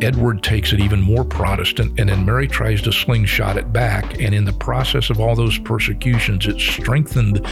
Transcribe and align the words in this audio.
Edward 0.00 0.42
takes 0.42 0.72
it 0.72 0.80
even 0.80 1.00
more 1.00 1.24
Protestant, 1.24 1.98
and 1.98 2.08
then 2.08 2.24
Mary 2.24 2.48
tries 2.48 2.82
to 2.82 2.92
slingshot 2.92 3.56
it 3.56 3.72
back. 3.72 4.20
And 4.20 4.34
in 4.34 4.44
the 4.44 4.52
process 4.52 5.10
of 5.10 5.20
all 5.20 5.34
those 5.34 5.58
persecutions, 5.58 6.46
it 6.46 6.58
strengthened 6.58 7.46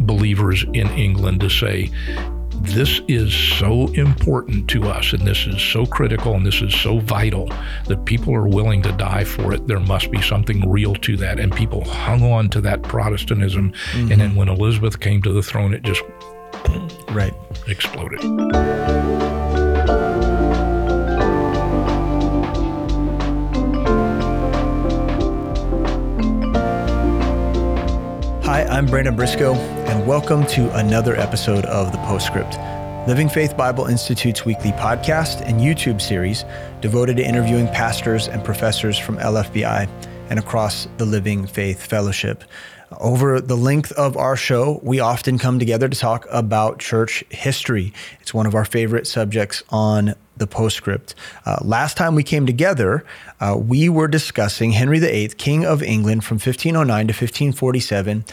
believers 0.00 0.64
in 0.74 0.88
England 0.90 1.40
to 1.40 1.48
say, 1.48 1.90
this 2.60 3.00
is 3.08 3.32
so 3.32 3.86
important 3.92 4.68
to 4.70 4.84
us 4.84 5.12
and 5.12 5.26
this 5.26 5.46
is 5.46 5.62
so 5.62 5.86
critical 5.86 6.34
and 6.34 6.44
this 6.44 6.60
is 6.60 6.74
so 6.74 6.98
vital 6.98 7.48
that 7.86 8.04
people 8.04 8.34
are 8.34 8.48
willing 8.48 8.82
to 8.82 8.92
die 8.92 9.24
for 9.24 9.52
it. 9.54 9.66
There 9.66 9.80
must 9.80 10.10
be 10.10 10.20
something 10.20 10.68
real 10.68 10.94
to 10.96 11.16
that. 11.18 11.38
And 11.38 11.54
people 11.54 11.84
hung 11.84 12.22
on 12.22 12.48
to 12.50 12.60
that 12.62 12.82
Protestantism. 12.82 13.72
Mm-hmm. 13.72 14.12
And 14.12 14.20
then 14.20 14.34
when 14.34 14.48
Elizabeth 14.48 14.98
came 14.98 15.22
to 15.22 15.32
the 15.32 15.42
throne, 15.42 15.72
it 15.72 15.82
just 15.82 16.02
right 17.10 17.34
exploded. 17.68 18.20
Hi, 28.58 28.64
I'm 28.64 28.86
Brandon 28.86 29.14
Briscoe, 29.14 29.54
and 29.54 30.04
welcome 30.04 30.44
to 30.46 30.76
another 30.76 31.14
episode 31.14 31.64
of 31.66 31.92
The 31.92 31.98
Postscript, 31.98 32.58
Living 33.06 33.28
Faith 33.28 33.56
Bible 33.56 33.86
Institute's 33.86 34.44
weekly 34.44 34.72
podcast 34.72 35.42
and 35.42 35.60
YouTube 35.60 36.00
series 36.00 36.44
devoted 36.80 37.18
to 37.18 37.24
interviewing 37.24 37.68
pastors 37.68 38.26
and 38.26 38.44
professors 38.44 38.98
from 38.98 39.16
LFBI 39.18 39.88
and 40.28 40.40
across 40.40 40.88
the 40.96 41.06
Living 41.06 41.46
Faith 41.46 41.86
Fellowship. 41.86 42.42
Over 42.98 43.40
the 43.40 43.56
length 43.56 43.92
of 43.92 44.16
our 44.16 44.34
show, 44.34 44.80
we 44.82 44.98
often 44.98 45.38
come 45.38 45.60
together 45.60 45.88
to 45.88 45.96
talk 45.96 46.26
about 46.28 46.80
church 46.80 47.22
history. 47.28 47.92
It's 48.20 48.34
one 48.34 48.46
of 48.46 48.56
our 48.56 48.64
favorite 48.64 49.06
subjects 49.06 49.62
on 49.68 50.16
the 50.38 50.46
postscript. 50.46 51.14
Uh, 51.44 51.58
last 51.62 51.96
time 51.96 52.14
we 52.14 52.22
came 52.22 52.46
together, 52.46 53.04
uh, 53.40 53.56
we 53.58 53.88
were 53.88 54.08
discussing 54.08 54.72
Henry 54.72 54.98
VIII, 54.98 55.28
King 55.28 55.64
of 55.64 55.82
England 55.82 56.24
from 56.24 56.36
1509 56.36 57.06
to 57.06 57.12
1547, 57.12 58.24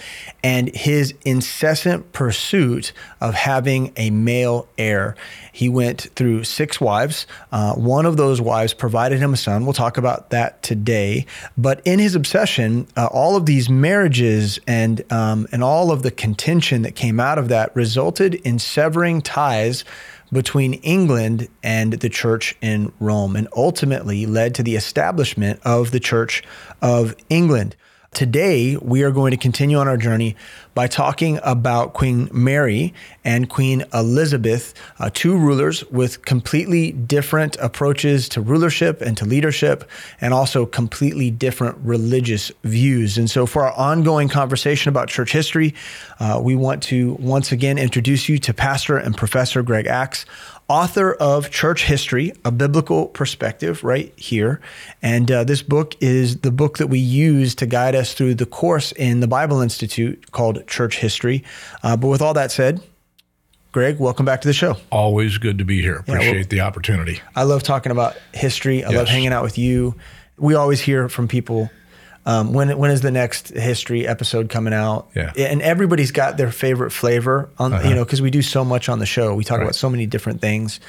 and 0.44 0.76
his 0.76 1.14
incessant 1.24 2.12
pursuit 2.12 2.92
of 3.22 3.36
having 3.36 3.94
a 3.98 4.10
male 4.10 4.68
heir. 4.78 5.16
He 5.52 5.70
went 5.70 6.02
through 6.16 6.44
six 6.44 6.82
wives. 6.82 7.28
Uh, 7.52 7.76
one 7.76 8.06
of 8.06 8.18
those 8.18 8.42
wives 8.42 8.74
provided 8.74 9.20
him 9.20 9.34
a 9.34 9.38
son. 9.38 9.64
We'll 9.64 9.74
talk 9.74 9.98
about 9.98 10.32
that 10.32 10.62
today. 10.64 11.26
But 11.58 11.82
in 11.86 12.00
his 12.00 12.16
obsession, 12.16 12.88
uh, 12.98 13.08
all 13.08 13.36
of 13.36 13.46
these 13.46 13.70
marriages 13.70 14.60
and 14.68 15.02
um, 15.12 15.48
and 15.52 15.64
all 15.64 15.92
of 15.92 16.04
the 16.04 16.12
contention 16.12 16.82
that 16.82 16.96
came 16.96 17.20
out 17.20 17.38
of 17.38 17.48
that 17.50 17.76
resulted 17.76 18.36
in 18.36 18.60
severing 18.60 19.22
ties 19.22 19.86
between 20.32 20.74
England 20.76 21.48
and 21.64 21.94
the 21.94 22.10
church 22.10 22.56
in 22.62 22.92
Rome 23.00 23.36
and 23.36 23.48
ultimately 23.56 24.26
led 24.26 24.56
to 24.56 24.64
the 24.64 24.76
establishment 24.76 25.60
of 25.64 25.92
the 25.92 26.00
Church 26.00 26.44
of 26.82 27.16
England. 27.30 27.76
Today, 28.16 28.78
we 28.78 29.04
are 29.04 29.12
going 29.12 29.32
to 29.32 29.38
continue 29.38 29.76
on 29.76 29.90
our 29.90 29.98
journey 29.98 30.38
by 30.74 30.88
talking 30.88 31.38
about 31.44 31.92
Queen 31.92 32.30
Mary 32.32 32.94
and 33.26 33.50
Queen 33.50 33.84
Elizabeth, 33.94 34.74
uh, 35.00 35.10
two 35.14 35.38
rulers 35.38 35.84
with 35.92 36.24
completely 36.24 36.94
different 36.94 37.58
approaches 37.58 38.30
to 38.30 38.40
rulership 38.40 39.02
and 39.02 39.18
to 39.18 39.26
leadership, 39.26 39.90
and 40.22 40.34
also 40.34 40.66
completely 40.66 41.30
different 41.30 41.78
religious 41.84 42.54
views. 42.64 43.18
And 43.18 43.30
so, 43.30 43.46
for 43.46 43.66
our 43.66 43.74
ongoing 43.74 44.30
conversation 44.30 44.88
about 44.88 45.10
church 45.10 45.34
history, 45.34 45.76
uh, 46.22 46.40
we 46.42 46.56
want 46.56 46.84
to 46.84 47.16
once 47.20 47.52
again 47.52 47.78
introduce 47.78 48.30
you 48.30 48.38
to 48.40 48.54
Pastor 48.54 48.96
and 48.96 49.18
Professor 49.18 49.62
Greg 49.62 49.88
Axe 49.88 50.26
author 50.68 51.14
of 51.14 51.52
Church 51.52 51.84
History, 51.86 52.34
a 52.44 52.52
biblical 52.52 53.08
perspective, 53.08 53.84
right 53.84 54.14
here. 54.18 54.62
And 55.02 55.30
uh, 55.32 55.44
this 55.44 55.62
book 55.62 55.96
is 56.02 56.38
the 56.38 56.52
book 56.52 56.78
that 56.78 56.88
we 56.88 57.00
use 57.00 57.56
to 57.56 57.66
guide 57.66 57.96
us 57.96 58.14
through 58.14 58.36
the 58.36 58.46
course 58.46 58.92
in 58.94 59.20
the 59.20 59.28
Bible 59.28 59.62
Institute 59.62 60.32
called 60.32 60.66
Church 60.68 60.98
History. 60.98 61.44
Uh, 61.84 61.96
but 61.96 62.08
with 62.08 62.22
all 62.22 62.34
that 62.34 62.52
said, 62.52 62.82
Greg, 63.72 64.00
welcome 64.00 64.26
back 64.26 64.42
to 64.42 64.48
the 64.48 64.54
show. 64.54 64.78
Always 64.92 65.38
good 65.38 65.58
to 65.58 65.66
be 65.66 65.82
here. 65.82 65.98
Appreciate 65.98 66.32
yeah, 66.32 66.40
well, 66.40 66.48
the 66.50 66.62
opportunity. 66.62 67.22
I 67.36 67.44
love 67.44 67.62
talking 67.62 67.92
about 67.92 68.16
history. 68.34 68.84
I 68.84 68.90
yes. 68.90 68.98
love 68.98 69.10
hanging 69.10 69.34
out 69.34 69.44
with 69.44 69.58
you. 69.58 69.96
We 70.38 70.56
always 70.56 70.80
hear 70.80 71.10
from 71.10 71.28
people 71.28 71.70
um, 72.28 72.54
when 72.54 72.76
when 72.78 72.90
is 72.90 73.02
the 73.02 73.12
next 73.12 73.50
history 73.50 74.08
episode 74.08 74.50
coming 74.50 74.74
out? 74.74 75.08
Yeah, 75.16 75.32
and 75.38 75.62
everybody's 75.62 76.12
got 76.12 76.38
their 76.38 76.52
favorite 76.52 76.92
flavor 76.92 77.50
on 77.60 77.72
uh-huh. 77.72 77.88
you 77.88 77.96
know 77.96 78.04
because 78.04 78.22
we 78.22 78.32
do 78.32 78.42
so 78.42 78.66
much 78.66 78.90
on 78.90 78.98
the 78.98 79.06
show. 79.06 79.36
We 79.36 79.44
talk 79.44 79.60
right. 79.60 79.66
about 79.66 79.76
so 79.76 79.90
many 79.90 80.08
different 80.08 80.42
things. 80.42 80.80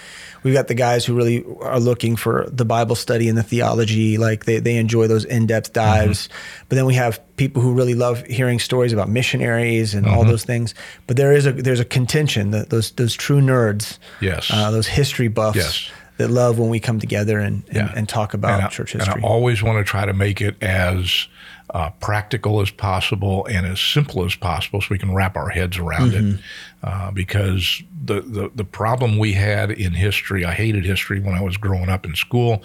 We've 0.43 0.55
got 0.55 0.69
the 0.69 0.75
guys 0.75 1.05
who 1.05 1.15
really 1.15 1.45
are 1.61 1.81
looking 1.81 2.17
for 2.17 2.49
the 2.51 2.65
Bible 2.65 2.95
study 2.95 3.29
and 3.29 3.37
the 3.37 3.43
theology, 3.43 4.17
like 4.17 4.47
they 4.47 4.61
they 4.61 4.77
enjoy 4.77 5.09
those 5.09 5.27
in 5.27 5.47
depth 5.47 5.75
dives. 5.75 6.29
Mm-hmm. 6.29 6.67
But 6.69 6.77
then 6.77 6.87
we 6.87 6.95
have 6.95 7.21
people 7.37 7.61
who 7.61 7.75
really 7.75 7.95
love 7.95 8.25
hearing 8.25 8.59
stories 8.59 8.95
about 8.95 9.11
missionaries 9.11 9.93
and 9.93 10.07
mm-hmm. 10.07 10.17
all 10.17 10.25
those 10.25 10.45
things. 10.45 10.75
But 11.07 11.19
there 11.19 11.33
is 11.33 11.45
a 11.45 11.53
there's 11.53 11.81
a 11.81 11.85
contention 11.85 12.53
that 12.53 12.71
those 12.71 12.93
those 12.93 13.15
true 13.15 13.43
nerds, 13.43 13.99
yes, 14.23 14.51
uh, 14.51 14.71
those 14.71 14.87
history 14.87 15.29
buffs. 15.29 15.57
Yes 15.57 15.91
that 16.19 16.31
love 16.31 16.59
when 16.59 16.71
we 16.71 16.81
come 16.81 16.99
together 16.99 17.39
and, 17.39 17.65
and, 17.69 17.77
yeah. 17.77 17.93
and 17.95 18.09
talk 18.09 18.35
about 18.35 18.61
and 18.61 18.71
church 18.71 18.93
history. 18.93 19.15
And 19.15 19.25
I 19.25 19.29
always 19.29 19.63
want 19.63 19.79
to 19.79 19.85
try 19.85 20.07
to 20.07 20.13
make 20.13 20.41
it 20.41 20.61
as 20.63 21.29
uh, 21.71 21.91
practical 22.01 22.61
as 22.61 22.71
possible 22.71 23.45
and 23.47 23.67
as 23.67 23.81
simple 23.81 24.25
as 24.25 24.35
possible 24.35 24.81
so 24.81 24.89
we 24.91 24.99
can 24.99 25.13
wrap 25.15 25.37
our 25.37 25.49
heads 25.49 25.79
around 25.79 26.13
mm-hmm. 26.13 26.37
it. 26.37 26.41
Uh, 26.83 27.11
because 27.11 27.83
the, 28.05 28.21
the, 28.21 28.51
the 28.55 28.65
problem 28.65 29.19
we 29.19 29.33
had 29.33 29.73
in 29.73 29.93
history, 29.93 30.45
I 30.45 30.53
hated 30.53 30.85
history 30.85 31.19
when 31.19 31.35
I 31.35 31.43
was 31.43 31.57
growing 31.57 31.89
up 31.89 32.07
in 32.07 32.15
school 32.15 32.63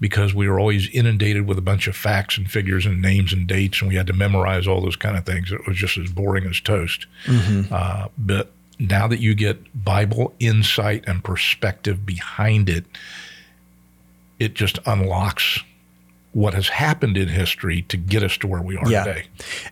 because 0.00 0.34
we 0.34 0.48
were 0.48 0.58
always 0.58 0.90
inundated 0.90 1.46
with 1.46 1.58
a 1.58 1.62
bunch 1.62 1.86
of 1.86 1.94
facts 1.94 2.36
and 2.36 2.50
figures 2.50 2.84
and 2.84 3.00
names 3.00 3.32
and 3.32 3.46
dates, 3.46 3.80
and 3.80 3.88
we 3.88 3.94
had 3.94 4.08
to 4.08 4.12
memorize 4.12 4.66
all 4.66 4.80
those 4.80 4.96
kind 4.96 5.16
of 5.16 5.24
things. 5.24 5.52
It 5.52 5.64
was 5.66 5.76
just 5.76 5.96
as 5.96 6.10
boring 6.10 6.44
as 6.44 6.58
toast. 6.58 7.06
Mm-hmm. 7.26 7.72
Uh, 7.72 8.08
but 8.18 8.52
now 8.78 9.06
that 9.06 9.20
you 9.20 9.34
get 9.34 9.84
Bible 9.84 10.34
insight 10.38 11.04
and 11.06 11.22
perspective 11.22 12.04
behind 12.04 12.68
it, 12.68 12.84
it 14.38 14.54
just 14.54 14.78
unlocks 14.86 15.60
what 16.32 16.54
has 16.54 16.68
happened 16.68 17.16
in 17.16 17.28
history 17.28 17.82
to 17.82 17.96
get 17.96 18.22
us 18.22 18.36
to 18.38 18.46
where 18.46 18.62
we 18.62 18.76
are 18.76 18.88
yeah. 18.88 19.04
today. 19.04 19.24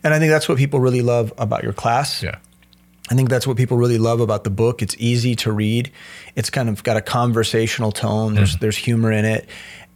And 0.04 0.12
I 0.12 0.18
think 0.18 0.30
that's 0.30 0.48
what 0.48 0.58
people 0.58 0.78
really 0.78 1.02
love 1.02 1.32
about 1.38 1.62
your 1.62 1.72
class. 1.72 2.22
Yeah. 2.22 2.36
I 3.10 3.14
think 3.14 3.28
that's 3.28 3.46
what 3.46 3.56
people 3.56 3.76
really 3.76 3.98
love 3.98 4.20
about 4.20 4.44
the 4.44 4.50
book. 4.50 4.82
It's 4.82 4.94
easy 4.98 5.34
to 5.36 5.50
read. 5.50 5.90
It's 6.36 6.50
kind 6.50 6.68
of 6.68 6.84
got 6.84 6.96
a 6.96 7.00
conversational 7.00 7.90
tone. 7.90 8.34
There's 8.34 8.56
mm 8.56 8.60
there's 8.60 8.76
humor 8.76 9.10
in 9.10 9.24
it, 9.24 9.48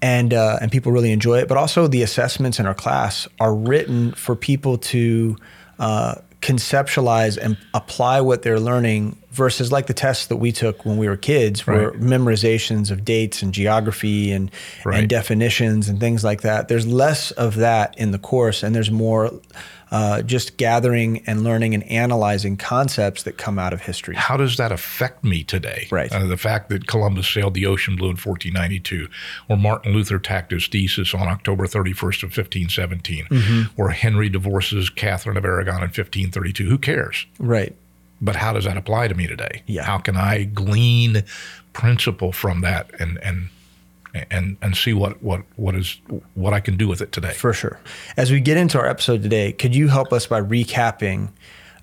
and 0.03 0.35
uh, 0.35 0.59
and 0.61 0.73
people 0.73 0.91
really 0.91 1.13
enjoy 1.13 1.39
it. 1.39 1.49
But 1.49 1.57
also 1.57 1.87
the 1.87 2.03
assessments 2.03 2.59
in 2.59 2.67
our 2.67 2.75
class 2.75 3.29
are 3.39 3.55
written 3.55 4.13
for 4.15 4.35
people 4.35 4.79
to 4.79 5.37
uh, 5.79 6.17
conceptualize 6.45 7.39
and 7.39 7.57
apply 7.73 8.21
what 8.21 8.43
they're 8.43 8.61
learning 8.61 9.17
versus 9.31 9.73
like 9.73 9.87
the 9.87 9.95
tests 9.95 10.27
that 10.27 10.37
we 10.37 10.53
took 10.53 10.85
when 10.85 10.99
we 10.99 11.09
were 11.09 11.17
kids 11.17 11.67
right. 11.67 11.81
were 11.81 11.93
memorizations 11.93 12.91
of 12.91 13.03
dates 13.03 13.43
and 13.43 13.55
geography 13.55 14.31
and 14.31 14.51
right. 14.85 15.01
and 15.01 15.09
definitions 15.09 15.89
and 15.89 15.99
things 16.01 16.23
like 16.23 16.43
that 16.43 16.69
there's 16.69 16.87
less 16.87 17.31
of 17.33 17.57
that 17.57 17.97
in 17.99 18.11
the 18.11 18.19
course 18.19 18.63
and 18.63 18.75
there's 18.77 18.91
more 18.91 19.31
uh, 19.95 20.23
just 20.23 20.57
gathering 20.57 21.23
and 21.25 21.45
learning 21.45 21.73
and 21.73 21.85
analyzing 21.85 22.57
concepts 22.57 23.23
that 23.23 23.39
come 23.39 23.61
out 23.61 23.73
of 23.73 23.83
history. 23.83 24.17
How 24.17 24.37
does 24.37 24.57
that 24.57 24.73
affect 24.73 25.23
me 25.23 25.45
today? 25.45 25.87
Right. 25.89 26.11
Uh, 26.11 26.27
the 26.27 26.37
fact 26.37 26.69
that 26.71 26.89
Columbus 26.89 27.29
sailed 27.29 27.55
the 27.55 27.65
ocean 27.67 27.95
blue 27.95 28.09
in 28.09 28.17
1492, 28.17 29.07
or 29.49 29.57
Martin 29.57 29.93
Luther 29.93 30.19
tacked 30.19 30.51
his 30.51 30.67
thesis 30.67 31.15
on 31.15 31.29
October 31.29 31.69
31st 31.69 32.25
of 32.25 32.37
1517, 32.37 33.27
mm-hmm. 33.27 33.81
or 33.81 33.91
Henry 33.91 34.29
divorces 34.29 34.91
Catherine 34.91 35.37
of 35.37 35.45
Aragon 35.45 35.77
in 35.77 35.83
1532. 35.83 36.69
Who 36.69 36.77
cares? 36.77 37.27
Right. 37.39 37.77
But 38.21 38.35
how 38.35 38.53
does 38.53 38.65
that 38.65 38.77
apply 38.77 39.07
to 39.07 39.15
me 39.15 39.29
today? 39.29 39.63
Yeah. 39.67 39.85
How 39.85 39.99
can 39.99 40.17
I 40.17 40.43
glean 40.43 41.23
principle 41.73 42.33
from 42.33 42.63
that 42.63 42.91
and 42.99 43.19
and 43.23 43.49
and 44.31 44.57
and 44.63 44.77
see 44.77 44.93
what 44.93 45.23
what 45.23 45.43
what 45.57 45.75
is 45.75 46.01
what 46.35 46.53
I 46.53 46.61
can 46.61 46.77
do 46.77 46.89
with 46.89 47.01
it 47.01 47.13
today. 47.13 47.33
For 47.33 47.53
sure. 47.53 47.81
As 48.17 48.31
we 48.31 48.41
get 48.41 48.57
into 48.57 48.79
our 48.79 48.87
episode 48.87 49.23
today, 49.23 49.53
could 49.53 49.75
you 49.75 49.89
help 49.89 50.13
us 50.13 50.27
by 50.27 50.41
recapping 50.41 51.31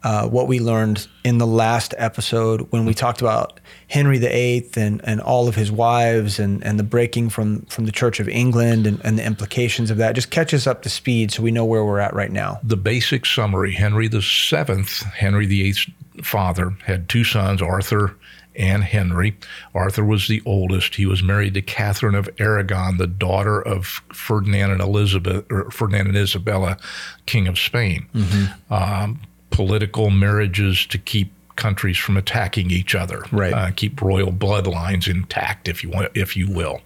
uh, 0.03 0.27
what 0.27 0.47
we 0.47 0.59
learned 0.59 1.07
in 1.23 1.37
the 1.37 1.45
last 1.45 1.93
episode 1.97 2.61
when 2.71 2.85
we 2.85 2.93
talked 2.93 3.21
about 3.21 3.59
Henry 3.87 4.17
VIII 4.17 4.67
and, 4.75 5.01
and 5.03 5.21
all 5.21 5.47
of 5.47 5.55
his 5.55 5.71
wives 5.71 6.39
and, 6.39 6.63
and 6.63 6.79
the 6.79 6.83
breaking 6.83 7.29
from, 7.29 7.61
from 7.65 7.85
the 7.85 7.91
Church 7.91 8.19
of 8.19 8.27
England 8.27 8.87
and, 8.87 8.99
and 9.03 9.19
the 9.19 9.23
implications 9.23 9.91
of 9.91 9.97
that. 9.97 10.13
Just 10.13 10.31
catch 10.31 10.53
us 10.53 10.65
up 10.65 10.81
to 10.83 10.89
speed 10.89 11.31
so 11.31 11.43
we 11.43 11.51
know 11.51 11.65
where 11.65 11.85
we're 11.85 11.99
at 11.99 12.15
right 12.15 12.31
now. 12.31 12.59
The 12.63 12.77
basic 12.77 13.25
summary 13.27 13.73
Henry 13.73 14.07
VII, 14.07 14.83
Henry 15.13 15.45
VIII's 15.45 15.87
father, 16.23 16.71
had 16.83 17.07
two 17.07 17.23
sons, 17.23 17.61
Arthur 17.61 18.15
and 18.55 18.83
Henry. 18.83 19.37
Arthur 19.73 20.03
was 20.03 20.27
the 20.27 20.41
oldest. 20.45 20.95
He 20.95 21.05
was 21.05 21.23
married 21.23 21.53
to 21.55 21.61
Catherine 21.61 22.15
of 22.15 22.29
Aragon, 22.39 22.97
the 22.97 23.07
daughter 23.07 23.61
of 23.61 24.01
Ferdinand 24.13 24.71
and 24.71 24.81
Elizabeth, 24.81 25.45
or 25.51 25.71
Ferdinand 25.71 26.07
and 26.07 26.17
Isabella, 26.17 26.77
King 27.25 27.47
of 27.47 27.57
Spain. 27.57 28.07
Mm-hmm. 28.13 28.73
Um, 28.73 29.21
political 29.49 30.09
marriages 30.09 30.85
to 30.87 30.97
keep 30.97 31.31
countries 31.55 31.97
from 31.97 32.17
attacking 32.17 32.71
each 32.71 32.95
other. 32.95 33.23
Right. 33.31 33.53
Uh, 33.53 33.71
keep 33.71 34.01
royal 34.01 34.31
bloodlines 34.31 35.07
intact, 35.07 35.67
if 35.67 35.83
you 35.83 35.89
want, 35.89 36.11
if 36.15 36.35
you 36.35 36.49
will. 36.49 36.81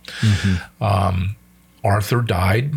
Um, 0.81 1.35
Arthur 1.83 2.21
died. 2.21 2.73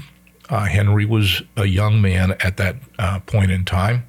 Uh, 0.48 0.64
Henry 0.64 1.04
was 1.04 1.42
a 1.56 1.66
young 1.66 2.00
man 2.00 2.32
at 2.40 2.56
that 2.58 2.76
uh, 2.98 3.20
point 3.20 3.50
in 3.50 3.64
time, 3.64 4.06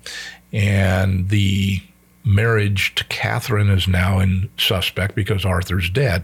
and 0.54 1.30
the 1.30 1.82
marriage 2.30 2.94
to 2.96 3.04
Catherine 3.06 3.70
is 3.70 3.88
now 3.88 4.20
in 4.20 4.50
suspect 4.56 5.16
because 5.16 5.46
Arthur's 5.46 5.90
dead. 5.90 6.24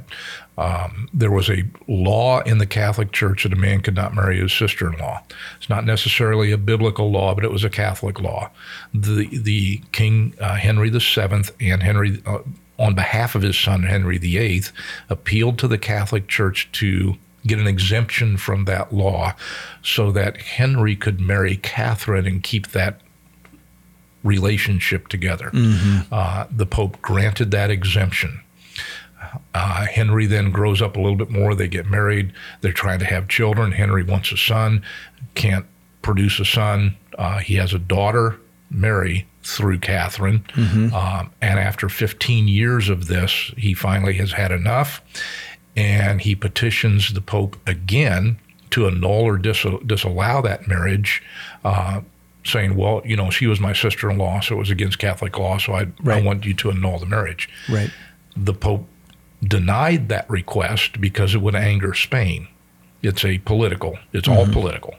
Um, 0.57 1.09
there 1.13 1.31
was 1.31 1.49
a 1.49 1.63
law 1.87 2.41
in 2.41 2.59
the 2.59 2.65
Catholic 2.65 3.11
Church 3.11 3.43
that 3.43 3.51
a 3.51 3.57
man 3.57 3.81
could 3.81 3.95
not 3.95 4.13
marry 4.13 4.39
his 4.39 4.53
sister-in-law. 4.53 5.23
It's 5.57 5.69
not 5.69 5.83
necessarily 5.83 6.51
a 6.51 6.57
biblical 6.57 7.11
law, 7.11 7.33
but 7.35 7.43
it 7.43 7.51
was 7.51 7.63
a 7.63 7.69
Catholic 7.69 8.21
law. 8.21 8.51
The 8.93 9.27
the 9.37 9.81
King 9.91 10.33
uh, 10.39 10.55
Henry 10.55 10.89
VII 10.89 11.43
and 11.59 11.83
Henry, 11.83 12.21
uh, 12.25 12.39
on 12.77 12.95
behalf 12.95 13.35
of 13.35 13.41
his 13.41 13.57
son 13.57 13.83
Henry 13.83 14.17
VIII, 14.17 14.63
appealed 15.09 15.57
to 15.59 15.67
the 15.67 15.77
Catholic 15.77 16.27
Church 16.27 16.69
to 16.73 17.15
get 17.45 17.59
an 17.59 17.67
exemption 17.67 18.37
from 18.37 18.65
that 18.65 18.93
law, 18.93 19.33
so 19.83 20.11
that 20.11 20.37
Henry 20.37 20.95
could 20.95 21.19
marry 21.19 21.57
Catherine 21.57 22.25
and 22.25 22.41
keep 22.41 22.69
that 22.69 23.01
relationship 24.25 25.07
together. 25.07 25.49
Uh, 26.11 26.47
the 26.51 26.65
Pope 26.65 27.01
granted 27.01 27.51
that 27.51 27.69
exemption. 27.71 28.41
Uh, 29.53 29.85
Henry 29.85 30.25
then 30.25 30.51
grows 30.51 30.81
up 30.81 30.97
a 30.97 30.99
little 30.99 31.15
bit 31.17 31.29
more. 31.29 31.55
They 31.55 31.67
get 31.67 31.85
married. 31.87 32.31
They're 32.61 32.71
trying 32.73 32.99
to 32.99 33.05
have 33.05 33.27
children. 33.27 33.71
Henry 33.71 34.03
wants 34.03 34.31
a 34.31 34.37
son, 34.37 34.83
can't 35.35 35.65
produce 36.01 36.39
a 36.39 36.45
son. 36.45 36.95
Uh, 37.17 37.39
he 37.39 37.55
has 37.55 37.73
a 37.73 37.79
daughter, 37.79 38.37
Mary, 38.69 39.25
through 39.43 39.79
Catherine. 39.79 40.45
Um, 40.93 41.31
and 41.41 41.59
after 41.59 41.89
15 41.89 42.47
years 42.47 42.89
of 42.89 43.07
this, 43.07 43.51
he 43.57 43.73
finally 43.73 44.13
has 44.13 44.31
had 44.33 44.51
enough. 44.51 45.01
And 45.75 46.21
he 46.21 46.35
petitions 46.35 47.13
the 47.13 47.21
Pope 47.21 47.57
again 47.67 48.37
to 48.71 48.87
annul 48.87 49.23
or 49.23 49.37
dis- 49.37 49.65
disallow 49.85 50.41
that 50.43 50.67
marriage, 50.67 51.21
uh, 51.63 52.01
saying, 52.45 52.75
well, 52.77 53.01
you 53.03 53.17
know, 53.17 53.29
she 53.29 53.47
was 53.47 53.59
my 53.59 53.73
sister 53.73 54.09
in 54.09 54.17
law, 54.17 54.39
so 54.39 54.55
it 54.55 54.59
was 54.59 54.69
against 54.69 54.99
Catholic 54.99 55.37
law, 55.37 55.57
so 55.57 55.73
I, 55.73 55.87
I 56.05 56.21
want 56.21 56.45
you 56.45 56.53
to 56.53 56.69
annul 56.71 56.99
the 56.99 57.05
marriage 57.05 57.49
Right. 57.67 57.91
the 58.37 58.53
Pope 58.53 58.87
denied 59.43 60.07
that 60.09 60.29
request 60.29 61.01
because 61.01 61.35
it 61.35 61.39
would 61.41 61.55
anger 61.55 61.93
Spain. 61.93 62.47
It's 63.01 63.25
a 63.25 63.39
political, 63.39 63.97
it's 64.13 64.27
all 64.27 64.47
political. 64.47 64.95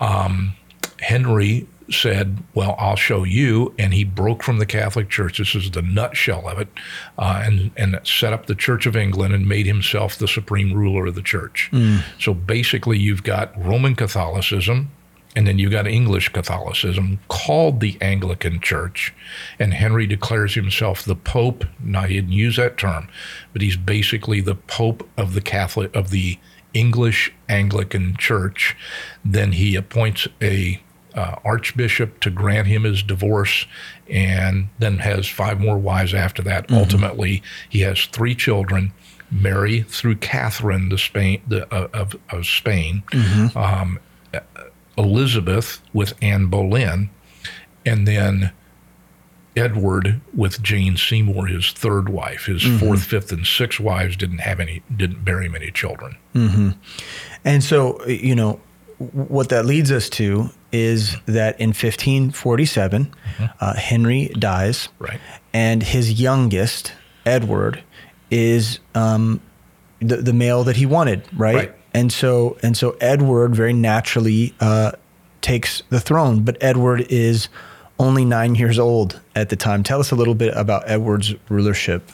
Um, 0.00 0.54
Henry 1.00 1.66
said, 1.90 2.38
Well, 2.54 2.74
I'll 2.78 2.96
show 2.96 3.24
you. 3.24 3.74
And 3.78 3.92
he 3.92 4.04
broke 4.04 4.42
from 4.42 4.58
the 4.58 4.66
Catholic 4.66 5.10
Church. 5.10 5.38
This 5.38 5.54
is 5.54 5.70
the 5.70 5.82
nutshell 5.82 6.48
of 6.48 6.58
it. 6.58 6.68
Uh, 7.18 7.42
and, 7.44 7.70
and 7.76 8.00
set 8.04 8.32
up 8.32 8.46
the 8.46 8.54
Church 8.54 8.86
of 8.86 8.96
England 8.96 9.34
and 9.34 9.46
made 9.46 9.66
himself 9.66 10.16
the 10.16 10.26
supreme 10.26 10.72
ruler 10.72 11.06
of 11.06 11.14
the 11.14 11.22
church. 11.22 11.70
So 12.18 12.32
basically, 12.32 12.98
you've 12.98 13.22
got 13.22 13.52
Roman 13.62 13.94
Catholicism, 13.94 14.90
and 15.36 15.46
then 15.46 15.58
you 15.58 15.68
got 15.68 15.86
English 15.86 16.28
Catholicism 16.30 17.18
called 17.28 17.80
the 17.80 17.98
Anglican 18.00 18.60
Church, 18.60 19.12
and 19.58 19.74
Henry 19.74 20.06
declares 20.06 20.54
himself 20.54 21.02
the 21.02 21.16
Pope. 21.16 21.64
Now 21.80 22.02
he 22.02 22.14
didn't 22.14 22.32
use 22.32 22.56
that 22.56 22.78
term, 22.78 23.08
but 23.52 23.62
he's 23.62 23.76
basically 23.76 24.40
the 24.40 24.54
Pope 24.54 25.08
of 25.16 25.34
the 25.34 25.40
Catholic 25.40 25.94
of 25.94 26.10
the 26.10 26.38
English 26.72 27.32
Anglican 27.48 28.16
Church. 28.16 28.76
Then 29.24 29.52
he 29.52 29.76
appoints 29.76 30.26
a 30.42 30.80
uh, 31.14 31.36
archbishop 31.44 32.18
to 32.20 32.30
grant 32.30 32.66
him 32.66 32.82
his 32.82 33.02
divorce, 33.02 33.66
and 34.10 34.68
then 34.78 34.98
has 34.98 35.28
five 35.28 35.60
more 35.60 35.78
wives 35.78 36.12
after 36.14 36.42
that. 36.42 36.70
Ultimately, 36.70 37.42
he 37.68 37.80
has 37.80 38.06
three 38.06 38.34
children. 38.34 38.92
Mary 39.30 39.82
through 39.82 40.14
Catherine, 40.16 40.90
the 40.90 40.98
Spain 40.98 41.42
the, 41.48 41.66
uh, 41.74 41.88
of, 41.92 42.14
of 42.30 42.46
Spain, 42.46 43.02
um, 43.56 43.98
Elizabeth 44.96 45.80
with 45.92 46.14
Anne 46.22 46.46
Boleyn, 46.46 47.10
and 47.86 48.06
then 48.08 48.52
Edward 49.56 50.20
with 50.34 50.60
Jane 50.62 50.96
Seymour, 50.96 51.46
his 51.46 51.70
third 51.72 52.08
wife. 52.08 52.46
His 52.46 52.62
fourth, 52.80 53.04
fifth, 53.04 53.30
and 53.30 53.46
sixth 53.46 53.78
wives 53.78 54.16
didn't 54.16 54.38
have 54.38 54.58
any, 54.58 54.82
didn't 54.94 55.24
bear 55.24 55.42
him 55.42 55.54
any 55.54 55.70
children. 55.70 56.16
And 57.44 57.62
so, 57.62 58.04
you 58.06 58.34
know, 58.34 58.60
what 58.98 59.48
that 59.50 59.64
leads 59.66 59.92
us 59.92 60.08
to 60.10 60.50
is 60.72 61.16
that 61.26 61.58
in 61.60 61.68
1547, 61.68 63.14
uh, 63.60 63.74
Henry 63.74 64.26
dies, 64.38 64.88
Right. 64.98 65.20
and 65.52 65.82
his 65.82 66.20
youngest, 66.20 66.92
Edward, 67.24 67.82
is 68.30 68.80
um, 68.96 69.40
the 70.00 70.16
the 70.16 70.32
male 70.32 70.64
that 70.64 70.76
he 70.76 70.86
wanted, 70.86 71.22
right? 71.36 71.54
Right. 71.54 71.74
And 71.94 72.12
so, 72.12 72.58
and 72.62 72.76
so, 72.76 72.96
Edward 73.00 73.54
very 73.54 73.72
naturally 73.72 74.52
uh, 74.60 74.92
takes 75.40 75.82
the 75.90 76.00
throne, 76.00 76.40
but 76.42 76.56
Edward 76.60 77.06
is 77.08 77.48
only 78.00 78.24
nine 78.24 78.56
years 78.56 78.78
old 78.78 79.20
at 79.36 79.48
the 79.48 79.56
time. 79.56 79.84
Tell 79.84 80.00
us 80.00 80.10
a 80.10 80.16
little 80.16 80.34
bit 80.34 80.52
about 80.56 80.82
Edward's 80.86 81.34
rulership. 81.48 82.10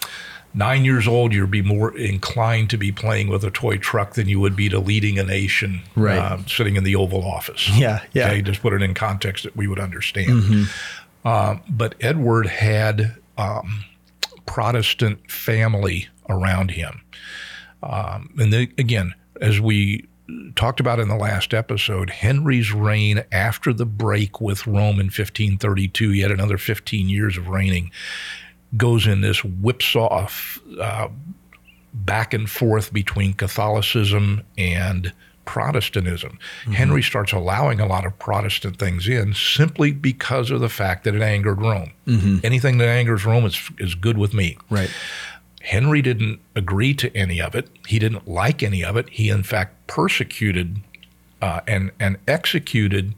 Nine 0.52 0.84
years 0.84 1.06
old, 1.08 1.32
you'd 1.32 1.50
be 1.50 1.62
more 1.62 1.96
inclined 1.96 2.68
to 2.70 2.76
be 2.76 2.90
playing 2.92 3.28
with 3.28 3.44
a 3.44 3.50
toy 3.52 3.78
truck 3.78 4.14
than 4.14 4.28
you 4.28 4.38
would 4.40 4.56
be 4.56 4.68
to 4.68 4.78
leading 4.80 5.18
a 5.18 5.22
nation, 5.22 5.80
Right. 5.94 6.18
uh, 6.18 6.38
sitting 6.46 6.76
in 6.76 6.84
the 6.84 6.96
Oval 6.96 7.24
Office. 7.24 7.70
Yeah, 7.78 8.02
yeah. 8.12 8.26
Okay, 8.26 8.42
just 8.42 8.60
put 8.60 8.72
it 8.74 8.82
in 8.82 8.92
context 8.92 9.44
that 9.44 9.56
we 9.56 9.66
would 9.68 9.78
understand. 9.78 10.66
Uh, 11.24 11.56
but 11.68 11.94
Edward 12.00 12.46
had 12.48 13.14
um, 13.38 13.84
Protestant 14.44 15.30
family 15.30 16.08
around 16.28 16.72
him. 16.72 17.00
Um, 17.82 18.34
and 18.38 18.52
then, 18.52 18.72
again, 18.76 19.14
as 19.40 19.60
we 19.60 20.06
talked 20.54 20.80
about 20.80 21.00
in 21.00 21.08
the 21.08 21.16
last 21.16 21.54
episode, 21.54 22.10
Henry's 22.10 22.72
reign 22.72 23.24
after 23.32 23.72
the 23.72 23.86
break 23.86 24.40
with 24.40 24.66
Rome 24.66 25.00
in 25.00 25.06
1532, 25.06 26.12
yet 26.12 26.30
another 26.30 26.58
15 26.58 27.08
years 27.08 27.36
of 27.36 27.48
reigning, 27.48 27.90
goes 28.76 29.06
in 29.06 29.20
this 29.20 29.42
whipsaw 29.44 30.28
uh, 30.80 31.08
back 31.92 32.32
and 32.32 32.48
forth 32.48 32.92
between 32.92 33.32
Catholicism 33.32 34.42
and 34.56 35.12
Protestantism. 35.44 36.38
Henry 36.72 37.02
starts 37.02 37.32
allowing 37.32 37.80
a 37.80 37.86
lot 37.86 38.06
of 38.06 38.16
Protestant 38.20 38.78
things 38.78 39.08
in 39.08 39.34
simply 39.34 39.90
because 39.90 40.52
of 40.52 40.60
the 40.60 40.68
fact 40.68 41.02
that 41.04 41.14
it 41.16 41.22
angered 41.22 41.60
Rome. 41.60 41.90
Anything 42.44 42.78
that 42.78 42.86
angers 42.88 43.26
Rome 43.26 43.44
is, 43.46 43.60
is 43.78 43.96
good 43.96 44.16
with 44.16 44.32
me. 44.32 44.58
Right. 44.68 44.90
Henry 45.60 46.02
didn't 46.02 46.40
agree 46.56 46.94
to 46.94 47.14
any 47.16 47.40
of 47.40 47.54
it. 47.54 47.68
He 47.86 47.98
didn't 47.98 48.26
like 48.26 48.62
any 48.62 48.82
of 48.84 48.96
it. 48.96 49.08
He, 49.10 49.28
in 49.28 49.42
fact, 49.42 49.86
persecuted 49.86 50.80
uh, 51.42 51.60
and 51.66 51.90
and 52.00 52.16
executed 52.26 53.14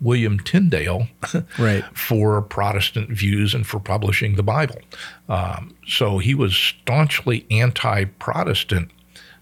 William 0.00 0.38
Tyndale 0.38 1.08
Right. 1.58 1.82
for 1.96 2.42
Protestant 2.42 3.10
views 3.10 3.54
and 3.54 3.66
for 3.66 3.80
publishing 3.80 4.34
the 4.36 4.42
Bible. 4.42 4.80
Um, 5.28 5.74
so 5.86 6.18
he 6.18 6.34
was 6.34 6.54
staunchly 6.54 7.46
anti-Protestant, 7.50 8.90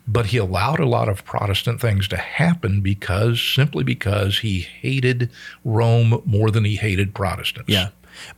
but 0.06 0.26
he 0.26 0.36
allowed 0.36 0.80
a 0.80 0.86
lot 0.86 1.08
of 1.08 1.24
Protestant 1.24 1.80
things 1.80 2.06
to 2.08 2.16
happen 2.16 2.80
because 2.82 3.40
simply 3.42 3.82
because 3.84 4.38
he 4.38 4.60
hated 4.60 5.30
Rome 5.64 6.22
more 6.24 6.50
than 6.50 6.64
he 6.64 6.76
hated 6.76 7.14
Protestants. 7.14 7.68
Yeah. 7.68 7.88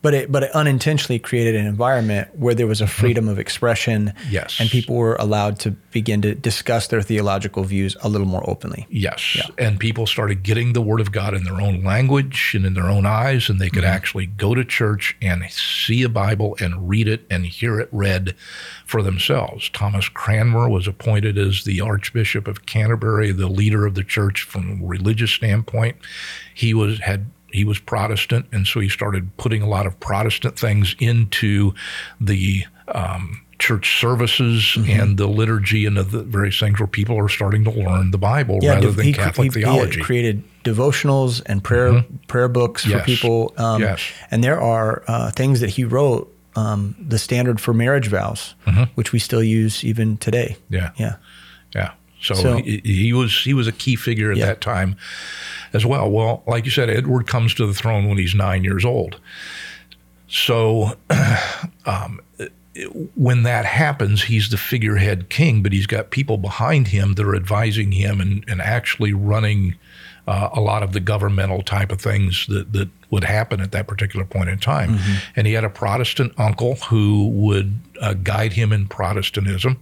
But 0.02 0.14
it 0.14 0.32
but 0.32 0.42
it 0.42 0.50
unintentionally 0.52 1.18
created 1.18 1.54
an 1.54 1.66
environment 1.66 2.28
where 2.36 2.54
there 2.54 2.66
was 2.66 2.80
a 2.80 2.84
mm-hmm. 2.84 3.00
freedom 3.00 3.28
of 3.28 3.38
expression. 3.38 4.12
Yes. 4.30 4.58
And 4.60 4.68
people 4.70 4.96
were 4.96 5.16
allowed 5.16 5.58
to 5.60 5.70
begin 5.70 6.22
to 6.22 6.34
discuss 6.34 6.88
their 6.88 7.02
theological 7.02 7.64
views 7.64 7.96
a 8.02 8.08
little 8.08 8.26
more 8.26 8.48
openly. 8.48 8.86
Yes. 8.90 9.40
And 9.58 9.78
people 9.78 10.06
started 10.06 10.42
getting 10.42 10.72
the 10.72 10.82
Word 10.82 11.00
of 11.00 11.12
God 11.12 11.34
in 11.34 11.44
their 11.44 11.60
own 11.60 11.82
language 11.82 12.52
and 12.54 12.64
in 12.64 12.74
their 12.74 12.88
own 12.88 13.06
eyes, 13.06 13.48
and 13.48 13.60
they 13.60 13.70
could 13.70 13.84
mm-hmm. 13.84 13.92
actually 13.92 14.26
go 14.26 14.54
to 14.54 14.64
church 14.64 15.16
and 15.20 15.44
see 15.50 16.02
a 16.02 16.08
Bible 16.08 16.56
and 16.60 16.88
read 16.88 17.08
it 17.08 17.26
and 17.30 17.46
hear 17.46 17.80
it 17.80 17.88
read 17.92 18.34
for 18.84 19.02
themselves. 19.02 19.68
Thomas 19.70 20.08
Cranmer 20.08 20.68
was 20.68 20.86
appointed 20.86 21.38
as 21.38 21.64
the 21.64 21.80
Archbishop 21.80 22.46
of 22.46 22.66
Canterbury, 22.66 23.32
the 23.32 23.48
leader 23.48 23.86
of 23.86 23.94
the 23.94 24.04
church 24.04 24.42
from 24.42 24.80
a 24.82 24.86
religious 24.86 25.30
standpoint. 25.30 25.96
He 26.54 26.74
was 26.74 27.00
had 27.00 27.26
he 27.56 27.64
was 27.64 27.78
Protestant, 27.78 28.46
and 28.52 28.66
so 28.66 28.80
he 28.80 28.88
started 28.88 29.36
putting 29.36 29.62
a 29.62 29.68
lot 29.68 29.86
of 29.86 29.98
Protestant 30.00 30.58
things 30.58 30.94
into 30.98 31.74
the 32.20 32.64
um, 32.88 33.40
church 33.58 33.98
services 34.00 34.76
and 34.86 35.16
the 35.16 35.26
liturgy 35.26 35.86
and 35.86 35.96
the 35.96 36.02
various 36.22 36.60
things 36.60 36.78
where 36.78 36.86
people 36.86 37.18
are 37.18 37.28
starting 37.28 37.64
to 37.64 37.70
learn 37.70 38.10
the 38.10 38.18
Bible 38.18 38.58
rather 38.62 38.82
dev- 38.88 38.96
than 38.96 39.12
cre- 39.14 39.20
Catholic 39.20 39.54
he- 39.54 39.60
he 39.60 39.64
theology. 39.64 40.00
created 40.02 40.44
devotionals 40.62 41.40
and 41.46 41.64
prayer 41.64 42.04
prayer 42.28 42.48
books 42.48 42.84
for 42.84 43.00
people. 43.00 43.54
Um, 43.56 43.80
Yes. 43.82 44.00
And 44.30 44.44
there 44.44 44.60
are 44.60 45.02
uh, 45.08 45.30
things 45.30 45.60
that 45.60 45.70
he 45.70 45.84
wrote, 45.84 46.30
um, 46.54 46.94
the 46.98 47.18
standard 47.18 47.60
for 47.60 47.72
marriage 47.74 48.08
vows, 48.08 48.54
which 48.94 49.12
we 49.12 49.18
still 49.18 49.42
use 49.42 49.82
even 49.84 50.16
today. 50.18 50.56
Mm-hmm. 50.70 50.74
yeah, 50.74 50.90
Yeah. 50.98 51.16
yeah. 51.74 51.90
So, 52.20 52.34
So- 52.34 52.56
he, 52.58 52.80
he 52.84 53.12
was 53.12 53.32
he 53.44 53.54
was 53.54 53.66
a 53.66 53.72
key 53.72 53.96
figure 53.96 54.30
at 54.32 54.36
Yeah. 54.36 54.46
that 54.46 54.60
time 54.60 54.96
as 55.76 55.86
well. 55.86 56.10
Well, 56.10 56.42
like 56.46 56.64
you 56.64 56.70
said, 56.70 56.90
Edward 56.90 57.26
comes 57.26 57.54
to 57.54 57.66
the 57.66 57.74
throne 57.74 58.08
when 58.08 58.18
he's 58.18 58.34
nine 58.34 58.64
years 58.64 58.84
old. 58.84 59.20
So 60.28 60.94
um, 61.86 62.20
when 63.14 63.42
that 63.44 63.64
happens, 63.64 64.24
he's 64.24 64.48
the 64.50 64.56
figurehead 64.56 65.28
king, 65.28 65.62
but 65.62 65.72
he's 65.72 65.86
got 65.86 66.10
people 66.10 66.38
behind 66.38 66.88
him 66.88 67.14
that 67.14 67.26
are 67.26 67.36
advising 67.36 67.92
him 67.92 68.20
and, 68.20 68.44
and 68.48 68.60
actually 68.60 69.12
running 69.12 69.76
uh, 70.26 70.48
a 70.54 70.60
lot 70.60 70.82
of 70.82 70.92
the 70.92 71.00
governmental 71.00 71.62
type 71.62 71.92
of 71.92 72.00
things 72.00 72.46
that, 72.48 72.72
that 72.72 72.88
would 73.10 73.22
happen 73.22 73.60
at 73.60 73.70
that 73.72 73.86
particular 73.86 74.24
point 74.24 74.48
in 74.48 74.58
time. 74.58 74.98
Mm-hmm. 74.98 75.30
And 75.36 75.46
he 75.46 75.52
had 75.52 75.62
a 75.62 75.70
Protestant 75.70 76.32
uncle 76.38 76.74
who 76.76 77.28
would 77.28 77.78
uh, 78.00 78.14
guide 78.14 78.54
him 78.54 78.72
in 78.72 78.88
Protestantism. 78.88 79.80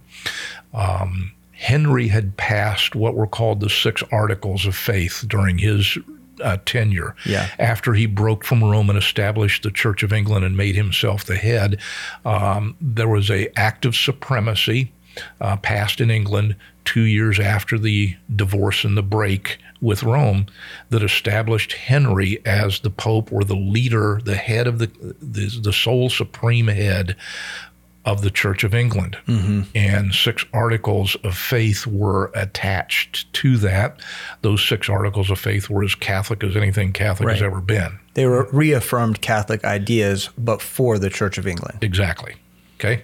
Um, 0.73 1.31
Henry 1.65 2.09
had 2.09 2.37
passed 2.37 2.93
what 2.93 3.15
were 3.15 3.25
called 3.25 3.59
the 3.59 3.71
Six 3.71 4.03
Articles 4.11 4.67
of 4.67 4.75
Faith 4.75 5.25
during 5.27 5.57
his 5.57 5.97
uh, 6.43 6.57
tenure. 6.63 7.15
Yeah. 7.25 7.49
After 7.57 7.95
he 7.95 8.05
broke 8.05 8.43
from 8.43 8.63
Rome 8.63 8.87
and 8.87 8.99
established 8.99 9.63
the 9.63 9.71
Church 9.71 10.03
of 10.03 10.13
England 10.13 10.45
and 10.45 10.55
made 10.55 10.75
himself 10.75 11.25
the 11.25 11.37
head, 11.37 11.79
um, 12.23 12.77
there 12.79 13.07
was 13.07 13.31
a 13.31 13.49
act 13.57 13.83
of 13.83 13.95
supremacy 13.95 14.93
uh, 15.41 15.57
passed 15.57 15.99
in 15.99 16.11
England 16.11 16.55
two 16.83 17.01
years 17.01 17.39
after 17.39 17.79
the 17.79 18.15
divorce 18.35 18.83
and 18.83 18.95
the 18.95 19.01
break 19.01 19.57
with 19.81 20.03
Rome 20.03 20.45
that 20.91 21.01
established 21.01 21.73
Henry 21.73 22.45
as 22.45 22.81
the 22.81 22.91
Pope 22.91 23.31
or 23.31 23.43
the 23.43 23.55
leader, 23.55 24.21
the 24.23 24.35
head 24.35 24.67
of 24.67 24.77
the 24.77 24.91
the, 25.19 25.59
the 25.61 25.73
sole 25.73 26.11
supreme 26.11 26.67
head 26.67 27.15
of 28.05 28.21
the 28.21 28.29
Church 28.29 28.63
of 28.63 28.73
England. 28.73 29.17
Mm-hmm. 29.27 29.61
And 29.73 30.13
six 30.13 30.45
articles 30.53 31.15
of 31.23 31.35
faith 31.35 31.87
were 31.87 32.31
attached 32.35 33.31
to 33.33 33.57
that. 33.57 33.99
Those 34.41 34.63
six 34.63 34.87
articles 34.89 35.31
of 35.31 35.39
faith 35.39 35.69
were 35.69 35.83
as 35.83 35.95
Catholic 35.95 36.43
as 36.43 36.55
anything 36.55 36.93
Catholic 36.93 37.27
right. 37.27 37.33
has 37.33 37.41
ever 37.41 37.61
been. 37.61 37.99
They 38.13 38.27
were 38.27 38.47
reaffirmed 38.51 39.21
Catholic 39.21 39.63
ideas, 39.65 40.29
but 40.37 40.61
for 40.61 40.99
the 40.99 41.09
Church 41.09 41.37
of 41.37 41.47
England. 41.47 41.79
Exactly. 41.81 42.35
Okay. 42.79 43.03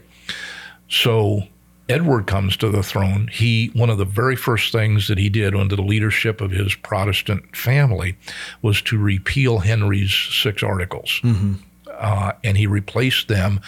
So 0.88 1.43
Edward 1.89 2.27
comes 2.27 2.55
to 2.58 2.70
the 2.70 2.84
throne. 2.84 3.27
He 3.31 3.72
one 3.74 3.89
of 3.89 3.98
the 3.98 4.05
very 4.05 4.36
first 4.36 4.72
things 4.72 5.08
that 5.08 5.17
he 5.17 5.29
did 5.29 5.55
under 5.55 5.75
the 5.75 5.81
leadership 5.81 6.41
of 6.41 6.51
his 6.51 6.75
Protestant 6.75 7.55
family 7.55 8.17
was 8.62 8.81
to 8.84 8.98
repeal 8.98 9.60
Henry's 9.60 10.13
six 10.13 10.62
articles. 10.62 11.20
Mm-hmm 11.24 11.53
uh, 12.01 12.34
and 12.43 12.58
he 12.58 12.67
replaced 12.67 13.27
them 13.27 13.62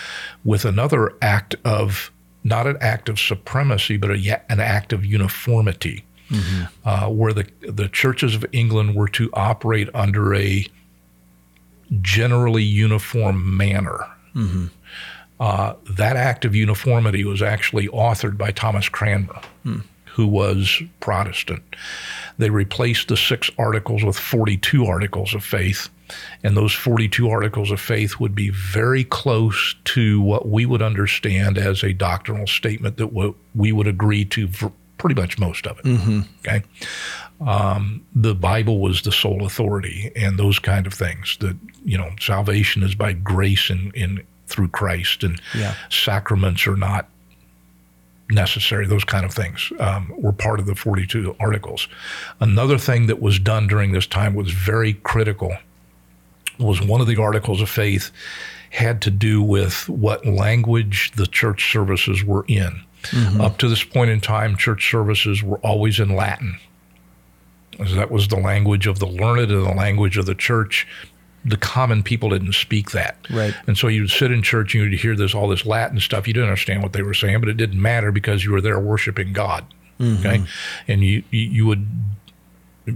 with 0.43 0.65
another 0.65 1.13
act 1.21 1.55
of 1.63 2.11
not 2.43 2.67
an 2.67 2.77
act 2.81 3.07
of 3.07 3.19
supremacy, 3.19 3.95
but 3.95 4.11
a, 4.11 4.43
an 4.51 4.59
act 4.59 4.91
of 4.91 5.05
uniformity, 5.05 6.03
mm-hmm. 6.29 6.63
uh, 6.87 7.09
where 7.09 7.31
the 7.31 7.47
the 7.61 7.87
churches 7.87 8.35
of 8.35 8.45
England 8.51 8.95
were 8.95 9.07
to 9.07 9.29
operate 9.33 9.89
under 9.93 10.35
a 10.35 10.67
generally 12.01 12.63
uniform 12.63 13.55
manner. 13.55 14.05
Mm-hmm. 14.35 14.65
Uh, 15.39 15.75
that 15.89 16.15
act 16.15 16.45
of 16.45 16.55
uniformity 16.55 17.23
was 17.23 17.41
actually 17.41 17.87
authored 17.89 18.37
by 18.37 18.51
Thomas 18.51 18.87
Cranmer, 18.89 19.41
mm. 19.65 19.83
who 20.05 20.27
was 20.27 20.81
Protestant. 20.99 21.63
They 22.37 22.49
replaced 22.49 23.07
the 23.07 23.17
six 23.17 23.49
articles 23.57 24.03
with 24.03 24.17
42 24.17 24.85
articles 24.85 25.33
of 25.33 25.43
faith 25.43 25.89
and 26.43 26.55
those 26.57 26.73
42 26.73 27.29
articles 27.29 27.71
of 27.71 27.79
faith 27.79 28.19
would 28.19 28.35
be 28.35 28.49
very 28.49 29.03
close 29.03 29.75
to 29.85 30.21
what 30.21 30.47
we 30.47 30.65
would 30.65 30.81
understand 30.81 31.57
as 31.57 31.83
a 31.83 31.93
doctrinal 31.93 32.47
statement 32.47 32.97
that 32.97 33.35
we 33.55 33.71
would 33.71 33.87
agree 33.87 34.25
to 34.25 34.47
for 34.49 34.71
pretty 34.97 35.19
much 35.19 35.37
most 35.37 35.67
of 35.67 35.79
it. 35.79 35.85
Mm-hmm. 35.85 36.21
Okay. 36.39 36.63
Um, 37.45 38.05
the 38.15 38.35
Bible 38.35 38.79
was 38.79 39.01
the 39.01 39.11
sole 39.11 39.45
authority 39.45 40.11
and 40.15 40.39
those 40.39 40.59
kind 40.59 40.87
of 40.87 40.93
things 40.93 41.37
that, 41.39 41.57
you 41.83 41.97
know, 41.97 42.11
salvation 42.19 42.83
is 42.83 42.95
by 42.95 43.13
grace 43.13 43.69
and 43.69 43.93
in, 43.95 44.23
through 44.47 44.69
Christ 44.69 45.23
and 45.23 45.41
yeah. 45.53 45.75
sacraments 45.89 46.67
are 46.67 46.77
not 46.77 47.09
necessary, 48.29 48.87
those 48.87 49.03
kind 49.03 49.25
of 49.25 49.33
things 49.33 49.71
um, 49.79 50.13
were 50.17 50.31
part 50.31 50.59
of 50.59 50.65
the 50.65 50.75
42 50.75 51.35
articles. 51.39 51.87
Another 52.39 52.77
thing 52.77 53.07
that 53.07 53.21
was 53.21 53.39
done 53.39 53.67
during 53.67 53.91
this 53.91 54.07
time 54.07 54.33
was 54.33 54.51
very 54.51 54.93
critical 54.93 55.55
was 56.59 56.81
one 56.81 57.01
of 57.01 57.07
the 57.07 57.21
articles 57.21 57.61
of 57.61 57.69
faith 57.69 58.11
had 58.69 59.01
to 59.01 59.11
do 59.11 59.41
with 59.41 59.87
what 59.89 60.25
language 60.25 61.11
the 61.15 61.27
church 61.27 61.71
services 61.71 62.23
were 62.23 62.45
in. 62.47 62.81
Mm-hmm. 63.03 63.41
Up 63.41 63.57
to 63.59 63.67
this 63.67 63.83
point 63.83 64.09
in 64.09 64.21
time, 64.21 64.55
church 64.55 64.89
services 64.89 65.43
were 65.43 65.57
always 65.57 65.99
in 65.99 66.15
Latin. 66.15 66.57
That 67.79 68.11
was 68.11 68.27
the 68.27 68.39
language 68.39 68.87
of 68.87 68.99
the 68.99 69.07
learned 69.07 69.51
and 69.51 69.65
the 69.65 69.73
language 69.73 70.17
of 70.17 70.25
the 70.25 70.35
church. 70.35 70.87
The 71.45 71.57
common 71.57 72.03
people 72.03 72.29
didn't 72.29 72.53
speak 72.53 72.91
that. 72.91 73.17
Right. 73.29 73.53
And 73.67 73.77
so 73.77 73.87
you'd 73.87 74.09
sit 74.09 74.31
in 74.31 74.41
church 74.41 74.75
and 74.75 74.83
you'd 74.83 74.99
hear 74.99 75.15
this 75.15 75.35
all 75.35 75.47
this 75.47 75.65
Latin 75.65 75.99
stuff. 75.99 76.27
You 76.27 76.33
didn't 76.33 76.49
understand 76.49 76.83
what 76.83 76.93
they 76.93 77.01
were 77.01 77.13
saying, 77.13 77.39
but 77.39 77.49
it 77.49 77.57
didn't 77.57 77.81
matter 77.81 78.11
because 78.11 78.45
you 78.45 78.51
were 78.51 78.61
there 78.61 78.79
worshiping 78.79 79.33
God. 79.33 79.65
Mm-hmm. 79.99 80.25
Okay. 80.25 80.43
And 80.87 81.03
you 81.03 81.23
you 81.31 81.65
would 81.65 81.87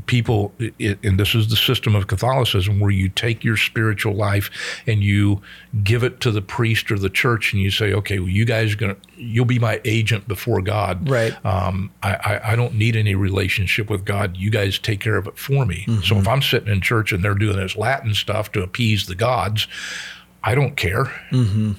people 0.05 0.51
and 0.59 1.17
this 1.17 1.33
is 1.33 1.47
the 1.49 1.55
system 1.55 1.95
of 1.95 2.07
catholicism 2.07 2.79
where 2.81 2.91
you 2.91 3.07
take 3.07 3.43
your 3.43 3.55
spiritual 3.55 4.13
life 4.13 4.49
and 4.85 5.01
you 5.01 5.41
give 5.81 6.03
it 6.03 6.19
to 6.19 6.29
the 6.29 6.41
priest 6.41 6.91
or 6.91 6.99
the 6.99 7.09
church 7.09 7.53
and 7.53 7.61
you 7.61 7.71
say 7.71 7.93
okay 7.93 8.19
well 8.19 8.27
you 8.27 8.43
guys 8.43 8.73
are 8.73 8.77
gonna 8.77 8.97
you'll 9.15 9.45
be 9.45 9.59
my 9.59 9.81
agent 9.85 10.27
before 10.27 10.61
god. 10.61 11.09
Right. 11.09 11.33
Um, 11.45 11.91
I, 12.03 12.15
I, 12.15 12.51
I, 12.51 12.55
don't 12.55 12.75
need 12.75 12.95
any 12.95 13.15
relationship 13.15 13.89
with 13.89 14.05
god. 14.05 14.37
You 14.37 14.51
guys 14.51 14.77
take 14.77 14.99
care 14.99 15.15
of 15.15 15.27
it 15.27 15.37
for 15.37 15.65
me. 15.65 15.85
Mm-hmm. 15.87 16.01
so 16.01 16.17
if 16.17 16.27
i'm 16.27 16.41
sitting 16.41 16.71
in 16.71 16.81
church 16.81 17.11
and 17.11 17.23
they're 17.23 17.33
doing 17.33 17.57
this 17.57 17.75
latin 17.75 18.13
stuff 18.13 18.51
to 18.51 18.61
appease 18.61 19.05
the 19.05 19.15
gods 19.15 19.67
i 20.43 20.53
don't 20.53 20.75
care. 20.75 21.05
Mm-hmm. 21.31 21.73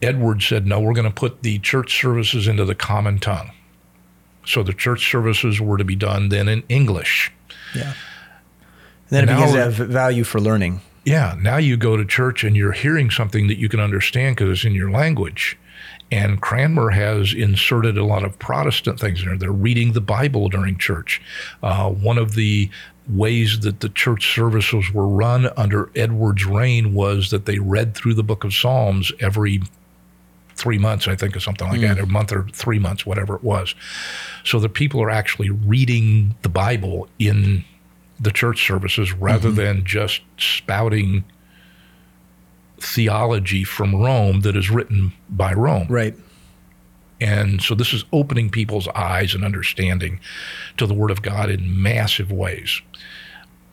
edward 0.00 0.42
said 0.42 0.66
no 0.66 0.80
we're 0.80 0.94
going 0.94 1.08
to 1.08 1.12
put 1.12 1.42
the 1.42 1.58
church 1.58 2.00
services 2.00 2.48
into 2.48 2.64
the 2.64 2.74
common 2.74 3.18
tongue 3.18 3.50
so 4.46 4.62
the 4.62 4.72
church 4.72 5.10
services 5.10 5.60
were 5.60 5.78
to 5.78 5.84
be 5.84 5.96
done 5.96 6.28
then 6.28 6.48
in 6.48 6.62
English. 6.68 7.32
Yeah. 7.74 7.94
And 9.10 9.10
then 9.10 9.26
now, 9.26 9.32
it 9.32 9.36
begins 9.36 9.52
to 9.52 9.64
have 9.64 9.88
value 9.88 10.24
for 10.24 10.40
learning. 10.40 10.80
Yeah. 11.04 11.36
Now 11.40 11.58
you 11.58 11.76
go 11.76 11.96
to 11.96 12.04
church 12.04 12.44
and 12.44 12.56
you're 12.56 12.72
hearing 12.72 13.10
something 13.10 13.48
that 13.48 13.58
you 13.58 13.68
can 13.68 13.80
understand 13.80 14.36
because 14.36 14.50
it's 14.50 14.64
in 14.64 14.74
your 14.74 14.90
language. 14.90 15.58
And 16.10 16.40
Cranmer 16.40 16.90
has 16.90 17.32
inserted 17.34 17.98
a 17.98 18.04
lot 18.04 18.24
of 18.24 18.38
Protestant 18.38 19.00
things 19.00 19.20
in 19.20 19.28
there. 19.28 19.36
They're 19.36 19.52
reading 19.52 19.92
the 19.92 20.00
Bible 20.00 20.48
during 20.48 20.78
church. 20.78 21.20
Uh, 21.62 21.90
one 21.90 22.18
of 22.18 22.34
the 22.34 22.70
ways 23.08 23.60
that 23.60 23.80
the 23.80 23.88
church 23.88 24.34
services 24.34 24.92
were 24.92 25.08
run 25.08 25.50
under 25.56 25.90
Edward's 25.94 26.46
reign 26.46 26.94
was 26.94 27.30
that 27.30 27.46
they 27.46 27.58
read 27.58 27.94
through 27.94 28.14
the 28.14 28.22
book 28.22 28.44
of 28.44 28.54
Psalms 28.54 29.12
every 29.20 29.62
three 30.54 30.78
months, 30.78 31.08
I 31.08 31.16
think, 31.16 31.36
or 31.36 31.40
something 31.40 31.68
like 31.68 31.80
mm. 31.80 31.88
that, 31.88 31.98
a 31.98 32.06
month 32.06 32.32
or 32.32 32.46
three 32.52 32.78
months, 32.78 33.04
whatever 33.04 33.34
it 33.34 33.42
was. 33.42 33.74
So 34.44 34.58
the 34.58 34.68
people 34.68 35.02
are 35.02 35.10
actually 35.10 35.50
reading 35.50 36.34
the 36.42 36.48
Bible 36.48 37.08
in 37.18 37.64
the 38.20 38.30
church 38.30 38.66
services 38.66 39.12
rather 39.12 39.48
mm-hmm. 39.48 39.56
than 39.56 39.84
just 39.84 40.20
spouting 40.38 41.24
theology 42.78 43.64
from 43.64 43.94
Rome 43.94 44.40
that 44.40 44.56
is 44.56 44.70
written 44.70 45.12
by 45.28 45.52
Rome. 45.52 45.86
Right. 45.88 46.14
And 47.20 47.62
so 47.62 47.74
this 47.74 47.92
is 47.92 48.04
opening 48.12 48.50
people's 48.50 48.88
eyes 48.88 49.34
and 49.34 49.44
understanding 49.44 50.20
to 50.76 50.86
the 50.86 50.94
Word 50.94 51.10
of 51.10 51.22
God 51.22 51.48
in 51.48 51.82
massive 51.82 52.30
ways. 52.30 52.82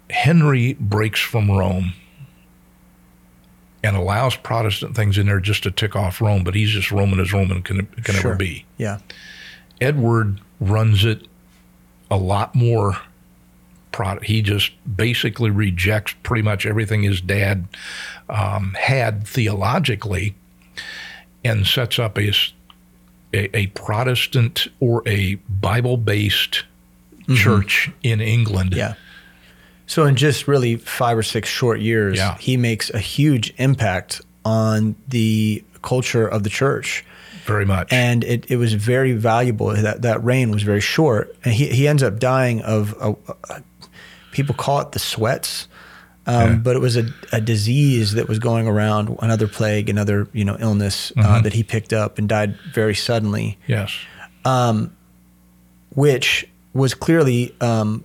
Henry 0.10 0.74
breaks 0.74 1.20
from 1.20 1.50
Rome 1.50 1.94
and 3.84 3.96
allows 3.96 4.36
Protestant 4.36 4.96
things 4.96 5.18
in 5.18 5.28
there 5.28 5.40
just 5.40 5.64
to 5.64 5.72
tick 5.72 5.96
off 5.96 6.22
Rome, 6.22 6.44
but 6.44 6.56
he's 6.56 6.70
just 6.70 6.92
Roman 6.92 7.20
as 7.20 7.34
Roman 7.34 7.62
can, 7.64 7.86
can 7.86 8.16
sure. 8.16 8.32
ever 8.32 8.36
be. 8.36 8.66
Yeah. 8.78 9.00
Edward 9.80 10.40
runs 10.60 11.04
it 11.04 11.28
a 12.10 12.18
lot 12.18 12.54
more. 12.54 12.98
He 14.24 14.42
just 14.42 14.72
basically 14.96 15.52
rejects 15.52 16.16
pretty 16.24 16.42
much 16.42 16.66
everything 16.66 17.04
his 17.04 17.22
dad 17.22 17.68
um, 18.30 18.76
had 18.80 19.28
theologically 19.28 20.34
and 21.44 21.68
sets 21.68 22.00
up 22.00 22.18
a, 22.18 22.32
a, 23.34 23.56
a 23.56 23.68
Protestant 23.68 24.68
or 24.80 25.04
a 25.06 25.36
Bible 25.50 25.98
based 25.98 26.64
mm-hmm. 27.14 27.36
church 27.36 27.92
in 28.02 28.22
England. 28.22 28.74
Yeah 28.74 28.96
so 29.86 30.06
in 30.06 30.16
just 30.16 30.48
really 30.48 30.78
five 30.78 31.18
or 31.18 31.24
six 31.24 31.50
short 31.50 31.82
years, 31.82 32.18
yeah. 32.18 32.38
he 32.38 32.58
makes 32.58 32.90
a 32.90 33.00
huge 33.00 33.54
impact 33.58 34.22
on 34.46 34.96
the 35.08 35.64
culture 35.82 36.28
of 36.28 36.44
the 36.44 36.50
church. 36.50 37.06
Very 37.46 37.66
much. 37.66 37.92
And 37.92 38.24
it, 38.24 38.50
it 38.50 38.58
was 38.58 38.74
very 38.74 39.14
valuable. 39.14 39.70
That 39.70 40.04
that 40.04 40.24
reign 40.24 40.52
was 40.52 40.64
very 40.64 40.82
short. 40.82 41.36
And 41.44 41.54
he, 41.54 41.68
he 41.68 41.88
ends 41.88 42.04
up 42.04 42.20
dying 42.20 42.62
of, 42.62 42.96
a, 43.02 43.16
a, 43.54 43.64
people 44.32 44.56
call 44.56 44.80
it 44.82 44.92
the 44.92 45.00
sweats. 45.00 45.68
Um, 46.28 46.36
yeah. 46.36 46.56
But 46.58 46.76
it 46.76 46.80
was 46.80 46.98
a, 46.98 47.10
a 47.32 47.42
disease 47.42 48.14
that 48.14 48.28
was 48.28 48.38
going 48.38 48.68
around, 48.68 49.18
another 49.22 49.48
plague, 49.48 49.90
another 49.90 50.28
you 50.34 50.46
know 50.46 50.56
illness 50.60 51.12
uh, 51.12 51.22
mm-hmm. 51.22 51.34
uh, 51.34 51.42
that 51.42 51.54
he 51.54 51.64
picked 51.64 51.94
up 51.94 52.20
and 52.20 52.30
died 52.30 52.58
very 52.74 52.94
suddenly. 52.94 53.58
Yes, 53.66 53.92
um, 54.46 54.96
which 55.96 56.48
was 56.74 56.94
clearly 56.94 57.56
um, 57.60 58.04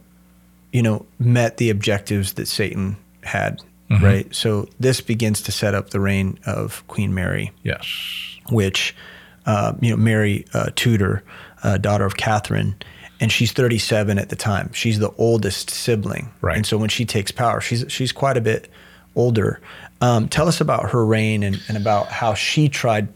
you 0.73 0.83
know, 0.83 1.07
met 1.19 1.57
the 1.57 1.71
objectives 1.71 2.35
that 2.35 2.47
Satan 2.47 2.97
had 3.23 3.61
right? 4.03 4.27
So 4.35 4.69
this 4.81 5.01
begins 5.01 5.41
to 5.43 5.53
set 5.53 5.73
up 5.75 5.91
the 5.91 6.01
reign 6.01 6.41
of 6.45 6.83
Queen 6.89 7.15
Mary, 7.15 7.53
Yes. 7.63 7.87
which, 8.51 8.97
uh, 9.47 9.75
you 9.81 9.91
know, 9.91 9.97
Mary 9.97 10.45
uh, 10.55 10.71
Tudor, 10.75 11.23
uh, 11.63 11.79
daughter 11.79 12.05
of 12.05 12.17
Catherine, 12.17 12.75
and 13.21 13.31
she's 13.31 13.53
37 13.53 14.19
at 14.19 14.29
the 14.29 14.35
time. 14.35 14.73
She's 14.73 14.99
the 14.99 15.13
oldest 15.19 15.71
sibling, 15.71 16.31
Right. 16.41 16.57
And 16.57 16.67
so 16.67 16.77
when 16.79 16.89
she 16.89 17.05
takes 17.05 17.31
power, 17.31 17.61
she's 17.61 17.85
she's 17.89 18.11
quite 18.11 18.37
a 18.37 18.41
bit 18.41 18.69
older. 19.15 19.61
Um, 20.01 20.29
tell 20.29 20.49
us 20.49 20.61
about 20.61 20.91
her 20.91 21.07
reign 21.07 21.45
and, 21.45 21.63
and 21.69 21.77
about 21.77 22.09
how 22.09 22.35
she 22.35 22.69
tried 22.69 23.07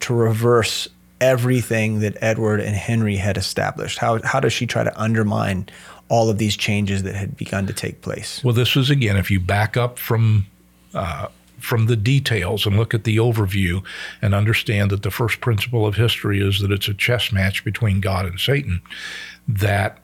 to 0.00 0.12
reverse 0.14 0.88
everything 1.22 2.00
that 2.00 2.16
Edward 2.20 2.60
and 2.60 2.76
Henry 2.76 3.16
had 3.16 3.38
established. 3.38 3.96
How 3.98 4.20
how 4.22 4.40
does 4.40 4.52
she 4.52 4.66
try 4.66 4.84
to 4.84 5.00
undermine 5.00 5.68
all 6.12 6.28
of 6.28 6.36
these 6.36 6.58
changes 6.58 7.04
that 7.04 7.14
had 7.14 7.38
begun 7.38 7.66
to 7.66 7.72
take 7.72 8.02
place? 8.02 8.44
Well, 8.44 8.52
this 8.52 8.76
is 8.76 8.90
again, 8.90 9.16
if 9.16 9.30
you 9.30 9.40
back 9.40 9.78
up 9.78 9.98
from 9.98 10.46
uh, 10.92 11.28
from 11.58 11.86
the 11.86 11.96
details 11.96 12.66
and 12.66 12.76
look 12.76 12.92
at 12.92 13.04
the 13.04 13.16
overview 13.16 13.82
and 14.20 14.34
understand 14.34 14.90
that 14.90 15.02
the 15.02 15.10
first 15.10 15.40
principle 15.40 15.86
of 15.86 15.94
history 15.94 16.46
is 16.46 16.60
that 16.60 16.70
it's 16.70 16.86
a 16.86 16.92
chess 16.92 17.32
match 17.32 17.64
between 17.64 18.00
God 18.00 18.26
and 18.26 18.38
Satan, 18.38 18.82
that 19.48 20.00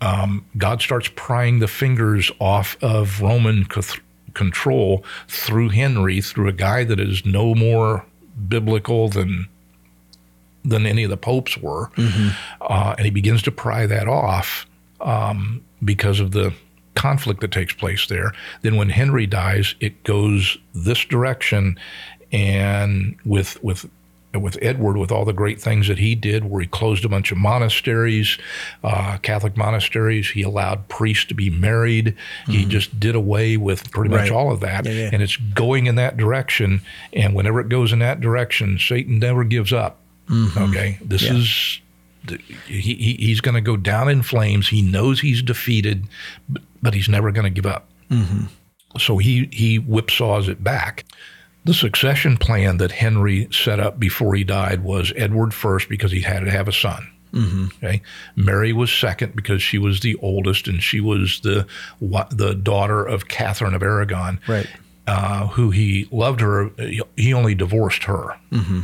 um, 0.00 0.44
God 0.58 0.82
starts 0.82 1.08
prying 1.14 1.60
the 1.60 1.68
fingers 1.68 2.32
off 2.40 2.76
of 2.82 3.20
Roman 3.20 3.64
cath- 3.66 4.00
control 4.34 5.04
through 5.28 5.68
Henry, 5.68 6.20
through 6.20 6.48
a 6.48 6.52
guy 6.52 6.82
that 6.82 6.98
is 6.98 7.24
no 7.24 7.54
more 7.54 8.04
biblical 8.48 9.08
than 9.08 9.46
than 10.64 10.84
any 10.84 11.04
of 11.04 11.10
the 11.10 11.16
popes 11.16 11.56
were, 11.58 11.90
uh, 12.60 12.94
and 12.98 13.04
he 13.04 13.10
begins 13.10 13.42
to 13.42 13.52
pry 13.52 13.86
that 13.86 14.08
off 14.08 14.66
um, 15.02 15.62
because 15.84 16.20
of 16.20 16.30
the 16.32 16.52
conflict 16.94 17.40
that 17.40 17.50
takes 17.52 17.72
place 17.74 18.06
there. 18.06 18.32
Then 18.62 18.76
when 18.76 18.90
Henry 18.90 19.26
dies, 19.26 19.74
it 19.80 20.04
goes 20.04 20.58
this 20.74 21.04
direction, 21.04 21.78
and 22.30 23.16
with 23.24 23.62
with 23.62 23.88
with 24.34 24.56
Edward, 24.62 24.96
with 24.96 25.12
all 25.12 25.26
the 25.26 25.34
great 25.34 25.60
things 25.60 25.88
that 25.88 25.98
he 25.98 26.14
did, 26.14 26.46
where 26.46 26.62
he 26.62 26.66
closed 26.66 27.04
a 27.04 27.08
bunch 27.08 27.30
of 27.32 27.36
monasteries, 27.36 28.38
uh, 28.82 29.18
Catholic 29.18 29.58
monasteries, 29.58 30.30
he 30.30 30.40
allowed 30.40 30.88
priests 30.88 31.26
to 31.26 31.34
be 31.34 31.50
married. 31.50 32.16
He 32.46 32.64
just 32.64 32.98
did 32.98 33.14
away 33.14 33.58
with 33.58 33.90
pretty 33.90 34.08
much 34.08 34.30
all 34.30 34.50
of 34.50 34.60
that, 34.60 34.86
Yeah, 34.86 34.92
yeah. 34.92 35.10
and 35.12 35.22
it's 35.22 35.36
going 35.36 35.86
in 35.86 35.96
that 35.96 36.16
direction. 36.16 36.80
And 37.12 37.34
whenever 37.34 37.60
it 37.60 37.68
goes 37.68 37.92
in 37.92 37.98
that 37.98 38.22
direction, 38.22 38.78
Satan 38.78 39.18
never 39.18 39.44
gives 39.44 39.70
up. 39.70 39.98
Okay, 40.56 40.96
this 41.04 41.24
Yeah. 41.24 41.34
is 41.34 41.80
he, 42.66 42.94
he 42.94 43.16
he's 43.18 43.40
going 43.40 43.54
to 43.54 43.60
go 43.60 43.76
down 43.76 44.08
in 44.08 44.22
flames. 44.22 44.68
He 44.68 44.82
knows 44.82 45.20
he's 45.20 45.42
defeated, 45.42 46.06
but, 46.48 46.62
but 46.82 46.94
he's 46.94 47.08
never 47.08 47.30
going 47.32 47.44
to 47.44 47.50
give 47.50 47.66
up. 47.66 47.88
Mm-hmm. 48.10 48.46
So 48.98 49.18
he 49.18 49.48
he 49.52 49.80
whipsaws 49.80 50.48
it 50.48 50.62
back. 50.62 51.04
The 51.64 51.74
succession 51.74 52.36
plan 52.36 52.78
that 52.78 52.90
Henry 52.90 53.48
set 53.52 53.78
up 53.78 53.98
before 53.98 54.34
he 54.34 54.42
died 54.44 54.82
was 54.82 55.12
Edward 55.16 55.54
first 55.54 55.88
because 55.88 56.10
he 56.10 56.20
had 56.20 56.40
to 56.44 56.50
have 56.50 56.68
a 56.68 56.72
son. 56.72 57.08
Mm-hmm. 57.32 57.66
Okay, 57.76 58.02
Mary 58.36 58.72
was 58.72 58.92
second 58.92 59.34
because 59.34 59.62
she 59.62 59.78
was 59.78 60.00
the 60.00 60.16
oldest 60.16 60.68
and 60.68 60.82
she 60.82 61.00
was 61.00 61.40
the 61.40 61.66
the 62.00 62.54
daughter 62.54 63.04
of 63.04 63.28
Catherine 63.28 63.74
of 63.74 63.82
Aragon 63.82 64.38
Right. 64.46 64.68
Uh, 65.06 65.48
who 65.48 65.70
he 65.70 66.06
loved 66.12 66.40
her. 66.40 66.70
He 67.16 67.34
only 67.34 67.54
divorced 67.56 68.04
her. 68.04 68.36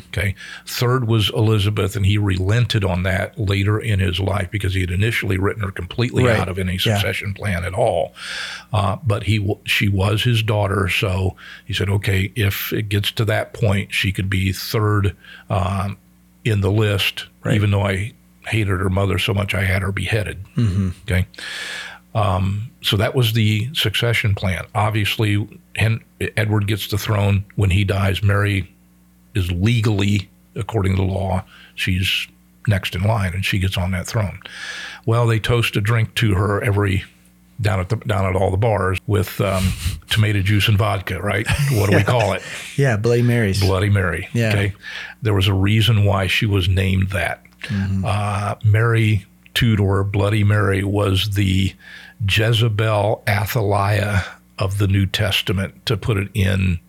Okay. 0.09 0.35
Third 0.67 1.07
was 1.07 1.31
Elizabeth, 1.31 1.95
and 1.95 2.05
he 2.05 2.19
relented 2.19 2.85
on 2.85 3.05
that 3.05 3.39
later 3.39 3.79
in 3.79 4.01
his 4.01 4.19
life 4.19 4.51
because 4.51 4.75
he 4.75 4.81
had 4.81 4.91
initially 4.91 5.39
written 5.39 5.63
her 5.63 5.71
completely 5.71 6.25
Right. 6.25 6.41
out 6.41 6.49
of 6.49 6.59
any 6.59 6.73
Yeah. 6.73 6.95
succession 6.97 7.35
plan 7.35 7.63
at 7.65 7.73
all. 7.75 8.15
Uh, 8.73 8.97
but 9.07 9.25
he 9.25 9.57
she 9.65 9.89
was 9.89 10.25
his 10.25 10.43
daughter, 10.43 10.89
so 10.89 11.37
he 11.65 11.73
said, 11.73 11.89
okay, 11.89 12.33
if 12.35 12.73
it 12.73 12.89
gets 12.89 13.13
to 13.13 13.25
that 13.27 13.53
point, 13.55 13.95
she 13.95 14.11
could 14.11 14.29
be 14.29 14.51
third 14.53 15.15
um, 15.49 15.99
in 16.45 16.63
the 16.63 16.71
list, 16.73 17.27
Right. 17.45 17.55
even 17.55 17.71
though 17.71 17.87
I 17.87 18.13
hated 18.47 18.81
her 18.81 18.89
mother 18.91 19.19
so 19.19 19.35
much 19.35 19.55
I 19.55 19.63
had 19.65 19.83
her 19.83 19.93
beheaded. 19.93 20.39
Okay. 21.03 21.27
So 22.83 22.97
that 22.97 23.15
was 23.15 23.33
the 23.33 23.69
succession 23.75 24.35
plan. 24.35 24.65
Obviously, 24.75 25.47
Hen- 25.77 26.01
Edward 26.37 26.67
gets 26.67 26.89
the 26.89 26.99
throne. 26.99 27.45
When 27.57 27.71
he 27.71 27.85
dies, 27.85 28.23
Mary 28.23 28.73
is 29.35 29.51
legally, 29.51 30.29
according 30.55 30.97
to 30.97 31.03
the 31.03 31.09
law, 31.13 31.45
she's 31.75 32.29
next 32.67 32.95
in 32.95 33.03
line, 33.03 33.33
and 33.35 33.45
she 33.45 33.59
gets 33.59 33.77
on 33.77 33.91
that 33.93 34.07
throne. 34.07 34.39
Well, 35.07 35.27
they 35.27 35.39
toast 35.39 35.77
a 35.77 35.81
drink 35.81 36.15
to 36.17 36.35
her 36.35 36.63
every 36.63 37.05
down 37.61 37.81
at 37.81 37.89
the 37.89 37.97
down 37.97 38.25
at 38.25 38.37
all 38.37 38.51
the 38.53 38.57
bars 38.57 38.99
with 39.09 39.41
um, 39.41 39.73
tomato 40.09 40.41
juice 40.41 40.69
and 40.69 40.79
vodka. 40.79 41.21
Right? 41.21 41.47
What 41.73 41.91
do 41.91 41.97
we 41.97 42.05
call 42.15 42.33
it? 42.33 42.43
Yeah, 42.77 42.97
Bloody 42.97 43.23
Marys. 43.23 43.61
Bloody 43.61 43.91
Mary. 43.91 44.29
Yeah. 44.33 44.51
Okay. 44.51 44.73
There 45.23 45.35
was 45.35 45.49
a 45.49 45.55
reason 45.55 46.05
why 46.05 46.27
she 46.27 46.47
was 46.47 46.69
named 46.69 47.11
that. 47.11 47.43
Mm-hmm. 47.63 48.05
Uh, 48.07 48.55
Mary 48.65 49.27
Tudor, 49.55 50.05
Bloody 50.05 50.45
Mary, 50.45 50.85
was 50.85 51.31
the 51.31 51.75
Jezebel 52.27 53.23
Athaliah 53.29 54.25
of 54.59 54.79
the 54.79 54.89
New 54.89 55.07
Testament, 55.07 55.85
to 55.87 55.97
put 55.97 56.17
it 56.17 56.29
in 56.35 56.81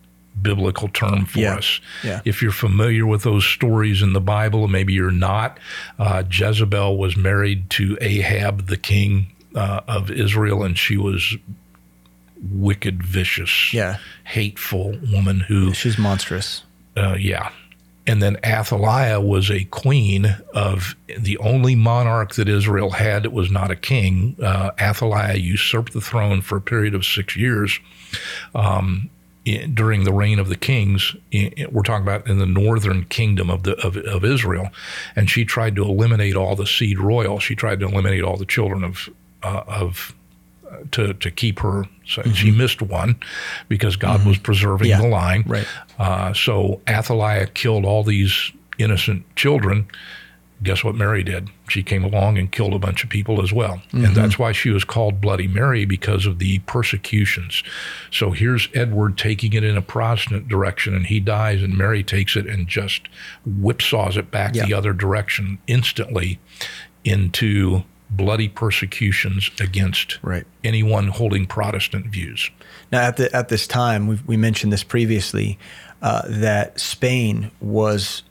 biblical 0.42 0.88
term 0.88 1.26
for 1.26 1.38
Yeah. 1.38 1.56
us. 1.56 1.80
Yeah. 2.02 2.20
If 2.24 2.40
you're 2.42 2.50
familiar 2.52 3.06
with 3.06 3.22
those 3.22 3.44
stories 3.44 4.00
in 4.02 4.12
the 4.12 4.20
Bible, 4.20 4.66
maybe 4.68 4.92
you're 4.92 5.10
not, 5.10 5.58
uh, 5.98 6.22
Jezebel 6.30 6.96
was 6.96 7.16
married 7.16 7.68
to 7.70 7.96
Ahab, 8.00 8.66
the 8.66 8.76
king 8.76 9.28
uh, 9.54 9.80
of 9.88 10.10
Israel, 10.12 10.62
and 10.62 10.78
she 10.78 10.96
was 10.96 11.36
wicked, 12.52 13.02
vicious, 13.02 13.72
Yeah. 13.74 13.96
hateful 14.24 14.96
woman 15.12 15.40
who 15.40 15.74
She's 15.74 15.98
monstrous. 15.98 16.62
uh, 16.96 17.16
yeah. 17.18 17.50
And 18.10 18.20
then 18.20 18.38
Athaliah 18.44 19.20
was 19.20 19.52
a 19.52 19.62
queen 19.66 20.36
of 20.52 20.96
the 21.16 21.38
only 21.38 21.76
monarch 21.76 22.34
that 22.34 22.48
Israel 22.48 22.90
had 22.90 23.22
that 23.22 23.30
was 23.30 23.52
not 23.52 23.70
a 23.70 23.76
king. 23.76 24.34
Uh, 24.42 24.72
Athaliah 24.80 25.36
usurped 25.36 25.92
the 25.92 26.00
throne 26.00 26.40
for 26.42 26.56
a 26.56 26.60
period 26.60 26.92
of 26.96 27.04
six 27.04 27.36
years 27.36 27.78
um, 28.52 29.10
in, 29.44 29.74
during 29.76 30.02
the 30.02 30.12
reign 30.12 30.40
of 30.40 30.48
the 30.48 30.56
kings. 30.56 31.14
I- 31.32 31.52
I- 31.56 31.66
we're 31.70 31.84
talking 31.84 32.02
about 32.02 32.26
in 32.26 32.40
the 32.40 32.46
northern 32.46 33.04
kingdom 33.04 33.48
of, 33.48 33.62
the, 33.62 33.76
of, 33.86 33.96
of 33.96 34.24
Israel. 34.24 34.70
And 35.14 35.30
she 35.30 35.44
tried 35.44 35.76
to 35.76 35.84
eliminate 35.84 36.34
all 36.34 36.56
the 36.56 36.66
seed 36.66 36.98
royal. 36.98 37.38
She 37.38 37.54
tried 37.54 37.78
to 37.78 37.86
eliminate 37.86 38.24
all 38.24 38.36
the 38.36 38.44
children 38.44 38.82
of, 38.82 39.08
uh, 39.44 39.62
of 39.68 40.16
to, 40.92 41.14
to 41.14 41.30
keep 41.30 41.60
her. 41.60 41.84
So 42.06 42.22
mm-hmm. 42.22 42.32
She 42.32 42.50
missed 42.50 42.82
one 42.82 43.16
because 43.68 43.96
God 43.96 44.20
mm-hmm. 44.20 44.28
was 44.28 44.38
preserving 44.38 44.88
Yeah. 44.88 45.00
the 45.00 45.08
line. 45.08 45.44
Right. 45.46 45.66
Uh, 45.98 46.32
so 46.34 46.80
Athaliah 46.88 47.46
killed 47.46 47.84
all 47.84 48.02
these 48.04 48.52
innocent 48.78 49.24
children. 49.36 49.86
Guess 50.62 50.84
what 50.84 50.94
Mary 50.94 51.22
did? 51.22 51.48
She 51.70 51.82
came 51.82 52.04
along 52.04 52.36
and 52.36 52.52
killed 52.52 52.74
a 52.74 52.78
bunch 52.78 53.02
of 53.02 53.08
people 53.08 53.42
as 53.42 53.50
well. 53.50 53.80
And 53.92 54.02
mm-hmm. 54.02 54.14
that's 54.14 54.38
why 54.38 54.52
she 54.52 54.68
was 54.68 54.84
called 54.84 55.18
Bloody 55.18 55.48
Mary 55.48 55.86
because 55.86 56.26
of 56.26 56.38
the 56.38 56.58
persecutions. 56.60 57.62
So 58.10 58.32
here's 58.32 58.68
Edward 58.74 59.16
taking 59.16 59.54
it 59.54 59.64
in 59.64 59.78
a 59.78 59.82
Protestant 59.82 60.48
direction 60.48 60.94
and 60.94 61.06
he 61.06 61.18
dies, 61.18 61.62
and 61.62 61.78
Mary 61.78 62.02
takes 62.02 62.36
it 62.36 62.46
and 62.46 62.68
just 62.68 63.08
whipsaws 63.48 64.18
it 64.18 64.30
back 64.30 64.52
the 64.52 64.74
other 64.74 64.92
direction 64.92 65.58
instantly 65.66 66.38
into 67.04 67.82
bloody 68.10 68.48
persecutions 68.48 69.50
against 69.60 70.18
Right. 70.22 70.44
anyone 70.64 71.08
holding 71.08 71.46
Protestant 71.46 72.06
views. 72.06 72.50
Now, 72.92 73.02
at 73.02 73.16
the 73.16 73.34
at 73.34 73.48
this 73.48 73.66
time, 73.66 74.06
we 74.08 74.18
we 74.26 74.36
mentioned 74.36 74.72
this 74.72 74.82
previously, 74.84 75.58
uh, 76.02 76.22
that 76.26 76.80
Spain 76.80 77.50
was 77.60 78.22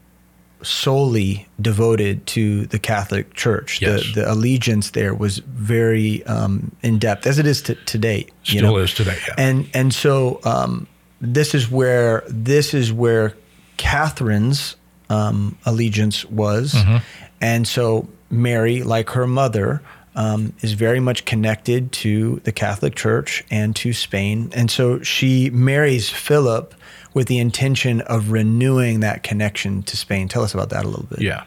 solely 0.61 1.47
devoted 1.61 2.25
to 2.27 2.65
the 2.67 2.79
Catholic 2.79 3.33
Church. 3.33 3.81
Yes. 3.81 4.03
The 4.13 4.21
the 4.21 4.31
allegiance 4.31 4.91
there 4.91 5.13
was 5.13 5.37
very 5.37 6.23
um, 6.25 6.71
in 6.83 6.99
depth, 6.99 7.25
as 7.25 7.39
it 7.39 7.47
is 7.47 7.61
to, 7.63 7.75
to 7.75 7.97
date. 7.97 8.31
you 8.45 8.59
Still 8.59 8.73
know? 8.73 8.77
is 8.77 8.93
today. 8.93 9.17
Yeah. 9.27 9.35
And 9.37 9.69
and 9.73 9.93
so 9.93 10.41
um, 10.43 10.87
this 11.21 11.55
is 11.55 11.71
where 11.71 12.23
this 12.27 12.73
is 12.73 12.91
where 12.91 13.35
Catherine's 13.77 14.75
um, 15.09 15.57
allegiance 15.65 16.25
was, 16.25 16.73
Mm-hmm. 16.73 16.97
and 17.41 17.65
so 17.67 18.07
Mary, 18.29 18.83
like 18.83 19.09
her 19.11 19.27
mother, 19.27 19.81
um, 20.15 20.53
is 20.61 20.73
very 20.73 20.99
much 20.99 21.25
connected 21.25 21.91
to 21.93 22.41
the 22.43 22.51
Catholic 22.51 22.95
Church 22.95 23.43
and 23.49 23.75
to 23.77 23.93
Spain, 23.93 24.51
and 24.53 24.69
so 24.69 25.01
she 25.01 25.49
marries 25.49 26.09
Philip 26.09 26.73
with 27.13 27.27
the 27.27 27.39
intention 27.39 28.01
of 28.01 28.31
renewing 28.31 28.99
that 28.99 29.23
connection 29.23 29.81
to 29.83 29.97
Spain. 29.97 30.27
Tell 30.27 30.43
us 30.43 30.53
about 30.53 30.69
that 30.69 30.85
a 30.85 30.87
little 30.87 31.05
bit. 31.05 31.21
Yeah. 31.21 31.45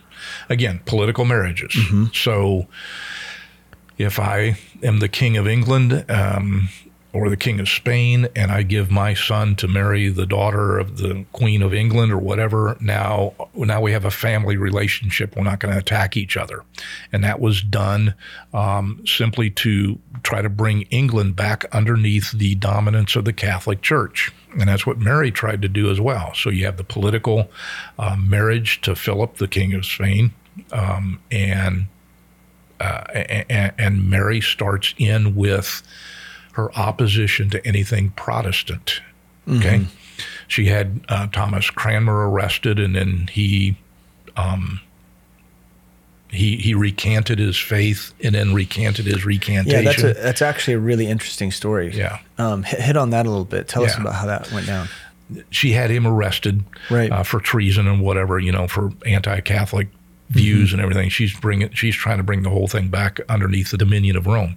Again, 0.49 0.81
political 0.87 1.25
marriages. 1.25 1.77
So 2.12 2.66
if 3.99 4.18
I 4.18 4.57
am 4.83 4.99
the 4.99 5.09
king 5.09 5.37
of 5.37 5.47
England, 5.47 6.05
um, 6.09 6.68
or 7.14 7.29
the 7.29 7.37
King 7.37 7.61
of 7.61 7.68
Spain, 7.68 8.27
and 8.35 8.51
I 8.51 8.62
give 8.62 8.90
my 8.90 9.12
son 9.12 9.55
to 9.57 9.68
marry 9.68 10.09
the 10.09 10.25
daughter 10.25 10.79
of 10.79 10.96
the 10.96 11.27
Queen 11.33 11.61
of 11.61 11.75
England 11.75 12.11
or 12.11 12.16
whatever, 12.16 12.77
now 12.81 13.35
now 13.55 13.83
we 13.83 13.92
have 13.92 14.07
a 14.07 14.11
family 14.11 14.57
relationship. 14.57 15.37
We're 15.37 15.42
not 15.42 15.59
going 15.59 15.75
to 15.75 15.79
attack 15.79 16.16
each 16.16 16.38
other, 16.38 16.64
and 17.12 17.22
that 17.22 17.38
was 17.38 17.61
done 17.61 18.14
um, 18.55 19.03
simply 19.07 19.51
to 19.51 19.98
try 20.22 20.40
to 20.40 20.48
bring 20.48 20.83
England 20.83 21.37
back 21.37 21.66
underneath 21.72 22.33
the 22.33 22.55
dominance 22.55 23.14
of 23.14 23.27
the 23.27 23.33
Catholic 23.35 23.83
Church, 23.83 24.33
and 24.59 24.68
that's 24.68 24.87
what 24.87 24.98
Mary 24.98 25.31
tried 25.31 25.61
to 25.62 25.68
do 25.68 25.90
as 25.90 26.01
well. 26.01 26.33
So 26.35 26.48
you 26.48 26.64
have 26.64 26.79
the 26.79 26.85
political 26.85 27.51
uh, 27.98 28.16
marriage 28.16 28.81
to 28.83 28.96
Philip, 28.96 29.37
the 29.37 29.48
King 29.48 29.75
of 29.75 29.85
Spain, 29.85 30.33
um, 30.72 31.20
and, 31.31 31.88
uh, 32.81 33.05
and 33.51 33.75
and 33.77 34.09
Mary 34.09 34.40
starts 34.40 34.94
in 34.96 35.35
with 35.35 35.83
her 36.53 36.73
opposition 36.75 37.51
to 37.51 37.67
anything 37.67 38.11
Protestant. 38.11 39.01
Okay, 39.49 39.81
mm-hmm. 39.81 40.23
she 40.49 40.67
had 40.67 41.01
uh, 41.09 41.27
Thomas 41.29 41.71
Cranmer 41.71 42.29
arrested, 42.31 42.79
and 42.79 42.95
then 42.95 43.29
he. 43.33 43.77
Um, 44.37 44.81
he, 46.31 46.57
he 46.57 46.73
recanted 46.73 47.38
his 47.38 47.59
faith 47.59 48.15
and 48.25 48.35
then 48.35 48.55
recanted 48.55 49.05
his 49.05 49.27
recantation. 49.27 49.71
Yeah, 49.71 49.83
that's 49.83 50.03
a, 50.03 50.15
that's 50.15 50.41
actually 50.41 50.73
a 50.75 50.79
really 50.79 51.07
interesting 51.07 51.51
story. 51.51 51.93
Yeah, 51.93 52.21
um, 52.38 52.62
hit, 52.62 52.81
hit, 52.81 52.97
on 52.97 53.11
that 53.11 53.27
a 53.27 53.29
little 53.29 53.45
bit. 53.45 53.69
Tell 53.69 53.83
yeah. 53.83 53.88
us 53.88 53.99
about 53.99 54.15
how 54.15 54.27
that 54.27 54.51
went 54.51 54.67
down. 54.67 54.88
She 55.51 55.73
had 55.73 55.91
him 55.91 56.07
arrested 56.07 56.65
right. 56.91 57.12
uh, 57.12 57.23
for 57.23 57.38
treason 57.38 57.87
and 57.87 58.01
whatever, 58.01 58.38
you 58.38 58.51
know, 58.51 58.67
for 58.67 58.93
anti-Catholic 59.05 59.88
views 60.31 60.71
mm-hmm. 60.71 60.77
and 60.77 60.83
everything. 60.83 61.11
She's 61.11 61.38
bringing 61.38 61.71
she's 61.73 61.95
trying 61.95 62.17
to 62.17 62.23
bring 62.23 62.43
the 62.43 62.51
whole 62.51 62.67
thing 62.67 62.88
back 62.88 63.21
underneath 63.29 63.71
the 63.71 63.77
dominion 63.77 64.17
of 64.17 64.27
Rome 64.27 64.57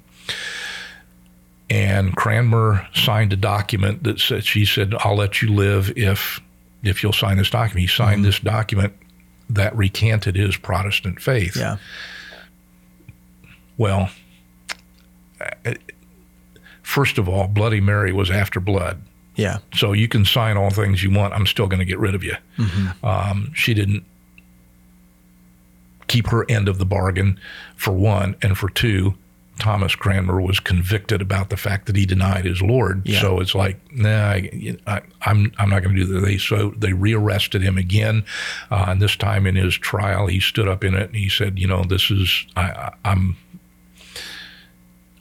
and 1.69 2.15
Cranmer 2.15 2.87
signed 2.93 3.33
a 3.33 3.37
document 3.37 4.03
that 4.03 4.19
said 4.19 4.43
she 4.45 4.65
said, 4.65 4.93
"I'll 4.99 5.15
let 5.15 5.41
you 5.41 5.51
live 5.51 5.91
if 5.97 6.39
if 6.83 7.01
you'll 7.01 7.13
sign 7.13 7.37
this 7.37 7.49
document." 7.49 7.81
He 7.81 7.87
signed 7.87 8.17
mm-hmm. 8.17 8.25
this 8.25 8.39
document 8.39 8.93
that 9.49 9.75
recanted 9.75 10.35
his 10.35 10.57
Protestant 10.57 11.21
faith. 11.21 11.55
Yeah. 11.55 11.77
Well, 13.77 14.09
first 16.81 17.17
of 17.17 17.27
all, 17.27 17.47
Bloody 17.47 17.81
Mary 17.81 18.13
was 18.13 18.31
after 18.31 18.59
blood. 18.59 19.01
Yeah. 19.35 19.57
So 19.73 19.91
you 19.91 20.07
can 20.07 20.23
sign 20.23 20.55
all 20.57 20.69
things 20.69 21.03
you 21.03 21.11
want. 21.11 21.33
I'm 21.33 21.45
still 21.45 21.67
going 21.67 21.79
to 21.79 21.85
get 21.85 21.99
rid 21.99 22.15
of 22.15 22.23
you. 22.23 22.35
Mm-hmm. 22.57 23.05
Um, 23.05 23.51
she 23.53 23.73
didn't 23.73 24.05
keep 26.07 26.27
her 26.27 26.49
end 26.49 26.69
of 26.69 26.77
the 26.77 26.85
bargain, 26.85 27.39
for 27.75 27.91
one, 27.91 28.35
and 28.41 28.57
for 28.57 28.69
two, 28.69 29.15
Thomas 29.59 29.95
Cranmer 29.95 30.41
was 30.41 30.59
convicted 30.59 31.21
about 31.21 31.49
the 31.49 31.57
fact 31.57 31.85
that 31.85 31.95
he 31.95 32.05
denied 32.05 32.45
his 32.45 32.61
Lord. 32.61 33.01
Yeah. 33.05 33.21
So 33.21 33.39
it's 33.39 33.55
like, 33.55 33.79
nah, 33.91 34.31
I, 34.31 34.49
am 34.85 35.03
I'm, 35.21 35.53
I'm 35.57 35.69
not 35.69 35.83
going 35.83 35.95
to 35.95 36.05
do 36.05 36.13
that. 36.13 36.21
They 36.21 36.37
so 36.37 36.71
they 36.77 36.93
rearrested 36.93 37.61
him 37.61 37.77
again, 37.77 38.25
uh, 38.69 38.85
and 38.89 39.01
this 39.01 39.15
time 39.15 39.47
in 39.47 39.55
his 39.55 39.75
trial, 39.75 40.27
he 40.27 40.39
stood 40.39 40.67
up 40.67 40.83
in 40.83 40.93
it 40.93 41.07
and 41.09 41.15
he 41.15 41.29
said, 41.29 41.59
you 41.59 41.67
know, 41.67 41.83
this 41.83 42.11
is 42.11 42.45
I, 42.55 42.91
I'm 43.05 43.37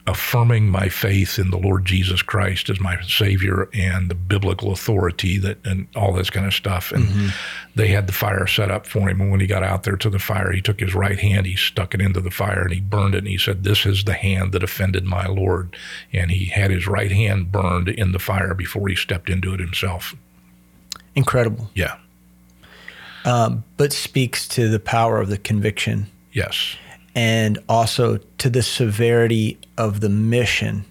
affirming 0.06 0.68
my 0.68 0.88
faith 0.88 1.38
in 1.38 1.50
the 1.50 1.58
Lord 1.58 1.86
Jesus 1.86 2.20
Christ 2.20 2.68
as 2.68 2.78
my 2.78 3.00
Savior 3.02 3.70
and 3.72 4.10
the 4.10 4.14
biblical 4.14 4.70
authority 4.70 5.38
that 5.38 5.64
and 5.64 5.86
all 5.96 6.12
this 6.12 6.28
kind 6.28 6.46
of 6.46 6.52
stuff. 6.52 6.92
And 6.92 7.04
mm-hmm. 7.04 7.28
they 7.74 7.88
had 7.88 8.06
the 8.06 8.12
fire 8.12 8.46
set 8.46 8.70
up 8.70 8.86
for 8.86 9.08
him. 9.08 9.22
And 9.22 9.30
when 9.30 9.40
he 9.40 9.46
got 9.46 9.62
out 9.62 9.84
there 9.84 9.96
to 9.96 10.10
the 10.10 10.18
fire, 10.18 10.52
he 10.52 10.60
took 10.60 10.80
his 10.80 10.94
right 10.94 11.18
hand, 11.18 11.46
he 11.46 11.56
stuck 11.56 11.94
it 11.94 12.02
into 12.02 12.20
the 12.20 12.30
fire, 12.30 12.62
and 12.62 12.72
he 12.72 12.80
burned 12.80 13.14
it. 13.14 13.18
And 13.18 13.28
he 13.28 13.38
said, 13.38 13.64
"This 13.64 13.86
is 13.86 14.04
the 14.04 14.12
hand 14.12 14.52
that 14.52 14.62
offended 14.62 15.04
my 15.04 15.26
Lord." 15.26 15.74
And 16.12 16.30
he 16.30 16.46
had 16.46 16.70
his 16.70 16.86
right 16.86 17.12
hand 17.12 17.50
burned 17.50 17.88
in 17.88 18.12
the 18.12 18.18
fire 18.18 18.52
before 18.52 18.88
he 18.88 18.96
stepped 18.96 19.30
into 19.30 19.54
it 19.54 19.60
himself. 19.60 20.14
Incredible. 21.14 21.70
Yeah. 21.74 21.96
Um, 23.24 23.64
but 23.78 23.94
speaks 23.94 24.46
to 24.48 24.68
the 24.68 24.80
power 24.80 25.18
of 25.18 25.30
the 25.30 25.38
conviction. 25.38 26.10
Yes 26.30 26.76
and 27.14 27.58
also 27.68 28.18
to 28.38 28.50
the 28.50 28.62
severity 28.62 29.58
of 29.78 30.00
the 30.00 30.08
mission 30.08 30.84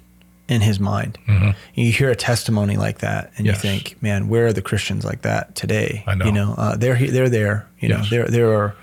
in 0.48 0.62
his 0.62 0.80
mind. 0.80 1.18
Mm-hmm. 1.28 1.52
You 1.76 1.92
hear 1.92 2.10
a 2.10 2.16
testimony 2.16 2.78
like 2.78 3.00
that, 3.00 3.32
and 3.38 3.46
yes. 3.46 3.56
you 3.56 3.70
think, 3.70 4.02
"Man, 4.02 4.28
where 4.28 4.48
are 4.48 4.54
the 4.54 4.62
Christians 4.62 5.06
like 5.06 5.22
that 5.22 5.56
today?" 5.56 6.04
I 6.08 6.16
know. 6.16 6.26
You 6.26 6.32
know, 6.32 6.56
uh, 6.58 6.76
they're 6.76 6.96
they're 6.96 7.30
there. 7.30 7.68
You 7.80 7.90
yes. 7.90 8.00
know, 8.00 8.10
there 8.10 8.28
there 8.28 8.54
are 8.54 8.76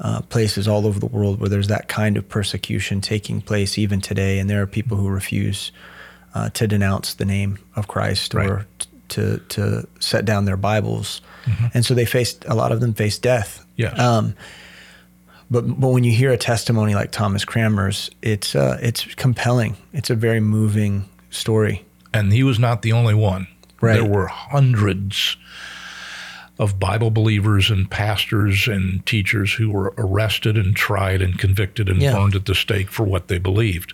uh, 0.00 0.20
places 0.22 0.66
all 0.66 0.86
over 0.86 0.98
the 0.98 1.06
world 1.06 1.40
where 1.40 1.48
there's 1.48 1.68
that 1.68 1.88
kind 1.88 2.16
of 2.16 2.28
persecution 2.28 3.00
taking 3.00 3.40
place 3.40 3.78
even 3.78 4.00
today, 4.00 4.38
and 4.38 4.48
there 4.48 4.62
are 4.62 4.66
people 4.66 4.96
who 4.96 5.08
refuse 5.08 5.72
uh, 6.34 6.50
to 6.50 6.66
denounce 6.66 7.14
the 7.14 7.24
name 7.24 7.58
of 7.76 7.86
Christ 7.86 8.34
right. 8.34 8.48
or 8.48 8.66
t- 8.78 8.88
to 9.10 9.38
to 9.50 9.86
set 10.00 10.24
down 10.24 10.46
their 10.46 10.56
Bibles, 10.56 11.20
mm-hmm. 11.44 11.66
and 11.74 11.84
so 11.84 11.94
they 11.94 12.06
faced 12.06 12.44
a 12.46 12.54
lot 12.54 12.72
of 12.72 12.80
them 12.80 12.94
face 12.94 13.18
death. 13.18 13.64
Yes. 13.76 13.98
Um, 13.98 14.34
but 15.50 15.62
but 15.80 15.88
when 15.88 16.04
you 16.04 16.12
hear 16.12 16.32
a 16.32 16.38
testimony 16.38 16.94
like 16.94 17.10
Thomas 17.10 17.44
Cranmer's, 17.44 18.10
it's 18.22 18.54
uh, 18.54 18.78
it's 18.82 19.04
compelling. 19.14 19.76
It's 19.92 20.10
a 20.10 20.14
very 20.14 20.40
moving 20.40 21.08
story. 21.30 21.84
And 22.12 22.32
he 22.32 22.42
was 22.42 22.58
not 22.58 22.82
the 22.82 22.92
only 22.92 23.14
one. 23.14 23.48
Right. 23.80 23.94
There 23.94 24.04
were 24.04 24.28
hundreds 24.28 25.36
of 26.58 26.78
Bible 26.78 27.10
believers 27.10 27.70
and 27.70 27.90
pastors 27.90 28.68
and 28.68 29.04
teachers 29.06 29.52
who 29.52 29.70
were 29.70 29.92
arrested 29.98 30.56
and 30.56 30.76
tried 30.76 31.20
and 31.20 31.38
convicted 31.38 31.88
and 31.88 32.00
yeah. 32.00 32.12
burned 32.12 32.36
at 32.36 32.46
the 32.46 32.54
stake 32.54 32.90
for 32.90 33.04
what 33.04 33.26
they 33.28 33.38
believed. 33.38 33.92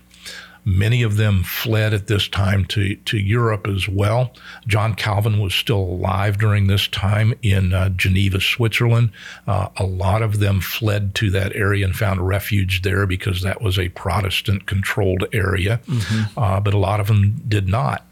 Many 0.65 1.03
of 1.03 1.17
them 1.17 1.43
fled 1.43 1.95
at 1.95 2.07
this 2.07 2.29
time 2.29 2.65
to, 2.67 2.97
to 2.97 3.19
Europe 3.19 3.67
as 3.67 3.89
well. 3.89 4.33
John 4.67 4.95
Calvin 4.95 5.41
was 5.41 5.55
still 5.55 5.79
alive 5.81 6.39
during 6.39 6.67
this 6.67 6.87
time 6.89 7.35
in 7.43 7.73
uh, 7.73 7.89
Geneva, 7.91 8.41
Switzerland. 8.41 9.11
Uh, 9.47 9.69
a 9.77 9.85
lot 9.85 10.23
of 10.23 10.39
them 10.39 10.61
fled 10.61 11.15
to 11.17 11.31
that 11.31 11.55
area 11.55 11.85
and 11.85 11.97
found 11.97 12.27
refuge 12.27 12.83
there 12.83 13.07
because 13.07 13.43
that 13.43 13.63
was 13.63 13.79
a 13.79 13.89
Protestant 13.91 14.67
controlled 14.67 15.27
area, 15.33 15.81
mm-hmm. 15.87 16.39
uh, 16.39 16.61
but 16.61 16.75
a 16.75 16.79
lot 16.79 17.01
of 17.01 17.07
them 17.07 17.43
did 17.49 17.69
not. 17.69 18.07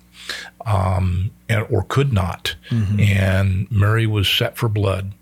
Um, 0.67 1.31
and, 1.49 1.67
or 1.71 1.85
could 1.85 2.13
not. 2.13 2.55
Mm-hmm. 2.69 3.01
And 3.01 3.71
Mary 3.71 4.07
was 4.07 4.29
set 4.29 4.59
for 4.59 4.69
blood. 4.69 5.13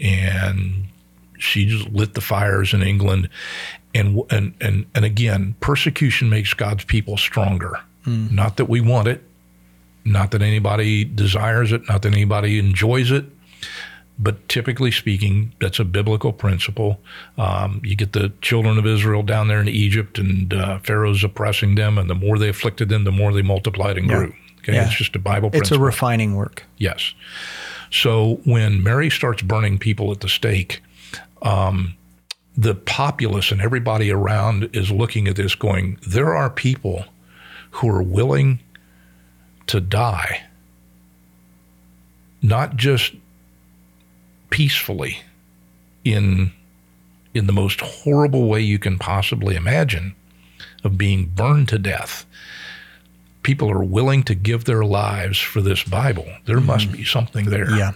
And 0.00 0.86
she 1.38 1.66
just 1.66 1.88
lit 1.90 2.14
the 2.14 2.20
fires 2.20 2.72
in 2.72 2.82
England 2.82 3.28
and 3.94 4.20
and 4.30 4.54
and 4.60 4.86
and 4.94 5.04
again, 5.04 5.54
persecution 5.60 6.28
makes 6.28 6.54
God's 6.54 6.84
people 6.84 7.16
stronger. 7.16 7.80
Mm. 8.06 8.32
Not 8.32 8.56
that 8.56 8.66
we 8.66 8.80
want 8.80 9.08
it, 9.08 9.22
not 10.04 10.30
that 10.32 10.42
anybody 10.42 11.04
desires 11.04 11.72
it, 11.72 11.88
not 11.88 12.02
that 12.02 12.12
anybody 12.12 12.58
enjoys 12.58 13.10
it, 13.10 13.24
but 14.18 14.48
typically 14.48 14.90
speaking, 14.90 15.54
that's 15.60 15.78
a 15.78 15.84
biblical 15.84 16.32
principle. 16.32 17.00
Um, 17.38 17.80
you 17.82 17.96
get 17.96 18.12
the 18.12 18.32
children 18.42 18.78
of 18.78 18.86
Israel 18.86 19.22
down 19.22 19.48
there 19.48 19.60
in 19.60 19.68
Egypt, 19.68 20.18
and 20.18 20.52
uh, 20.52 20.78
Pharaoh's 20.80 21.24
oppressing 21.24 21.74
them, 21.76 21.96
and 21.96 22.10
the 22.10 22.14
more 22.14 22.38
they 22.38 22.48
afflicted 22.48 22.88
them, 22.88 23.04
the 23.04 23.12
more 23.12 23.32
they 23.32 23.42
multiplied 23.42 23.96
and 23.96 24.08
grew. 24.08 24.34
Okay, 24.58 24.74
yeah. 24.74 24.86
it's 24.86 24.96
just 24.96 25.16
a 25.16 25.18
Bible. 25.18 25.50
Principle. 25.50 25.60
It's 25.60 25.68
principle. 25.68 25.84
a 25.84 25.86
refining 25.86 26.36
work. 26.36 26.64
Yes. 26.78 27.14
So 27.90 28.40
when 28.44 28.82
Mary 28.82 29.10
starts 29.10 29.42
burning 29.42 29.78
people 29.78 30.10
at 30.12 30.20
the 30.20 30.28
stake. 30.28 30.82
Um, 31.42 31.94
the 32.56 32.74
populace 32.74 33.50
and 33.50 33.60
everybody 33.60 34.10
around 34.10 34.70
is 34.72 34.90
looking 34.90 35.26
at 35.28 35.36
this 35.36 35.54
going, 35.54 35.98
there 36.06 36.34
are 36.34 36.50
people 36.50 37.04
who 37.72 37.88
are 37.88 38.02
willing 38.02 38.60
to 39.66 39.80
die, 39.80 40.44
not 42.42 42.76
just 42.76 43.14
peacefully 44.50 45.18
in 46.04 46.52
in 47.32 47.48
the 47.48 47.52
most 47.52 47.80
horrible 47.80 48.48
way 48.48 48.60
you 48.60 48.78
can 48.78 48.96
possibly 48.96 49.56
imagine 49.56 50.14
of 50.84 50.96
being 50.96 51.26
burned 51.26 51.68
to 51.68 51.78
death. 51.78 52.24
People 53.42 53.68
are 53.68 53.82
willing 53.82 54.22
to 54.22 54.36
give 54.36 54.64
their 54.64 54.84
lives 54.84 55.40
for 55.40 55.60
this 55.60 55.82
Bible. 55.82 56.28
There 56.44 56.58
mm-hmm. 56.58 56.66
must 56.66 56.92
be 56.92 57.04
something 57.04 57.46
there. 57.46 57.68
Yeah. 57.76 57.92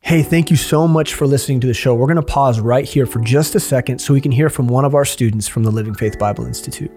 Hey, 0.00 0.22
thank 0.22 0.50
you 0.50 0.56
so 0.56 0.88
much 0.88 1.14
for 1.14 1.26
listening 1.26 1.60
to 1.60 1.66
the 1.66 1.74
show. 1.74 1.94
We're 1.94 2.06
going 2.06 2.16
to 2.16 2.22
pause 2.22 2.60
right 2.60 2.84
here 2.84 3.04
for 3.04 3.20
just 3.20 3.54
a 3.56 3.60
second 3.60 3.98
so 3.98 4.14
we 4.14 4.20
can 4.22 4.32
hear 4.32 4.48
from 4.48 4.66
one 4.66 4.86
of 4.86 4.94
our 4.94 5.04
students 5.04 5.46
from 5.46 5.64
the 5.64 5.70
Living 5.70 5.92
Faith 5.92 6.18
Bible 6.18 6.46
Institute. 6.46 6.90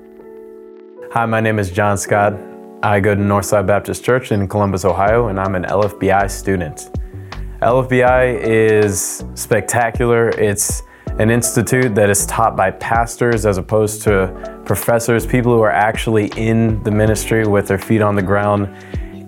Hi, 1.12 1.26
my 1.26 1.42
name 1.42 1.60
is 1.60 1.72
John 1.72 1.98
Scott. 1.98 2.40
I 2.84 3.02
go 3.02 3.14
to 3.14 3.20
Northside 3.20 3.68
Baptist 3.68 4.06
Church 4.06 4.32
in 4.32 4.48
Columbus, 4.48 4.86
Ohio, 4.86 5.28
and 5.28 5.42
I'm 5.42 5.56
an 5.56 5.64
LFBI 5.64 6.32
student. 6.32 6.90
LFBI 7.62 8.40
is 8.44 9.26
spectacular. 9.34 10.30
It's 10.30 10.84
an 11.20 11.30
institute 11.30 11.94
that 11.96 12.10
is 12.10 12.26
taught 12.28 12.56
by 12.56 12.72
pastors 12.72 13.46
as 13.46 13.58
opposed 13.58 14.04
to 14.04 14.62
professors, 14.66 15.26
people 15.26 15.54
who 15.54 15.62
are 15.62 15.72
actually 15.72 16.28
in 16.38 16.82
the 16.84 16.92
ministry 16.92 17.46
with 17.46 17.68
their 17.68 17.78
feet 17.78 18.02
on 18.02 18.16
the 18.16 18.22
ground 18.22 18.74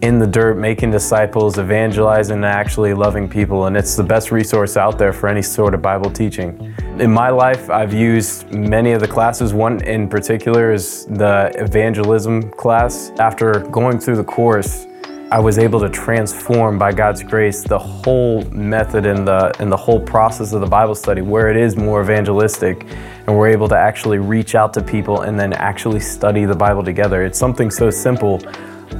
in 0.03 0.19
the 0.19 0.27
dirt, 0.27 0.57
making 0.57 0.91
disciples, 0.91 1.57
evangelizing, 1.57 2.35
and 2.35 2.45
actually 2.45 2.93
loving 2.93 3.29
people. 3.29 3.67
And 3.67 3.77
it's 3.77 3.95
the 3.95 4.03
best 4.03 4.31
resource 4.31 4.75
out 4.75 4.97
there 4.97 5.13
for 5.13 5.29
any 5.29 5.41
sort 5.41 5.73
of 5.73 5.81
Bible 5.81 6.11
teaching. 6.11 6.75
In 6.99 7.09
my 7.09 7.29
life, 7.29 7.69
I've 7.69 7.93
used 7.93 8.51
many 8.51 8.91
of 8.91 8.99
the 8.99 9.07
classes. 9.07 9.53
One 9.53 9.81
in 9.85 10.09
particular 10.09 10.73
is 10.73 11.05
the 11.05 11.53
evangelism 11.55 12.51
class. 12.51 13.11
After 13.17 13.61
going 13.71 13.97
through 13.97 14.17
the 14.17 14.25
course, 14.25 14.87
I 15.31 15.39
was 15.39 15.57
able 15.57 15.79
to 15.79 15.89
transform 15.89 16.77
by 16.77 16.91
God's 16.91 17.23
grace 17.23 17.63
the 17.63 17.79
whole 17.79 18.43
method 18.51 19.05
and 19.05 19.25
the 19.25 19.51
and 19.59 19.71
the 19.71 19.77
whole 19.77 19.99
process 19.99 20.51
of 20.51 20.61
the 20.61 20.67
Bible 20.67 20.95
study 20.95 21.21
where 21.21 21.47
it 21.49 21.57
is 21.57 21.75
more 21.75 22.03
evangelistic 22.03 22.85
and 23.25 23.35
we're 23.35 23.47
able 23.47 23.67
to 23.69 23.77
actually 23.77 24.19
reach 24.19 24.53
out 24.53 24.73
to 24.73 24.83
people 24.83 25.21
and 25.21 25.39
then 25.39 25.53
actually 25.53 26.01
study 26.01 26.45
the 26.45 26.53
Bible 26.53 26.83
together. 26.83 27.23
It's 27.23 27.39
something 27.39 27.71
so 27.71 27.89
simple, 27.89 28.41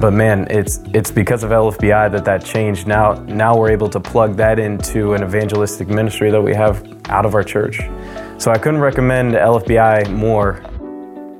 but 0.00 0.12
man, 0.12 0.46
it's 0.50 0.80
it's 0.92 1.10
because 1.10 1.42
of 1.42 1.50
LFBI 1.50 2.12
that 2.12 2.24
that 2.24 2.44
changed. 2.44 2.86
Now 2.86 3.14
now 3.26 3.56
we're 3.56 3.70
able 3.70 3.88
to 3.90 4.00
plug 4.00 4.36
that 4.36 4.58
into 4.58 5.14
an 5.14 5.22
evangelistic 5.22 5.88
ministry 5.88 6.30
that 6.30 6.42
we 6.42 6.54
have 6.54 6.82
out 7.08 7.26
of 7.26 7.34
our 7.34 7.42
church. 7.42 7.80
So 8.38 8.50
I 8.50 8.58
couldn't 8.58 8.80
recommend 8.80 9.34
LFBI 9.34 10.12
more. 10.12 10.62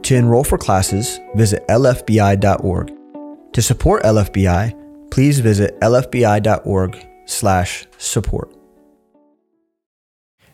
To 0.03 0.15
enroll 0.15 0.45
for 0.45 0.59
classes, 0.59 1.19
visit 1.35 1.67
lfbi.org. 1.69 2.93
To 3.53 3.63
support 3.63 4.03
LFBI, 4.03 5.11
please 5.11 5.41
visit 5.41 5.81
lfbi.org/support. 5.81 8.55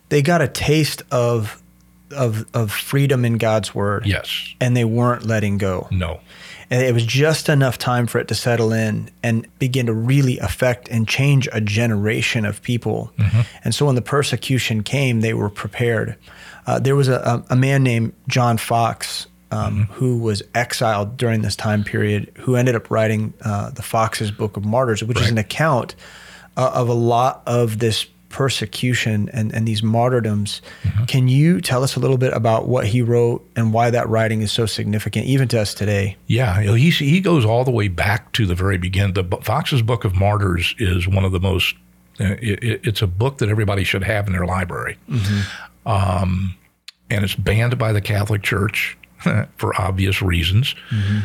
They 0.09 0.21
got 0.21 0.41
a 0.41 0.47
taste 0.47 1.03
of 1.11 1.61
of 2.11 2.45
of 2.53 2.71
freedom 2.71 3.25
in 3.25 3.37
God's 3.37 3.73
word. 3.73 4.05
Yes. 4.05 4.53
And 4.59 4.75
they 4.75 4.85
weren't 4.85 5.25
letting 5.25 5.57
go. 5.57 5.87
No. 5.91 6.19
And 6.71 6.81
it 6.81 6.93
was 6.93 7.05
just 7.05 7.49
enough 7.49 7.77
time 7.77 8.07
for 8.07 8.17
it 8.17 8.29
to 8.29 8.35
settle 8.35 8.71
in 8.71 9.09
and 9.21 9.45
begin 9.59 9.87
to 9.87 9.93
really 9.93 10.39
affect 10.39 10.87
and 10.87 11.05
change 11.05 11.49
a 11.51 11.59
generation 11.59 12.45
of 12.45 12.61
people. 12.61 13.11
Mm-hmm. 13.17 13.41
And 13.65 13.75
so 13.75 13.85
when 13.85 13.95
the 13.95 14.01
persecution 14.01 14.81
came, 14.81 15.19
they 15.19 15.33
were 15.33 15.49
prepared. 15.49 16.15
Uh, 16.65 16.79
there 16.79 16.95
was 16.95 17.09
a, 17.09 17.43
a, 17.49 17.55
man 17.57 17.83
named 17.83 18.13
John 18.27 18.57
Foxe. 18.57 19.27
um, 19.51 19.83
mm-hmm. 19.83 19.93
who 19.93 20.17
was 20.19 20.41
exiled 20.55 21.17
during 21.17 21.41
this 21.41 21.57
time 21.57 21.83
period, 21.83 22.31
who 22.37 22.55
ended 22.55 22.73
up 22.73 22.89
writing 22.89 23.33
uh, 23.41 23.69
the 23.71 23.81
Foxe's 23.81 24.31
Book 24.31 24.55
of 24.55 24.63
Martyrs, 24.63 25.03
which 25.03 25.17
right. 25.17 25.25
is 25.25 25.31
an 25.31 25.37
account 25.37 25.93
uh, 26.55 26.71
of 26.73 26.87
a 26.87 26.93
lot 26.93 27.43
of 27.45 27.79
this 27.79 28.07
persecution 28.31 29.29
and, 29.33 29.53
and 29.53 29.67
these 29.67 29.83
martyrdoms. 29.83 30.61
Mm-hmm. 30.83 31.05
Can 31.05 31.27
you 31.27 31.61
tell 31.61 31.83
us 31.83 31.95
a 31.95 31.99
little 31.99 32.17
bit 32.17 32.33
about 32.33 32.67
what 32.67 32.87
he 32.87 33.01
wrote 33.01 33.47
and 33.55 33.73
why 33.73 33.89
that 33.89 34.07
writing 34.09 34.41
is 34.41 34.51
so 34.51 34.65
significant, 34.65 35.25
even 35.25 35.47
to 35.49 35.59
us 35.59 35.73
today? 35.73 36.17
Yeah, 36.27 36.61
he, 36.61 36.89
he 36.89 37.19
goes 37.19 37.45
all 37.45 37.63
the 37.63 37.71
way 37.71 37.87
back 37.87 38.31
to 38.33 38.45
the 38.45 38.55
very 38.55 38.77
beginning. 38.77 39.13
The 39.13 39.23
Foxe's 39.41 39.81
Book 39.81 40.05
of 40.05 40.15
Martyrs 40.15 40.73
is 40.79 41.07
one 41.07 41.25
of 41.25 41.31
the 41.31 41.39
most, 41.39 41.75
uh, 42.19 42.35
it, 42.41 42.81
it's 42.83 43.01
a 43.01 43.07
book 43.07 43.37
that 43.39 43.49
everybody 43.49 43.83
should 43.83 44.03
have 44.03 44.27
in 44.27 44.33
their 44.33 44.45
library. 44.45 44.97
Mm-hmm. 45.09 45.87
Um, 45.87 46.55
and 47.09 47.23
it's 47.23 47.35
banned 47.35 47.77
by 47.77 47.91
the 47.91 48.01
Catholic 48.01 48.41
Church 48.41 48.97
for 49.57 49.79
obvious 49.79 50.21
reasons. 50.21 50.75
Mm-hmm. 50.89 51.19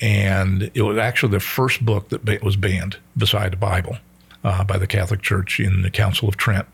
And 0.00 0.70
it 0.74 0.82
was 0.82 0.98
actually 0.98 1.32
the 1.32 1.40
first 1.40 1.84
book 1.84 2.08
that 2.10 2.42
was 2.42 2.56
banned 2.56 2.98
beside 3.16 3.52
the 3.52 3.56
Bible 3.56 3.98
uh, 4.44 4.62
by 4.64 4.78
the 4.78 4.86
Catholic 4.86 5.22
Church 5.22 5.58
in 5.58 5.82
the 5.82 5.90
Council 5.90 6.28
of 6.28 6.36
Trent. 6.36 6.66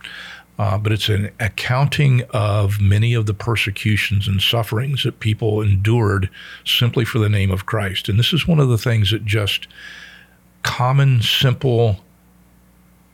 Uh, 0.59 0.76
but 0.76 0.92
it's 0.92 1.09
an 1.09 1.30
accounting 1.40 2.22
of 2.30 2.83
many 2.83 3.14
of 3.14 3.24
the 3.24 3.33
persecutions 3.33 4.28
and 4.28 4.42
sufferings 4.42 5.04
that 5.04 5.18
people 5.18 5.62
endured 5.62 6.28
simply 6.66 7.04
for 7.04 7.18
the 7.18 7.30
name 7.30 7.50
of 7.50 7.64
Christ. 7.64 8.11
And 8.11 8.18
this 8.18 8.35
is 8.35 8.46
one 8.46 8.61
of 8.61 8.68
the 8.68 8.76
things 8.76 9.11
that 9.11 9.24
just 9.24 9.68
common, 10.62 11.22
simple, 11.22 12.00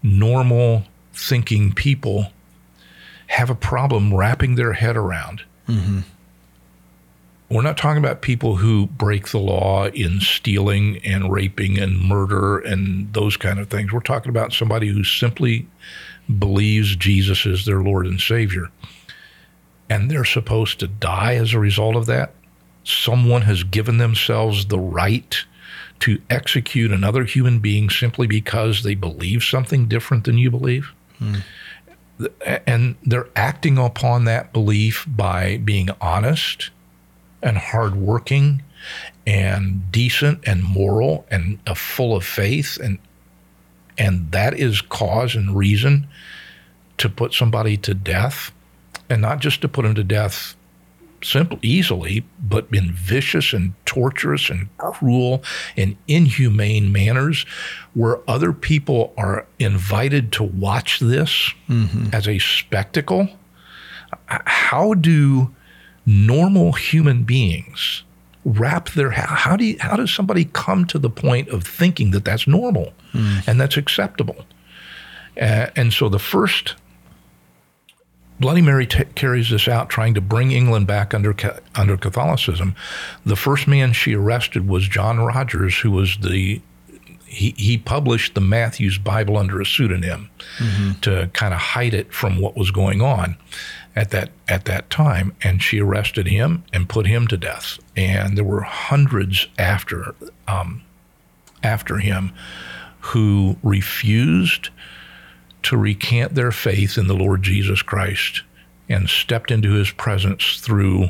normal 0.02 0.84
thinking 1.14 1.72
people 1.72 2.32
have 3.28 3.48
a 3.48 3.54
problem 3.54 4.12
wrapping 4.12 4.56
their 4.56 4.72
head 4.72 4.96
around. 4.96 5.42
Mm-hmm. 5.68 6.00
We're 7.48 7.62
not 7.62 7.76
talking 7.76 8.02
about 8.02 8.22
people 8.22 8.56
who 8.56 8.88
break 8.88 9.28
the 9.28 9.38
law 9.38 9.86
in 9.86 10.20
stealing 10.20 10.98
and 11.04 11.30
raping 11.30 11.78
and 11.78 12.00
murder 12.00 12.58
and 12.58 13.12
those 13.12 13.36
kind 13.36 13.60
of 13.60 13.68
things. 13.68 13.92
We're 13.92 14.00
talking 14.00 14.30
about 14.30 14.52
somebody 14.52 14.88
who 14.88 15.04
simply 15.04 15.68
believes 16.38 16.96
Jesus 16.96 17.46
is 17.46 17.64
their 17.64 17.82
Lord 17.82 18.06
and 18.06 18.20
Savior. 18.20 18.70
And 19.88 20.10
they're 20.10 20.24
supposed 20.24 20.80
to 20.80 20.88
die 20.88 21.36
as 21.36 21.52
a 21.52 21.60
result 21.60 21.94
of 21.94 22.06
that. 22.06 22.34
Someone 22.82 23.42
has 23.42 23.62
given 23.62 23.98
themselves 23.98 24.66
the 24.66 24.80
right 24.80 25.44
to 26.00 26.20
execute 26.28 26.90
another 26.90 27.24
human 27.24 27.60
being 27.60 27.90
simply 27.90 28.26
because 28.26 28.82
they 28.82 28.96
believe 28.96 29.44
something 29.44 29.86
different 29.86 30.24
than 30.24 30.36
you 30.36 30.50
believe. 30.50 30.92
Hmm. 31.18 31.36
And 32.66 32.96
they're 33.04 33.28
acting 33.36 33.78
upon 33.78 34.24
that 34.24 34.52
belief 34.52 35.04
by 35.06 35.58
being 35.58 35.90
honest 36.00 36.70
and 37.46 37.56
hardworking 37.56 38.60
and 39.26 39.90
decent 39.90 40.40
and 40.46 40.62
moral 40.62 41.24
and 41.30 41.58
uh, 41.66 41.74
full 41.74 42.14
of 42.14 42.24
faith 42.24 42.78
and 42.82 42.98
and 43.98 44.30
that 44.32 44.52
is 44.58 44.82
cause 44.82 45.34
and 45.34 45.56
reason 45.56 46.06
to 46.98 47.08
put 47.08 47.32
somebody 47.32 47.76
to 47.76 47.94
death 47.94 48.52
and 49.08 49.22
not 49.22 49.38
just 49.38 49.60
to 49.60 49.68
put 49.68 49.82
them 49.82 49.94
to 49.94 50.04
death 50.04 50.54
simple 51.22 51.58
easily 51.62 52.24
but 52.42 52.66
in 52.72 52.92
vicious 52.92 53.52
and 53.52 53.72
torturous 53.86 54.50
and 54.50 54.68
cruel 54.76 55.42
and 55.76 55.96
inhumane 56.08 56.92
manners 56.92 57.46
where 57.94 58.18
other 58.28 58.52
people 58.52 59.14
are 59.16 59.46
invited 59.58 60.30
to 60.30 60.42
watch 60.42 60.98
this 60.98 61.52
mm-hmm. 61.68 62.08
as 62.12 62.28
a 62.28 62.38
spectacle 62.38 63.28
how 64.26 64.94
do 64.94 65.54
normal 66.06 66.72
human 66.72 67.24
beings 67.24 68.04
wrap 68.44 68.90
their 68.90 69.10
how 69.10 69.56
do 69.56 69.64
you, 69.64 69.76
how 69.80 69.96
does 69.96 70.12
somebody 70.12 70.44
come 70.52 70.86
to 70.86 70.98
the 70.98 71.10
point 71.10 71.48
of 71.48 71.64
thinking 71.64 72.12
that 72.12 72.24
that's 72.24 72.46
normal 72.46 72.92
mm. 73.12 73.46
and 73.48 73.60
that's 73.60 73.76
acceptable 73.76 74.46
uh, 75.40 75.66
and 75.74 75.92
so 75.92 76.08
the 76.08 76.18
first 76.18 76.76
Bloody 78.38 78.60
Mary 78.60 78.86
t- 78.86 79.04
carries 79.14 79.50
this 79.50 79.66
out, 79.66 79.88
trying 79.88 80.14
to 80.14 80.20
bring 80.20 80.52
England 80.52 80.86
back 80.86 81.14
under 81.14 81.34
under 81.74 81.96
Catholicism. 81.96 82.74
The 83.24 83.36
first 83.36 83.66
man 83.66 83.92
she 83.92 84.14
arrested 84.14 84.68
was 84.68 84.88
John 84.88 85.18
Rogers, 85.18 85.78
who 85.78 85.90
was 85.90 86.18
the 86.18 86.60
he, 87.24 87.54
he 87.56 87.78
published 87.78 88.34
the 88.34 88.40
Matthew's 88.40 88.98
Bible 88.98 89.36
under 89.36 89.60
a 89.60 89.66
pseudonym 89.66 90.30
mm-hmm. 90.58 91.00
to 91.00 91.28
kind 91.32 91.52
of 91.52 91.60
hide 91.60 91.92
it 91.92 92.12
from 92.12 92.40
what 92.40 92.56
was 92.56 92.70
going 92.70 93.02
on 93.02 93.36
at 93.96 94.10
that 94.10 94.30
at 94.46 94.66
that 94.66 94.90
time, 94.90 95.34
and 95.42 95.62
she 95.62 95.80
arrested 95.80 96.28
him 96.28 96.62
and 96.72 96.88
put 96.88 97.06
him 97.06 97.26
to 97.28 97.36
death. 97.36 97.78
And 97.96 98.36
there 98.36 98.44
were 98.44 98.60
hundreds 98.60 99.48
after 99.58 100.14
um, 100.46 100.82
after 101.62 101.98
him 101.98 102.32
who 103.00 103.56
refused 103.62 104.70
to 105.62 105.76
recant 105.76 106.34
their 106.34 106.52
faith 106.52 106.98
in 106.98 107.08
the 107.08 107.14
Lord 107.14 107.42
Jesus 107.42 107.82
Christ 107.82 108.42
and 108.88 109.08
stepped 109.08 109.50
into 109.50 109.72
His 109.72 109.90
presence 109.90 110.60
through 110.60 111.08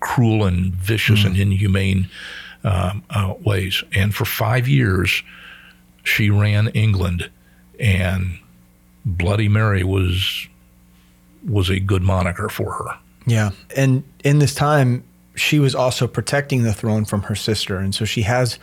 cruel 0.00 0.44
and 0.44 0.74
vicious 0.74 1.20
mm. 1.20 1.26
and 1.26 1.36
inhumane 1.36 2.08
um, 2.64 3.04
uh, 3.10 3.34
ways. 3.44 3.84
And 3.92 4.14
for 4.14 4.24
five 4.24 4.66
years, 4.66 5.22
she 6.02 6.30
ran 6.30 6.68
England, 6.68 7.30
and 7.78 8.38
Bloody 9.04 9.48
Mary 9.48 9.84
was 9.84 10.48
was 11.48 11.70
a 11.70 11.80
good 11.80 12.02
moniker 12.02 12.48
for 12.48 12.72
her. 12.72 12.98
Yeah. 13.26 13.50
And 13.76 14.04
in 14.24 14.38
this 14.38 14.54
time, 14.54 15.04
she 15.34 15.58
was 15.58 15.74
also 15.74 16.06
protecting 16.06 16.62
the 16.62 16.72
throne 16.72 17.04
from 17.04 17.22
her 17.22 17.34
sister. 17.34 17.78
And 17.78 17.94
so 17.94 18.04
she 18.04 18.22
has 18.22 18.58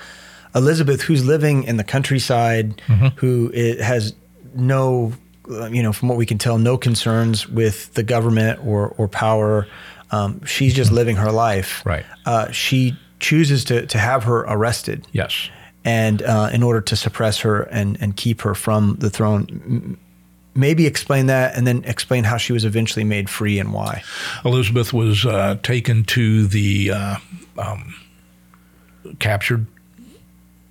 Elizabeth, 0.54 1.02
who's 1.02 1.26
living 1.26 1.64
in 1.64 1.78
the 1.78 1.84
countryside, 1.84 2.82
mm-hmm. 2.88 3.08
who 3.18 3.52
has 3.82 4.14
no, 4.54 5.14
you 5.48 5.84
know, 5.84 5.94
from 5.94 6.10
what 6.10 6.18
we 6.18 6.26
can 6.26 6.38
tell, 6.38 6.58
no 6.58 6.78
concerns 6.78 7.48
with 7.48 7.94
the 7.94 8.04
government 8.04 8.60
or, 8.66 8.90
or 8.98 9.08
power. 9.08 9.68
Um, 10.12 10.44
she's 10.46 10.74
just 10.74 10.90
mm-hmm. 10.90 10.96
living 10.96 11.16
her 11.18 11.32
life. 11.32 11.86
Right. 11.86 12.06
Uh, 12.26 12.52
she 12.52 12.98
chooses 13.20 13.64
to, 13.66 13.86
to 13.88 13.98
have 13.98 14.24
her 14.24 14.42
arrested. 14.42 15.08
Yes. 15.12 15.50
And 15.84 16.22
uh, 16.22 16.50
in 16.52 16.64
order 16.64 16.82
to 16.82 16.96
suppress 16.96 17.40
her 17.42 17.64
and, 17.64 17.98
and 18.02 18.16
keep 18.18 18.42
her 18.42 18.56
from 18.56 18.96
the 19.00 19.10
throne, 19.10 19.98
maybe 20.56 20.88
explain 20.88 21.28
that 21.28 21.56
and 21.56 21.68
then 21.68 21.84
explain 21.84 22.24
how 22.24 22.38
she 22.38 22.54
was 22.54 22.66
eventually 22.66 23.04
made 23.04 23.30
free 23.30 23.60
and 23.60 23.74
why. 23.74 24.04
Elizabeth 24.44 24.94
was 24.94 25.26
uh, 25.26 25.58
taken 25.62 26.04
to 26.06 26.48
the 26.48 26.92
uh, 26.92 27.16
um, 27.58 27.94
captured, 29.20 29.68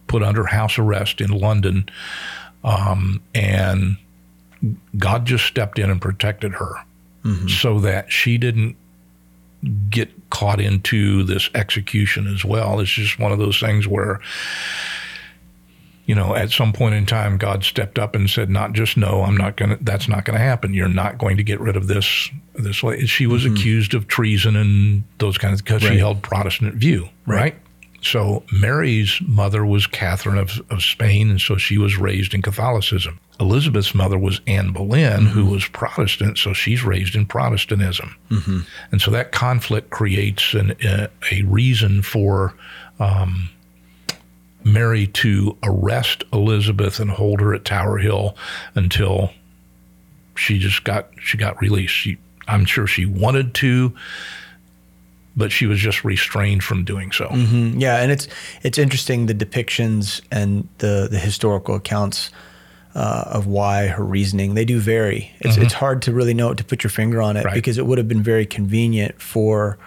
put 0.06 0.22
under 0.22 0.46
house 0.46 0.78
arrest 0.78 1.20
in 1.20 1.30
London, 1.30 1.88
um, 2.64 3.20
and 3.34 3.98
God 4.96 5.26
just 5.26 5.44
stepped 5.44 5.78
in 5.78 5.90
and 5.90 6.00
protected 6.00 6.52
her 6.54 6.74
mm-hmm. 7.22 7.48
so 7.48 7.80
that 7.80 8.10
she 8.10 8.38
didn't 8.38 8.76
get 9.90 10.10
caught 10.30 10.60
into 10.60 11.22
this 11.24 11.48
execution 11.54 12.26
as 12.26 12.44
well. 12.44 12.80
It's 12.80 12.90
just 12.90 13.18
one 13.18 13.32
of 13.32 13.38
those 13.38 13.60
things 13.60 13.86
where 13.86 14.20
you 16.06 16.14
know, 16.14 16.34
at 16.34 16.50
some 16.50 16.72
point 16.72 16.94
in 16.94 17.06
time, 17.06 17.38
God 17.38 17.64
stepped 17.64 17.98
up 17.98 18.14
and 18.14 18.28
said, 18.28 18.50
not 18.50 18.72
just 18.72 18.96
no, 18.96 19.22
I'm 19.22 19.36
not 19.36 19.56
going 19.56 19.76
to, 19.76 19.82
that's 19.82 20.08
not 20.08 20.24
going 20.24 20.38
to 20.38 20.44
happen. 20.44 20.74
You're 20.74 20.88
not 20.88 21.18
going 21.18 21.36
to 21.38 21.42
get 21.42 21.60
rid 21.60 21.76
of 21.76 21.86
this 21.86 22.30
this 22.54 22.82
way. 22.82 23.06
She 23.06 23.26
was 23.26 23.44
mm-hmm. 23.44 23.54
accused 23.54 23.94
of 23.94 24.06
treason 24.06 24.54
and 24.54 25.04
those 25.18 25.38
kinds 25.38 25.60
of, 25.60 25.64
because 25.64 25.82
Right. 25.82 25.92
she 25.92 25.98
held 25.98 26.22
Protestant 26.22 26.74
view, 26.74 27.08
Right. 27.26 27.40
right? 27.40 27.56
So 28.02 28.44
Mary's 28.52 29.18
mother 29.26 29.64
was 29.64 29.86
Catherine 29.86 30.36
of, 30.36 30.60
of 30.68 30.82
Spain, 30.82 31.30
and 31.30 31.40
so 31.40 31.56
she 31.56 31.78
was 31.78 31.96
raised 31.96 32.34
in 32.34 32.42
Catholicism. 32.42 33.18
Elizabeth's 33.40 33.94
mother 33.94 34.18
was 34.18 34.42
Anne 34.46 34.72
Boleyn, 34.72 35.24
who 35.24 35.42
mm-hmm. 35.42 35.52
was 35.52 35.66
Protestant, 35.68 36.36
so 36.36 36.52
she's 36.52 36.84
raised 36.84 37.16
in 37.16 37.24
Protestantism. 37.24 38.14
Mm-hmm. 38.30 38.60
And 38.92 39.00
so 39.00 39.10
that 39.10 39.32
conflict 39.32 39.88
creates 39.88 40.52
an, 40.52 40.74
a, 40.84 41.08
a 41.32 41.42
reason 41.44 42.02
for 42.02 42.54
um, 43.00 43.48
Mary 44.64 45.06
to 45.08 45.56
arrest 45.62 46.24
Elizabeth 46.32 46.98
and 47.00 47.10
hold 47.10 47.40
her 47.40 47.54
at 47.54 47.64
Tower 47.64 47.98
Hill 47.98 48.36
until 48.74 49.30
she 50.36 50.58
just 50.58 50.84
got 50.84 51.08
she 51.20 51.36
got 51.36 51.60
released. 51.60 51.92
She, 51.94 52.16
I'm 52.48 52.64
sure 52.64 52.86
she 52.86 53.06
wanted 53.06 53.54
to, 53.54 53.94
but 55.36 55.52
she 55.52 55.66
was 55.66 55.78
just 55.78 56.04
restrained 56.04 56.62
from 56.64 56.84
doing 56.84 57.12
so. 57.12 57.26
Mm, 57.26 57.80
Yeah, 57.80 58.00
and 58.02 58.10
it's 58.10 58.26
it's 58.62 58.78
interesting 58.78 59.26
the 59.26 59.34
depictions 59.34 60.20
and 60.30 60.68
the 60.78 61.08
the 61.10 61.18
historical 61.18 61.74
accounts 61.74 62.30
uh, 62.94 63.24
of 63.26 63.46
why 63.46 63.88
her 63.88 64.04
reasoning 64.04 64.54
they 64.54 64.64
do 64.64 64.78
vary. 64.80 65.30
It's 65.40 65.56
it's 65.56 65.74
hard 65.74 66.02
to 66.02 66.12
really 66.12 66.34
know 66.34 66.54
to 66.54 66.64
put 66.64 66.84
your 66.84 66.90
finger 66.90 67.20
on 67.20 67.36
it 67.36 67.44
Right. 67.44 67.54
because 67.54 67.76
it 67.78 67.86
would 67.86 67.98
have 67.98 68.08
been 68.08 68.22
very 68.22 68.46
convenient 68.46 69.20
for 69.20 69.78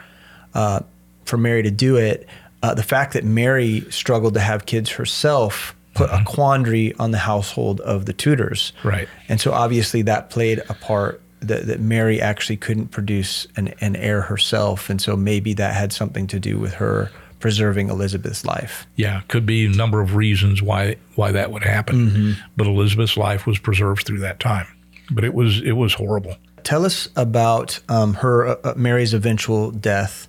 uh, 0.54 0.82
for 1.26 1.38
Mary 1.38 1.63
to 1.63 1.72
do 1.72 1.96
it. 1.96 2.28
Uh, 2.67 2.73
the 2.73 2.84
fact 2.84 3.13
that 3.13 3.23
Mary 3.23 3.86
struggled 3.89 4.34
to 4.34 4.41
have 4.41 4.65
kids 4.65 4.91
herself 4.91 5.73
put 5.93 6.10
a 6.10 6.21
quandary 6.25 6.93
on 6.95 7.12
the 7.12 7.17
household 7.17 7.80
of 7.80 8.06
the 8.06 8.12
Tudors. 8.12 8.73
Right. 8.84 9.08
And 9.30 9.39
so 9.39 9.53
obviously 9.53 10.01
that 10.01 10.30
played 10.30 10.60
a 10.67 10.73
part 10.73 11.21
that, 11.39 11.67
that 11.67 11.80
Mary 11.80 12.19
actually 12.19 12.58
couldn't 12.58 12.89
produce 12.89 13.47
an, 13.56 13.73
an 13.80 13.95
heir 13.95 14.21
herself. 14.21 14.89
And 14.89 15.01
so 15.01 15.15
maybe 15.15 15.53
that 15.53 15.75
had 15.75 15.93
something 15.93 16.27
to 16.27 16.39
do 16.39 16.60
with 16.60 16.73
her 16.73 17.10
preserving 17.39 17.89
Elizabeth's 17.89 18.43
life. 18.43 18.86
Yeah, 18.97 19.21
could 19.30 19.45
be 19.45 19.65
a 19.65 19.69
number 19.69 20.01
of 20.01 20.15
reasons 20.15 20.62
why 20.62 20.97
why 21.15 21.32
that 21.32 21.51
would 21.51 21.63
happen. 21.63 22.36
But 22.58 22.67
Elizabeth's 22.67 23.15
life 23.15 23.47
was 23.47 23.60
preserved 23.60 24.06
through 24.06 24.19
that 24.19 24.41
time. 24.41 24.67
But 25.10 25.23
it 25.23 25.34
was 25.34 25.62
it 25.62 25.77
was 25.77 25.93
horrible. 25.93 26.36
Tell 26.63 26.86
us 26.86 27.08
about 27.15 27.80
um, 27.88 28.15
her, 28.15 28.45
uh, 28.45 28.56
uh, 28.63 28.73
Mary's 28.75 29.13
eventual 29.13 29.71
death 29.71 30.27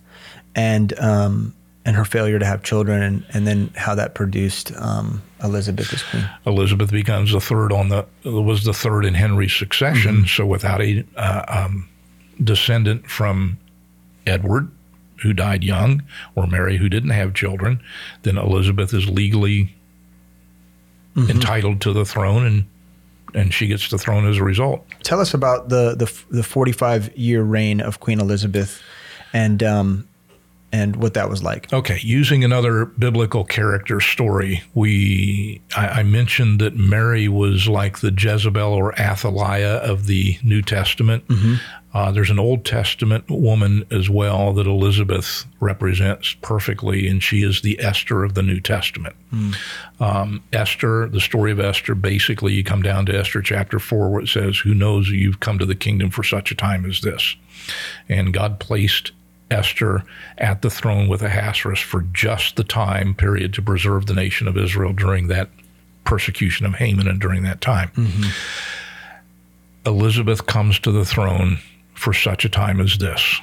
and, 0.55 0.97
um, 1.01 1.55
and 1.89 1.97
her 1.97 2.05
failure 2.05 2.39
to 2.39 2.45
have 2.45 2.63
children 2.63 3.03
and, 3.03 3.25
and 3.33 3.47
then 3.47 3.71
how 3.75 3.95
that 3.95 4.15
produced 4.15 4.77
um, 4.77 5.23
Elizabeth 5.43 5.91
as 5.95 6.03
queen. 6.03 6.29
Elizabeth 6.45 6.91
becomes 6.91 7.33
the 7.33 7.41
third 7.41 7.73
on 7.73 7.89
the 7.89 8.05
was 8.27 8.65
the 8.65 8.75
third 8.75 9.07
in 9.07 9.15
Henry's 9.15 9.55
succession. 9.55 10.27
So 10.27 10.45
without 10.45 10.83
a 10.83 11.03
uh, 11.17 11.45
um, 11.49 11.89
descendant 12.45 13.07
from 13.07 13.59
Edward, 14.27 14.71
who 15.23 15.33
died 15.33 15.65
young, 15.65 16.03
or 16.35 16.47
Mary, 16.47 16.77
who 16.77 16.91
didn't 16.91 17.09
have 17.09 17.33
children, 17.33 17.81
then 18.23 18.37
Elizabeth 18.37 18.93
is 18.93 19.09
legally 19.09 19.75
entitled 21.17 21.81
to 21.81 21.95
the 21.95 22.05
throne, 22.05 22.45
and 22.45 22.67
and 23.35 23.55
she 23.55 23.67
gets 23.67 23.89
the 23.89 23.97
throne 23.97 24.29
as 24.29 24.37
a 24.37 24.45
result. 24.45 24.85
Tell 25.05 25.21
us 25.21 25.33
about 25.33 25.71
the, 25.71 25.95
the, 25.95 26.37
the 26.37 26.43
45 26.43 27.17
year 27.17 27.43
reign 27.43 27.81
of 27.81 28.01
Queen 28.01 28.21
Elizabeth 28.21 28.83
and, 29.33 29.63
um, 29.63 30.08
and 30.73 30.97
what 30.97 31.15
that 31.15 31.29
was 31.29 31.43
like. 31.43 31.73
Okay, 31.73 31.99
using 32.03 32.45
another 32.45 32.85
biblical 32.85 33.45
character 33.45 34.01
story, 34.01 34.63
we 34.75 35.61
I, 35.77 35.89
I 35.89 36.03
mentioned 36.03 36.61
that 36.61 36.77
Mary 36.77 37.29
was 37.29 37.69
like 37.69 38.01
the 38.01 38.13
Jezebel 38.17 38.73
or 38.75 38.99
Athaliah 39.01 39.77
of 39.77 40.07
the 40.07 40.39
New 40.43 40.63
Testament. 40.63 41.25
Uh, 41.95 42.13
there's 42.13 42.31
an 42.31 42.39
Old 42.39 42.67
Testament 42.67 43.25
woman 43.31 43.85
as 43.91 44.11
well 44.11 44.53
that 44.53 44.67
Elizabeth 44.67 45.47
represents 45.59 46.35
perfectly, 46.43 47.09
and 47.09 47.23
she 47.23 47.43
is 47.43 47.63
the 47.63 47.81
Esther 47.81 48.25
of 48.25 48.35
the 48.35 48.43
New 48.43 48.61
Testament. 48.61 49.17
Um, 49.99 50.43
Esther, 50.53 51.09
the 51.09 51.21
story 51.21 51.51
of 51.51 51.61
Esther, 51.61 51.95
basically, 51.95 52.53
you 52.53 52.63
come 52.63 52.83
down 52.83 53.07
to 53.07 53.19
Esther 53.19 53.41
chapter 53.41 53.79
4, 53.79 54.11
where 54.11 54.23
it 54.23 54.29
says, 54.29 54.59
Who 54.59 54.75
knows 54.75 55.09
you've 55.09 55.41
come 55.41 55.59
to 55.59 55.67
the 55.67 55.75
kingdom 55.75 56.11
for 56.11 56.23
such 56.23 56.53
a 56.53 56.55
time 56.55 56.85
as 56.85 57.01
this? 57.01 57.37
And 58.09 58.35
God 58.35 58.61
placed 58.61 59.13
Esther 59.51 60.05
at 60.37 60.63
the 60.63 60.71
throne 60.71 61.09
with 61.09 61.23
Ahasuerus 61.23 61.81
for 61.81 62.03
just 62.13 62.57
the 62.57 62.65
time 62.65 63.15
period 63.15 63.53
to 63.55 63.63
preserve 63.63 64.07
the 64.07 64.15
nation 64.15 64.47
of 64.49 64.57
Israel 64.57 64.93
during 64.93 65.29
that 65.29 65.49
persecution 66.05 66.67
of 66.67 66.75
Haman 66.75 67.09
and 67.09 67.21
during 67.21 67.43
that 67.45 67.61
time. 67.61 67.91
Elizabeth 69.87 70.47
comes 70.47 70.79
to 70.81 70.93
the 70.93 71.05
throne 71.05 71.59
for 71.95 72.13
such 72.13 72.45
a 72.45 72.49
time 72.49 72.81
as 72.81 72.99
this 72.99 73.41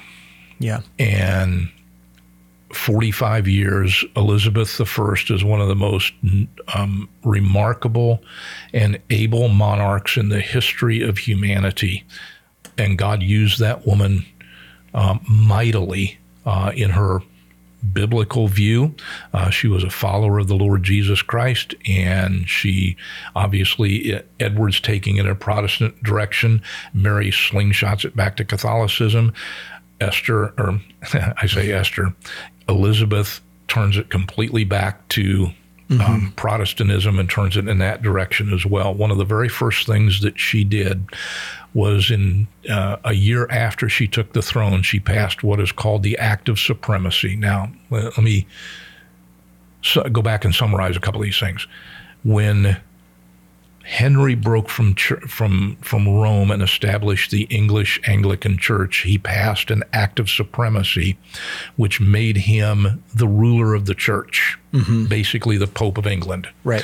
Yeah. 0.60 0.82
and 1.00 1.70
45 2.74 3.48
years, 3.48 4.04
Elizabeth 4.18 4.82
I 4.82 5.13
is 5.30 5.44
one 5.46 5.62
of 5.62 5.68
the 5.70 5.76
most 5.76 6.12
um, 6.74 7.08
remarkable 7.24 8.22
and 8.74 9.00
able 9.10 9.48
monarchs 9.48 10.18
in 10.18 10.28
the 10.30 10.41
history 10.41 11.02
of 11.02 11.18
humanity. 11.18 12.04
And 12.78 12.98
God 12.98 13.24
used 13.24 13.60
that 13.60 13.88
woman 13.88 14.26
um, 14.95 15.23
mightily 15.29 16.17
uh, 16.45 16.71
in 16.75 16.91
her 16.91 17.19
biblical 17.93 18.47
view. 18.47 18.95
Uh, 19.34 19.51
she 19.51 19.67
was 19.67 19.84
a 19.84 19.89
follower 19.89 20.39
of 20.39 20.47
the 20.47 20.55
Lord 20.55 20.81
Jesus 20.81 21.21
Christ, 21.21 21.75
and 21.88 22.49
she 22.49 22.95
obviously, 23.36 24.19
Edward's 24.39 24.79
taking 24.79 25.17
it 25.17 25.25
in 25.25 25.27
a 25.27 25.36
Protestant 25.36 26.01
direction. 26.01 26.63
Mary 26.93 27.29
slingshots 27.29 28.05
it 28.05 28.15
back 28.15 28.38
to 28.38 28.45
Catholicism. 28.45 29.34
Esther, 30.01 30.53
or 30.58 30.81
I 31.13 31.45
say 31.45 31.71
Esther, 31.71 32.15
Elizabeth 32.67 33.41
turns 33.67 33.97
it 33.97 34.10
completely 34.10 34.63
back 34.63 35.08
to 35.10 35.49
um, 35.89 36.34
Protestantism 36.36 37.19
and 37.19 37.29
turns 37.29 37.58
it 37.58 37.67
in 37.67 37.77
that 37.77 38.01
direction 38.01 38.51
as 38.53 38.65
well. 38.65 38.93
One 38.93 39.12
of 39.12 39.17
the 39.17 39.25
very 39.25 39.49
first 39.49 39.86
things 39.86 40.21
that 40.21 40.39
she 40.39 40.63
did 40.63 41.05
was 41.75 42.09
in 42.09 42.47
uh, 42.69 42.95
a 43.03 43.13
year 43.13 43.47
after 43.51 43.88
she 43.89 44.07
took 44.07 44.33
the 44.33 44.41
throne, 44.41 44.81
she 44.81 44.99
passed 44.99 45.43
what 45.43 45.59
is 45.59 45.71
called 45.71 46.01
the 46.01 46.17
Act 46.17 46.49
of 46.49 46.57
Supremacy. 46.57 47.35
Now, 47.35 47.71
let 47.91 48.17
me 48.17 48.47
go 50.11 50.21
back 50.23 50.45
and 50.45 50.55
summarize 50.55 50.95
a 50.95 51.01
couple 51.01 51.21
of 51.21 51.25
these 51.25 51.39
things. 51.39 51.67
When 52.23 52.77
Henry 53.83 54.33
broke 54.33 54.69
from 54.69 54.95
from 54.95 55.77
from 55.81 56.07
Rome 56.07 56.49
and 56.49 56.63
established 56.63 57.29
the 57.29 57.43
English 57.51 58.01
Anglican 58.07 58.57
Church. 58.57 59.01
He 59.01 59.19
passed 59.19 59.69
an 59.69 59.83
act 59.93 60.19
of 60.19 60.27
supremacy, 60.27 61.19
which 61.75 62.01
made 62.01 62.35
him 62.38 63.03
the 63.13 63.27
ruler 63.27 63.75
of 63.75 63.85
the 63.85 63.93
church, 63.93 64.57
basically 65.07 65.57
the 65.57 65.67
Pope 65.67 65.99
of 65.99 66.07
England. 66.07 66.47
Right. 66.63 66.83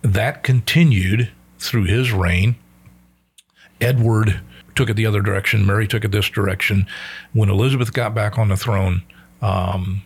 That 0.00 0.42
continued 0.42 1.30
through 1.58 1.84
his 1.84 2.10
reign. 2.10 2.56
Edward 3.82 4.40
took 4.74 4.88
it 4.88 4.94
the 4.94 5.06
other 5.06 5.20
direction. 5.20 5.66
Mary 5.66 5.86
took 5.86 6.04
it 6.04 6.12
this 6.12 6.28
direction. 6.28 6.86
When 7.32 7.48
Elizabeth 7.50 7.92
got 7.92 8.14
back 8.14 8.38
on 8.38 8.48
the 8.48 8.56
throne, 8.56 9.02
um, 9.40 10.02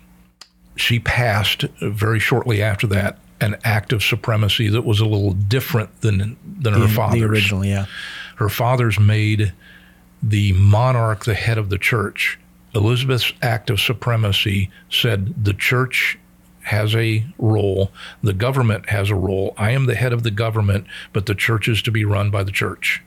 she 0.76 0.98
passed 0.98 1.62
very 1.80 2.18
shortly 2.18 2.62
after 2.62 2.86
that 2.88 3.18
an 3.40 3.56
act 3.64 3.92
of 3.92 4.02
supremacy 4.02 4.68
that 4.68 4.82
was 4.82 5.00
a 5.00 5.04
little 5.04 5.32
different 5.32 6.00
than 6.00 6.36
than 6.60 6.74
her 6.74 6.88
father's. 6.88 7.20
the 7.20 7.26
original, 7.26 7.64
yeah. 7.64 7.86
Her 8.36 8.48
father's 8.48 8.98
made 8.98 9.52
the 10.22 10.52
monarch 10.54 11.24
the 11.24 11.34
head 11.34 11.58
of 11.58 11.68
the 11.68 11.78
church. 11.78 12.38
Elizabeth's 12.74 13.32
act 13.42 13.70
of 13.70 13.80
supremacy 13.80 14.70
said 14.90 15.44
the 15.44 15.54
church 15.54 16.18
has 16.66 16.94
a 16.96 17.24
role, 17.38 17.90
the 18.22 18.32
government 18.32 18.88
has 18.90 19.08
a 19.10 19.14
role. 19.14 19.54
I 19.56 19.70
am 19.70 19.86
the 19.86 19.94
head 19.94 20.12
of 20.12 20.22
the 20.24 20.30
government, 20.32 20.86
but 21.12 21.26
the 21.26 21.34
church 21.34 21.68
is 21.68 21.80
to 21.82 21.90
be 21.92 22.04
run 22.04 22.30
by 22.30 22.42
the 22.42 22.50
church. 22.52 23.02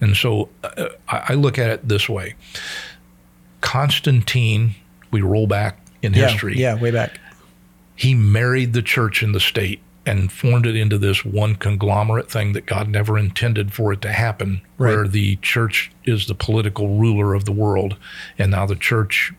And 0.00 0.16
so 0.16 0.48
uh, 0.62 0.88
I 1.08 1.24
I 1.30 1.34
look 1.34 1.58
at 1.58 1.70
it 1.70 1.88
this 1.88 2.08
way 2.08 2.34
Constantine, 3.60 4.74
we 5.10 5.20
roll 5.20 5.46
back 5.46 5.78
in 6.02 6.12
Yeah, 6.14 6.28
history 6.28 6.56
Yeah, 6.58 6.74
way 6.80 6.90
back. 6.90 7.18
he 7.96 8.14
married 8.14 8.72
the 8.72 8.82
church 8.82 9.22
and 9.22 9.34
the 9.34 9.40
state 9.40 9.80
and 10.06 10.32
formed 10.32 10.64
it 10.66 10.76
into 10.76 10.96
this 10.96 11.24
one 11.24 11.54
conglomerate 11.56 12.30
thing 12.30 12.52
that 12.54 12.64
God 12.66 12.88
never 12.88 13.18
intended 13.18 13.72
for 13.74 13.92
it 13.92 14.00
to 14.02 14.12
happen, 14.12 14.62
Right. 14.78 14.94
where 14.94 15.08
the 15.08 15.36
church 15.36 15.90
is 16.04 16.26
the 16.26 16.34
political 16.34 16.96
ruler 16.98 17.34
of 17.34 17.44
the 17.44 17.52
world. 17.52 17.96
And 18.38 18.50
now 18.52 18.64
the 18.64 18.76
church 18.76 19.32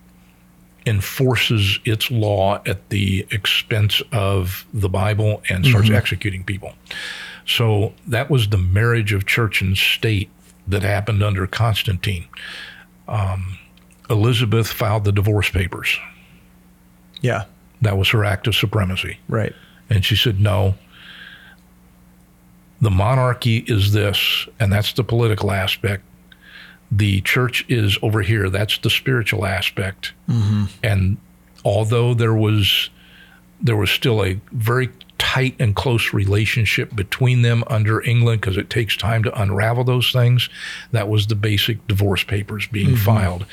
enforces 0.86 1.80
its 1.86 2.10
law 2.10 2.62
at 2.66 2.90
the 2.90 3.26
expense 3.32 4.02
of 4.12 4.66
the 4.74 4.90
Bible 4.90 5.42
and 5.50 5.66
starts 5.66 5.90
executing 5.90 6.44
people. 6.44 6.74
So 7.46 7.94
that 8.08 8.30
was 8.30 8.50
the 8.50 8.58
marriage 8.58 9.12
of 9.14 9.26
church 9.26 9.62
and 9.62 9.78
state 9.78 10.30
that 10.68 10.84
happened 10.84 11.24
under 11.24 11.48
Constantine. 11.48 12.26
Um, 13.08 13.58
Elizabeth 14.10 14.68
filed 14.68 15.04
the 15.04 15.12
divorce 15.12 15.50
papers. 15.50 15.98
Yeah. 17.22 17.46
That 17.82 17.98
was 17.98 18.10
her 18.10 18.24
act 18.24 18.48
of 18.48 18.56
supremacy. 18.56 19.20
Right. 19.28 19.54
And 19.90 20.06
she 20.06 20.16
said, 20.16 20.40
No. 20.40 20.76
The 22.82 22.90
monarchy 22.90 23.58
is 23.68 23.92
this, 23.92 24.48
and 24.58 24.72
that's 24.72 24.94
the 24.94 25.04
political 25.04 25.52
aspect. 25.52 26.04
The 26.92 27.22
church 27.22 27.66
is 27.68 27.98
over 28.02 28.22
here. 28.22 28.50
That's 28.50 28.78
the 28.78 28.90
spiritual 28.90 29.46
aspect. 29.46 30.14
Mm-hmm. 30.28 30.66
And 30.84 31.18
although 31.64 32.14
there 32.14 32.34
was 32.34 32.90
there 33.62 33.76
was 33.76 33.92
still 33.92 34.24
a 34.24 34.40
very 34.52 34.90
tight 35.18 35.56
and 35.60 35.76
close 35.76 36.14
relationship 36.14 36.96
between 36.96 37.42
them 37.42 37.64
under 37.68 38.02
England 38.02 38.42
because 38.42 38.58
it 38.58 38.70
takes 38.70 38.96
time 38.98 39.22
to 39.24 39.42
unravel 39.42 39.84
those 39.84 40.12
things. 40.12 40.50
That 40.92 41.10
was 41.10 41.28
the 41.28 41.36
basic 41.36 41.86
divorce 41.88 42.24
papers 42.24 42.66
being 42.68 42.92
mm-hmm. 42.96 43.06
filed. 43.06 43.46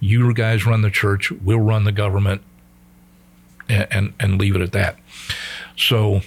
You 0.00 0.32
guys 0.34 0.66
run 0.66 0.82
the 0.82 0.90
church, 0.90 1.32
we'll 1.32 1.60
run 1.60 1.84
the 1.84 1.92
government, 1.92 2.42
and, 3.68 3.86
and, 3.90 4.12
and 4.20 4.38
leave 4.38 4.54
it 4.54 4.60
at 4.60 4.72
that. 4.72 4.96
So 5.76 6.20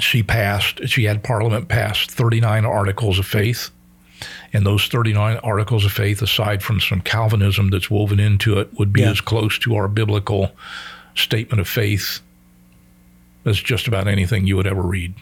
she 0.00 0.22
passed, 0.22 0.88
she 0.88 1.04
had 1.04 1.22
Parliament 1.22 1.68
pass 1.68 2.04
39 2.06 2.64
articles 2.64 3.18
of 3.18 3.26
faith. 3.26 3.70
And 4.52 4.64
those 4.66 4.86
39 4.88 5.38
articles 5.38 5.84
of 5.84 5.92
faith, 5.92 6.22
aside 6.22 6.62
from 6.62 6.80
some 6.80 7.00
Calvinism 7.00 7.70
that's 7.70 7.90
woven 7.90 8.20
into 8.20 8.58
it, 8.58 8.68
would 8.78 8.92
be 8.92 9.00
Yeah. 9.02 9.10
as 9.10 9.20
close 9.20 9.58
to 9.60 9.74
our 9.76 9.88
biblical 9.88 10.52
statement 11.14 11.60
of 11.60 11.68
faith 11.68 12.20
as 13.44 13.60
just 13.60 13.86
about 13.86 14.08
anything 14.08 14.46
you 14.46 14.56
would 14.56 14.66
ever 14.66 14.82
read. 14.82 15.14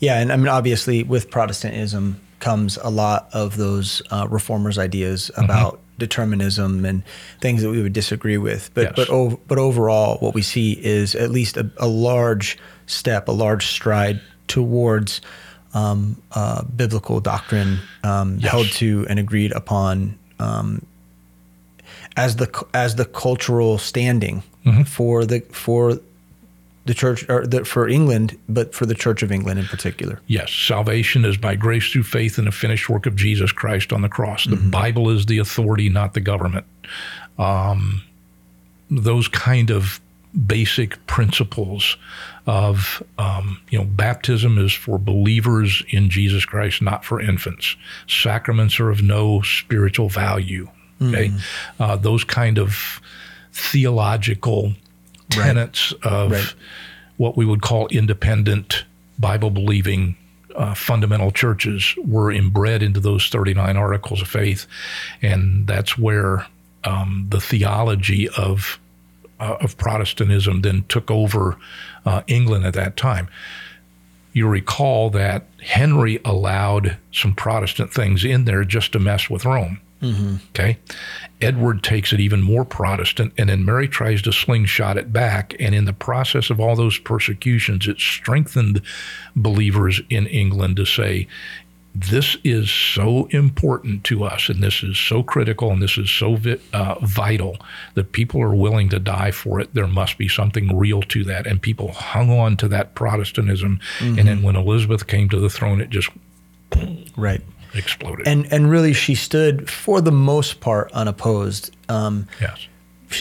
Yeah, 0.00 0.18
and 0.20 0.32
I 0.32 0.36
mean, 0.36 0.48
obviously, 0.48 1.02
with 1.02 1.30
Protestantism 1.30 2.20
comes 2.40 2.78
a 2.82 2.90
lot 2.90 3.28
of 3.32 3.56
those 3.56 4.02
uh, 4.10 4.26
reformers' 4.30 4.78
ideas 4.78 5.30
Mm-hmm. 5.34 5.44
about 5.44 5.80
determinism 5.96 6.84
and 6.84 7.04
things 7.40 7.62
that 7.62 7.70
we 7.70 7.80
would 7.80 7.92
disagree 7.92 8.36
with. 8.36 8.68
But 8.74 8.82
Yes. 8.82 8.92
but 8.96 9.10
ov- 9.10 9.38
but 9.46 9.58
overall, 9.58 10.18
what 10.18 10.34
we 10.34 10.42
see 10.42 10.72
is 10.72 11.14
at 11.14 11.30
least 11.30 11.56
a, 11.56 11.70
a 11.78 11.86
large 11.86 12.58
step, 12.86 13.28
a 13.28 13.32
large 13.32 13.66
stride 13.68 14.20
towards 14.48 15.20
um, 15.74 16.16
uh, 16.32 16.62
biblical 16.64 17.20
doctrine 17.20 17.78
um, 18.02 18.38
Yes. 18.38 18.50
held 18.50 18.66
to 18.72 19.06
and 19.10 19.18
agreed 19.18 19.52
upon 19.52 20.18
um, 20.38 20.84
as 22.16 22.36
the 22.36 22.48
as 22.72 22.96
the 22.96 23.04
cultural 23.04 23.78
standing 23.78 24.42
Mm-hmm. 24.64 24.84
for 24.84 25.26
the 25.26 25.40
for 25.52 25.98
the 26.86 26.94
church 26.94 27.28
or 27.28 27.46
the, 27.46 27.64
for 27.66 27.86
England, 27.86 28.38
but 28.48 28.74
for 28.74 28.86
the 28.86 28.94
Church 28.94 29.22
of 29.22 29.30
England 29.30 29.58
in 29.60 29.66
particular. 29.66 30.20
Yes, 30.26 30.50
salvation 30.52 31.24
is 31.26 31.36
by 31.36 31.54
grace 31.54 31.90
through 31.90 32.04
faith 32.04 32.38
in 32.38 32.46
the 32.46 32.52
finished 32.52 32.88
work 32.88 33.04
of 33.06 33.14
Jesus 33.16 33.52
Christ 33.52 33.92
on 33.92 34.00
the 34.02 34.08
cross. 34.08 34.46
The 34.46 34.56
Bible 34.56 35.10
is 35.10 35.26
the 35.26 35.36
authority, 35.38 35.88
not 35.90 36.14
the 36.14 36.20
government. 36.20 36.64
Um, 37.38 38.02
those 38.90 39.28
kind 39.28 39.70
of 39.70 40.00
basic 40.46 41.04
principles 41.06 41.96
of 42.46 43.02
um, 43.18 43.60
you 43.70 43.78
know 43.78 43.84
baptism 43.84 44.58
is 44.58 44.72
for 44.72 44.98
believers 44.98 45.82
in 45.88 46.10
Jesus 46.10 46.44
Christ, 46.44 46.82
not 46.82 47.04
for 47.04 47.20
infants. 47.20 47.76
Sacraments 48.06 48.78
are 48.80 48.90
of 48.90 49.02
no 49.02 49.40
spiritual 49.42 50.08
value. 50.08 50.68
Okay, 51.02 51.32
uh, 51.80 51.96
those 51.96 52.22
kind 52.24 52.58
of 52.58 53.00
theological 53.52 54.74
tenets 55.30 55.92
of 56.02 56.30
Right. 56.32 56.54
what 57.16 57.36
we 57.36 57.44
would 57.44 57.62
call 57.62 57.86
independent 57.88 58.84
Bible 59.18 59.50
believing 59.50 60.16
uh, 60.54 60.74
fundamental 60.74 61.30
churches 61.32 61.94
were 62.06 62.30
inbred 62.30 62.82
into 62.82 63.00
those 63.00 63.28
39 63.28 63.76
articles 63.76 64.22
of 64.22 64.28
faith. 64.28 64.66
And 65.20 65.66
that's 65.66 65.98
where 65.98 66.46
um, 66.84 67.26
the 67.30 67.40
theology 67.40 68.28
of, 68.28 68.78
uh, 69.40 69.56
of 69.60 69.76
Protestantism 69.76 70.62
then 70.62 70.84
took 70.88 71.10
over 71.10 71.56
uh, 72.04 72.22
England 72.26 72.64
at 72.64 72.74
that 72.74 72.96
time. 72.96 73.28
You 74.32 74.48
recall 74.48 75.10
that 75.10 75.46
Henry 75.62 76.20
allowed 76.24 76.96
some 77.12 77.34
Protestant 77.34 77.92
things 77.92 78.24
in 78.24 78.44
there 78.44 78.64
just 78.64 78.92
to 78.92 78.98
mess 78.98 79.30
with 79.30 79.44
Rome. 79.44 79.80
Okay. 80.50 80.78
Edward 81.40 81.82
takes 81.82 82.12
it 82.12 82.20
even 82.20 82.42
more 82.42 82.64
Protestant, 82.64 83.32
and 83.38 83.48
then 83.48 83.64
Mary 83.64 83.88
tries 83.88 84.20
to 84.22 84.32
slingshot 84.32 84.96
it 84.98 85.12
back. 85.12 85.54
And 85.58 85.74
in 85.74 85.84
the 85.84 85.92
process 85.92 86.50
of 86.50 86.60
all 86.60 86.76
those 86.76 86.98
persecutions, 86.98 87.86
it 87.88 87.98
strengthened 87.98 88.82
believers 89.34 90.02
in 90.10 90.26
England 90.26 90.76
to 90.76 90.84
say, 90.84 91.26
this 91.96 92.36
is 92.42 92.70
so 92.70 93.26
important 93.30 94.02
to 94.04 94.24
us, 94.24 94.48
and 94.48 94.60
this 94.62 94.82
is 94.82 94.98
so 94.98 95.22
critical, 95.22 95.70
and 95.70 95.80
this 95.80 95.96
is 95.96 96.10
so 96.10 96.34
vi- 96.34 96.58
uh, 96.72 96.96
vital 97.02 97.56
that 97.94 98.10
people 98.10 98.42
are 98.42 98.54
willing 98.54 98.88
to 98.88 98.98
die 98.98 99.30
for 99.30 99.60
it. 99.60 99.72
There 99.74 99.86
must 99.86 100.18
be 100.18 100.26
something 100.28 100.76
real 100.76 101.02
to 101.02 101.22
that. 101.24 101.46
And 101.46 101.62
people 101.62 101.92
hung 101.92 102.30
on 102.36 102.56
to 102.58 102.68
that 102.68 102.94
Protestantism. 102.96 103.78
And 104.00 104.18
then 104.18 104.42
when 104.42 104.56
Elizabeth 104.56 105.06
came 105.06 105.28
to 105.28 105.38
the 105.38 105.48
throne, 105.48 105.80
it 105.80 105.90
just 105.90 106.08
Right. 107.16 107.40
exploded. 107.74 108.26
And 108.26 108.46
and 108.52 108.68
really, 108.70 108.92
she 108.92 109.14
stood 109.14 109.70
for 109.70 110.00
the 110.00 110.12
most 110.12 110.60
part 110.60 110.90
unopposed. 110.92 111.70
Um, 111.88 112.26
yes. 112.40 112.66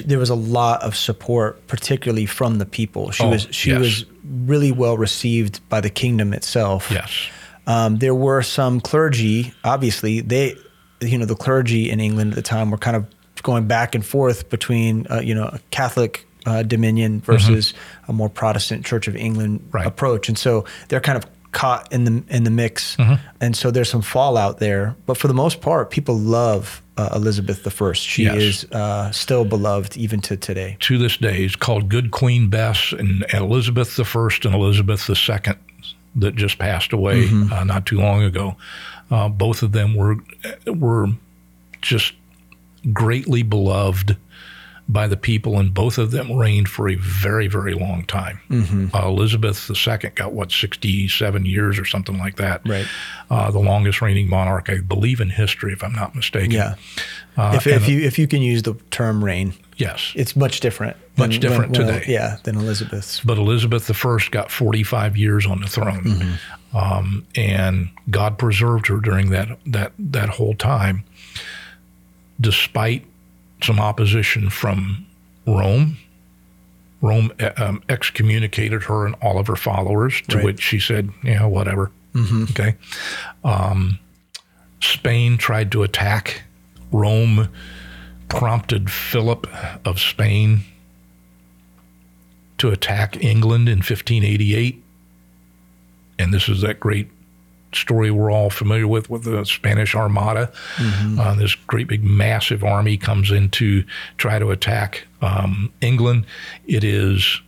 there 0.06 0.18
was 0.18 0.32
a 0.32 0.36
lot 0.36 0.82
of 0.82 0.96
support, 0.96 1.68
particularly 1.68 2.26
from 2.26 2.58
the 2.58 2.66
people. 2.66 3.12
She 3.12 3.24
Oh, 3.24 3.30
was 3.30 3.48
she 3.52 3.70
yes. 3.70 3.80
was 3.80 4.06
really 4.46 4.72
well 4.72 4.98
received 4.98 5.60
by 5.70 5.80
the 5.82 5.92
kingdom 5.92 6.34
itself. 6.34 6.90
Yes. 6.92 7.12
Um, 7.68 7.98
there 7.98 8.16
were 8.16 8.42
some 8.42 8.82
clergy, 8.82 9.54
obviously, 9.64 10.22
they, 10.22 10.56
you 11.02 11.18
know, 11.18 11.26
the 11.26 11.36
clergy 11.36 11.90
in 11.90 12.00
England 12.00 12.32
at 12.32 12.36
the 12.36 12.42
time 12.42 12.72
were 12.72 12.78
kind 12.78 12.96
of 12.98 13.06
going 13.42 13.68
back 13.68 13.96
and 13.96 14.06
forth 14.06 14.50
between, 14.50 15.08
uh, 15.10 15.20
you 15.20 15.34
know, 15.36 15.46
a 15.46 15.60
Catholic 15.72 16.26
uh, 16.46 16.64
dominion 16.64 17.22
versus 17.22 17.74
a 18.08 18.14
more 18.14 18.30
Protestant 18.30 18.86
Church 18.86 19.08
of 19.08 19.16
England 19.16 19.60
Mm-hmm. 19.62 19.78
Right. 19.78 19.86
approach, 19.88 20.28
and 20.30 20.38
so 20.38 20.66
they're 20.90 21.00
kind 21.02 21.18
of 21.18 21.26
caught 21.54 21.92
in 21.94 22.04
the 22.04 22.24
in 22.36 22.44
the 22.44 22.52
mix, 22.52 22.96
Mm-hmm. 22.98 23.14
and 23.40 23.56
so 23.56 23.72
there's 23.72 23.90
some 23.90 24.02
fallout 24.02 24.60
there. 24.60 24.96
But 25.06 25.18
for 25.18 25.28
the 25.30 25.34
most 25.34 25.62
part, 25.62 25.90
people 25.90 26.18
love 26.18 26.82
uh, 26.98 27.10
Elizabeth 27.16 27.66
I. 27.82 27.92
She 27.94 28.24
Yes. 28.24 28.36
is 28.38 28.66
uh, 28.72 29.12
still 29.12 29.46
beloved 29.46 29.96
even 29.98 30.20
to 30.22 30.36
today. 30.36 30.76
to 30.82 30.98
this 30.98 31.16
day. 31.18 31.44
It's 31.46 31.56
called 31.56 31.88
Good 31.90 32.12
Queen 32.12 32.50
Bess 32.50 32.92
and 32.92 33.26
Elizabeth 33.34 33.98
I 34.00 34.30
and 34.46 34.54
Elizabeth 34.56 35.10
II 35.10 35.54
that 36.16 36.36
just 36.36 36.58
passed 36.60 36.94
away 36.94 37.28
uh, 37.52 37.64
not 37.64 37.86
too 37.86 38.00
long 38.00 38.24
ago. 38.24 38.56
Uh, 39.10 39.30
both 39.30 39.64
of 39.64 39.72
them 39.72 39.96
were 39.96 40.18
were 40.68 41.08
just 41.82 42.14
greatly 42.92 43.44
beloved 43.44 44.18
by 44.90 45.08
the 45.08 45.16
people, 45.18 45.60
and 45.60 45.74
both 45.74 45.98
of 45.98 46.12
them 46.12 46.32
reigned 46.34 46.68
for 46.68 46.90
a 46.90 46.96
very, 46.96 47.48
very 47.48 47.74
long 47.74 48.04
time. 48.06 48.42
Uh, 48.94 49.08
Elizabeth 49.08 49.72
II 49.72 50.10
got 50.16 50.34
what 50.34 50.52
sixty-seven 50.52 51.46
years 51.46 51.80
or 51.80 51.86
something 51.86 52.18
like 52.18 52.36
that. 52.36 52.62
Right. 52.68 52.86
Uh, 53.30 53.50
the 53.50 53.60
longest 53.60 54.02
reigning 54.02 54.30
monarch, 54.30 54.70
I 54.70 54.80
believe, 54.82 55.22
in 55.22 55.30
history, 55.30 55.72
if 55.74 55.84
I'm 55.84 55.94
not 55.94 56.16
mistaken. 56.16 56.52
Yeah. 56.52 56.76
Uh, 57.38 57.54
if, 57.56 57.66
if 57.66 57.88
you 57.88 58.02
if 58.02 58.20
you 58.20 58.28
can 58.28 58.42
use 58.42 58.64
the 58.64 58.74
term 58.92 59.24
reign, 59.24 59.54
Yes. 59.78 60.12
it's 60.16 60.36
much 60.36 60.60
different. 60.60 60.98
Much 61.18 61.40
different 61.40 61.74
today. 61.74 62.04
yeah, 62.08 62.38
than 62.44 62.56
Elizabeth's. 62.58 63.22
but 63.22 63.38
Elizabeth 63.38 63.90
I 63.90 64.20
got 64.32 64.52
45 64.52 65.16
years 65.16 65.46
on 65.46 65.62
the 65.62 65.68
throne, 65.68 66.38
um, 66.74 67.26
and 67.36 67.90
God 68.10 68.38
preserved 68.38 68.88
her 68.88 68.98
during 69.00 69.30
that 69.30 69.58
that 69.66 69.94
that 69.98 70.30
whole 70.30 70.56
time, 70.56 71.04
despite 72.42 73.06
some 73.64 73.80
opposition 73.80 74.50
from 74.50 75.06
Rome. 75.48 75.98
Rome 77.02 77.32
uh, 77.40 77.52
um, 77.58 77.84
excommunicated 77.90 78.84
her 78.84 79.06
and 79.06 79.16
all 79.22 79.38
of 79.38 79.48
her 79.48 79.56
followers, 79.58 80.22
to 80.30 80.38
Right. 80.38 80.46
which 80.46 80.62
she 80.62 80.80
said, 80.80 81.10
"Yeah, 81.24 81.46
whatever." 81.46 81.92
Okay. 82.16 82.76
Um, 83.44 84.00
Spain 84.80 85.38
tried 85.38 85.72
to 85.72 85.84
attack 85.84 86.44
Rome, 86.92 87.50
prompted 88.30 88.92
Philip 88.92 89.48
of 89.86 90.00
Spain 90.00 90.62
to 92.60 92.70
attack 92.70 93.22
England 93.24 93.68
in 93.68 93.78
1588. 93.80 94.82
And 96.20 96.34
this 96.34 96.48
is 96.48 96.62
that 96.62 96.80
great 96.80 97.10
story 97.76 98.12
we're 98.12 98.32
all 98.32 98.50
familiar 98.50 98.88
with 98.88 99.10
with 99.10 99.24
the 99.24 99.44
Spanish 99.46 99.96
Armada. 99.96 100.52
Uh, 101.20 101.34
this 101.36 101.56
great 101.56 101.88
big 101.88 102.04
massive 102.04 102.64
army 102.64 102.98
comes 102.98 103.32
in 103.32 103.50
to 103.52 103.84
try 104.18 104.40
to 104.40 104.52
attack 104.52 105.06
um, 105.22 105.72
England. 105.82 106.26
It 106.66 106.84
is, 106.84 107.42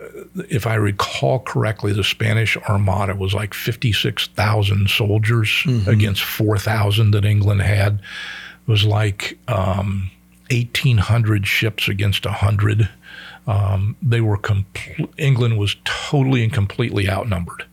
uh, 0.00 0.42
if 0.50 0.66
I 0.66 0.74
recall 0.74 1.38
correctly, 1.40 1.92
the 1.92 2.04
Spanish 2.04 2.56
Armada 2.56 3.14
was 3.14 3.34
like 3.34 3.54
56,000 3.54 4.88
soldiers 4.90 5.64
against 5.86 6.22
4,000 6.22 7.10
that 7.12 7.24
England 7.24 7.62
had. 7.62 7.94
It 7.94 8.70
was 8.70 8.84
like 8.84 9.38
um, 9.48 10.10
1,800 10.50 11.46
ships 11.46 11.88
against 11.88 12.24
100. 12.26 12.88
Um, 13.46 13.96
they 14.02 14.20
were 14.22 14.38
compl- 14.38 15.12
England 15.18 15.58
was 15.58 15.76
totally 15.84 16.42
and 16.42 16.52
completely 16.52 17.08
outnumbered. 17.10 17.64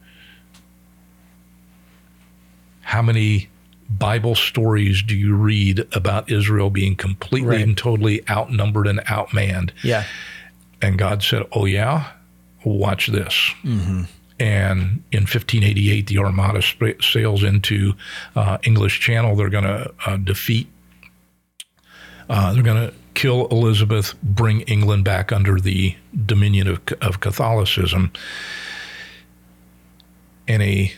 How 2.91 3.01
many 3.01 3.47
Bible 3.89 4.35
stories 4.35 5.01
do 5.01 5.15
you 5.15 5.33
read 5.35 5.85
about 5.93 6.29
Israel 6.31 6.69
being 6.69 6.95
completely 6.95 7.47
Right. 7.57 7.61
and 7.61 7.77
totally 7.77 8.21
outnumbered 8.29 8.85
and 8.87 8.99
outmanned? 9.05 9.71
Yeah. 9.83 10.03
And 10.81 10.97
God 10.97 11.23
said, 11.23 11.43
"Oh 11.53 11.65
yeah, 11.65 12.11
watch 12.65 13.07
this. 13.07 13.51
And 14.39 15.03
in 15.11 15.21
1588, 15.21 16.07
the 16.07 16.17
Armada 16.17 16.61
sp- 16.65 16.99
sails 17.01 17.43
into 17.43 17.93
uh, 18.35 18.57
English 18.63 18.99
Channel. 18.99 19.35
They're 19.35 19.49
going 19.49 19.63
to 19.65 19.93
uh, 20.05 20.17
defeat, 20.17 20.67
uh, 22.27 22.51
they're 22.53 22.63
going 22.63 22.87
to 22.89 22.93
kill 23.13 23.47
Elizabeth, 23.49 24.15
bring 24.23 24.61
England 24.61 25.03
back 25.05 25.31
under 25.31 25.59
the 25.59 25.95
dominion 26.25 26.67
of, 26.67 26.81
of 27.01 27.19
Catholicism. 27.19 28.11
And 30.47 30.63
a 30.63 30.91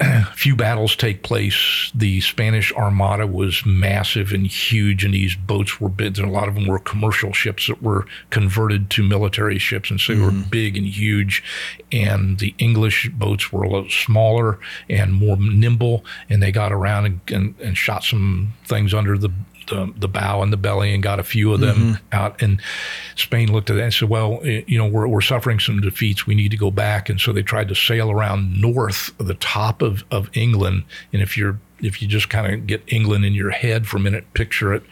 few 0.34 0.56
battles 0.56 0.96
take 0.96 1.22
place. 1.22 1.90
The 1.94 2.20
Spanish 2.20 2.72
Armada 2.72 3.26
was 3.26 3.64
massive 3.66 4.32
and 4.32 4.46
huge, 4.46 5.04
and 5.04 5.14
these 5.14 5.34
boats 5.34 5.80
were 5.80 5.88
big. 5.88 6.18
And 6.18 6.28
a 6.28 6.30
lot 6.30 6.48
of 6.48 6.54
them 6.54 6.66
were 6.66 6.78
commercial 6.78 7.32
ships 7.32 7.66
that 7.66 7.82
were 7.82 8.06
converted 8.30 8.90
to 8.90 9.02
military 9.02 9.58
ships, 9.58 9.90
and 9.90 10.00
so 10.00 10.14
they 10.14 10.20
were 10.20 10.30
mm. 10.30 10.50
big 10.50 10.76
and 10.76 10.86
huge. 10.86 11.42
And 11.92 12.38
the 12.38 12.54
English 12.58 13.10
boats 13.10 13.52
were 13.52 13.62
a 13.62 13.68
little 13.68 13.90
smaller 13.90 14.58
and 14.88 15.12
more 15.12 15.36
nimble, 15.36 16.04
and 16.28 16.42
they 16.42 16.52
got 16.52 16.72
around 16.72 17.06
and, 17.06 17.20
and, 17.30 17.54
and 17.60 17.76
shot 17.76 18.04
some 18.04 18.54
things 18.66 18.94
under 18.94 19.18
the 19.18 19.30
the, 19.68 19.92
the 19.96 20.08
bow 20.08 20.42
and 20.42 20.52
the 20.52 20.56
belly 20.56 20.92
and 20.92 21.02
got 21.02 21.18
a 21.18 21.22
few 21.22 21.52
of 21.52 21.60
them 21.60 21.98
out. 22.12 22.40
And 22.42 22.60
Spain 23.16 23.52
looked 23.52 23.70
at 23.70 23.76
that 23.76 23.82
and 23.82 23.94
said, 23.94 24.08
well, 24.08 24.40
eh, 24.42 24.62
you 24.66 24.78
know, 24.78 24.86
we're, 24.86 25.06
we're 25.06 25.20
suffering 25.20 25.60
some 25.60 25.80
defeats. 25.80 26.26
We 26.26 26.34
need 26.34 26.50
to 26.50 26.56
go 26.56 26.70
back. 26.70 27.08
And 27.08 27.20
so 27.20 27.32
they 27.32 27.42
tried 27.42 27.68
to 27.68 27.74
sail 27.74 28.10
around 28.10 28.60
north 28.60 29.12
of 29.20 29.26
the 29.26 29.34
top 29.34 29.82
of, 29.82 30.04
of 30.10 30.30
England. 30.36 30.84
And 31.12 31.22
if 31.22 31.36
you're 31.36 31.58
if 31.82 32.02
you 32.02 32.08
just 32.08 32.28
kind 32.28 32.52
of 32.52 32.66
get 32.66 32.82
England 32.88 33.24
in 33.24 33.32
your 33.32 33.50
head 33.50 33.86
for 33.86 33.96
a 33.96 34.00
minute, 34.00 34.34
picture 34.34 34.74
it 34.74 34.82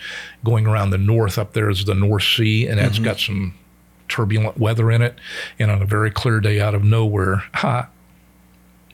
going 0.43 0.67
around 0.67 0.89
the 0.89 0.97
north. 0.97 1.37
Up 1.37 1.53
there 1.53 1.69
is 1.69 1.85
the 1.85 1.95
North 1.95 2.23
Sea, 2.23 2.67
and 2.67 2.79
that's 2.79 2.99
got 2.99 3.21
some 3.21 3.53
turbulent 4.09 4.57
weather 4.57 4.91
in 4.91 5.03
it. 5.03 5.19
And 5.59 5.71
on 5.71 5.83
a 5.83 5.85
very 5.85 6.11
clear 6.11 6.41
day 6.41 6.61
out 6.61 6.75
of 6.75 6.83
nowhere, 6.83 7.45
ha, 7.53 7.89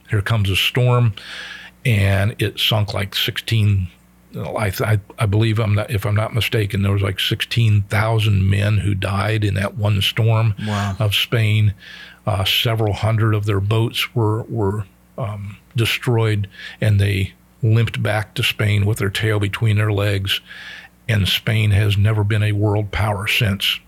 here 0.09 0.21
comes 0.21 0.49
a 0.49 0.57
storm, 0.57 1.13
and 1.85 2.35
it 2.39 2.59
sunk 2.59 2.93
like 2.93 3.15
16 3.15 3.87
I, 4.35 4.71
I, 4.81 4.99
I 5.19 5.25
believe 5.25 5.59
I'm 5.59 5.75
not 5.75 5.89
if 5.91 6.05
I'm 6.05 6.15
not 6.15 6.33
mistaken 6.33 6.81
there 6.81 6.91
was 6.91 7.01
like 7.01 7.19
16,000 7.19 8.49
men 8.49 8.77
who 8.79 8.93
died 8.95 9.43
in 9.43 9.53
that 9.55 9.75
one 9.75 10.01
storm 10.01 10.55
Wow. 10.67 10.95
of 10.99 11.15
Spain 11.15 11.73
uh, 12.27 12.43
several 12.43 12.93
hundred 12.93 13.33
of 13.33 13.45
their 13.45 13.59
boats 13.59 14.13
were 14.15 14.43
were 14.43 14.85
um, 15.17 15.57
destroyed 15.75 16.47
and 16.81 16.99
they 16.99 17.33
limped 17.63 18.01
back 18.03 18.33
to 18.35 18.43
Spain 18.43 18.85
with 18.85 18.97
their 18.97 19.09
tail 19.09 19.39
between 19.39 19.77
their 19.77 19.91
legs 19.91 20.41
and 21.07 21.27
Spain 21.27 21.71
has 21.71 21.97
never 21.97 22.23
been 22.23 22.43
a 22.43 22.51
world 22.51 22.91
power 22.91 23.27
since 23.27 23.79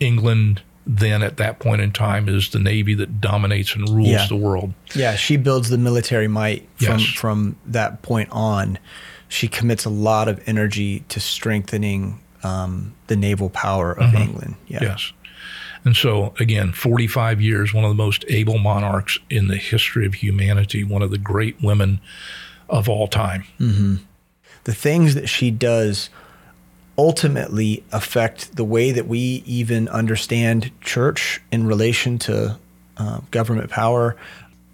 England 0.00 0.62
then 0.86 1.22
at 1.22 1.36
that 1.36 1.58
point 1.58 1.82
in 1.82 1.92
time 1.92 2.28
is 2.28 2.48
the 2.50 2.58
navy 2.58 2.94
that 2.94 3.20
dominates 3.20 3.74
and 3.74 3.88
rules 3.88 4.08
Yeah. 4.08 4.26
the 4.26 4.36
world 4.36 4.72
Yeah, 4.94 5.16
she 5.16 5.36
builds 5.36 5.68
the 5.68 5.76
military 5.78 6.28
might 6.28 6.66
from 6.76 6.98
Yes. 7.00 7.08
from 7.08 7.56
that 7.66 8.00
point 8.02 8.28
on. 8.32 8.78
She 9.28 9.48
commits 9.48 9.84
a 9.84 9.90
lot 9.90 10.28
of 10.28 10.40
energy 10.46 11.00
to 11.10 11.20
strengthening 11.20 12.20
um, 12.42 12.94
the 13.08 13.16
naval 13.16 13.50
power 13.50 13.92
of 13.92 14.14
England. 14.14 14.56
Yeah. 14.66 14.78
Yes. 14.82 15.12
And 15.84 15.96
so, 15.96 16.34
again, 16.40 16.72
45 16.72 17.40
years, 17.40 17.72
one 17.72 17.84
of 17.84 17.90
the 17.90 17.94
most 18.02 18.24
able 18.28 18.58
monarchs 18.58 19.18
in 19.30 19.48
the 19.48 19.56
history 19.56 20.06
of 20.06 20.14
humanity, 20.14 20.84
one 20.84 21.02
of 21.02 21.10
the 21.10 21.18
great 21.18 21.62
women 21.62 22.00
of 22.68 22.88
all 22.88 23.06
time. 23.08 23.44
the 24.64 24.74
things 24.74 25.14
that 25.14 25.28
she 25.28 25.50
does 25.50 26.10
ultimately 26.98 27.84
affect 27.92 28.56
the 28.56 28.64
way 28.64 28.90
that 28.90 29.06
we 29.06 29.42
even 29.46 29.88
understand 29.88 30.70
church 30.80 31.40
in 31.52 31.66
relation 31.66 32.18
to 32.18 32.58
uh, 32.96 33.20
government 33.30 33.70
power, 33.70 34.16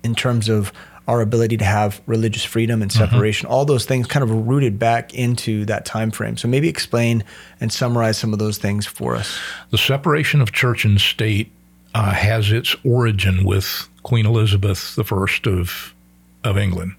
in 0.02 0.14
terms 0.14 0.48
of 0.48 0.72
our 1.07 1.20
ability 1.20 1.57
to 1.59 1.64
have 1.64 2.00
religious 2.07 2.44
freedom 2.44 2.82
and 2.82 2.90
mm-hmm. 2.90 3.05
separation. 3.05 3.48
All 3.48 3.64
those 3.64 3.84
things 3.84 4.07
kind 4.07 4.22
of 4.22 4.46
rooted 4.46 4.78
back 4.78 5.14
into 5.14 5.64
that 5.66 5.84
time 5.84 6.11
frame. 6.11 6.36
So 6.36 6.48
maybe 6.48 6.68
explain 6.68 7.24
and 7.61 7.72
summarize 7.72 8.16
some 8.18 8.32
of 8.32 8.38
those 8.38 8.59
things 8.59 8.86
for 8.86 9.14
us. 9.14 9.38
The 9.70 9.78
separation 9.78 10.40
of 10.40 10.52
church 10.52 10.84
and 10.84 11.00
state 11.00 11.50
uh, 11.94 12.12
has 12.12 12.50
its 12.50 12.74
origin 12.84 13.44
with 13.44 13.88
Queen 14.02 14.26
Elizabeth 14.26 14.98
I 14.98 15.50
of, 15.50 15.94
of 16.42 16.59
England, 16.59 16.94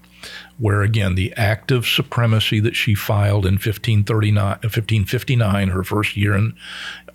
where 0.58 0.82
again, 0.82 1.14
the 1.14 1.32
act 1.34 1.70
of 1.70 1.86
supremacy 1.86 2.60
that 2.60 2.74
she 2.74 2.94
filed 2.94 3.44
in 3.44 3.54
1539, 3.54 4.44
1559, 4.44 5.68
uh, 5.68 5.72
her 5.72 5.84
first 5.84 6.16
year 6.16 6.34
in, 6.34 6.54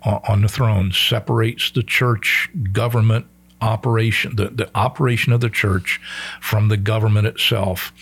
on 0.02 0.20
on 0.28 0.42
the 0.42 0.48
throne, 0.48 0.92
separates 0.92 1.70
the 1.70 1.82
church 1.82 2.48
government 2.72 3.26
operation, 3.62 4.36
the, 4.36 4.48
the 4.48 4.70
operation 4.74 5.32
of 5.32 5.40
the 5.40 5.48
church 5.48 6.00
from 6.40 6.68
the 6.68 6.76
government 6.76 7.26
itself. 7.26 7.92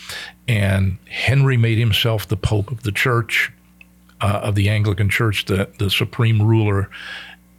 And 0.48 0.98
Henry 1.08 1.56
made 1.56 1.78
himself 1.78 2.26
the 2.26 2.36
Pope 2.36 2.72
of 2.72 2.82
the 2.82 2.92
church 2.92 3.52
uh, 4.20 4.40
of 4.42 4.54
the 4.54 4.68
Anglican 4.68 5.08
Church, 5.08 5.44
the, 5.44 5.68
the 5.78 5.90
supreme 5.90 6.42
ruler. 6.42 6.90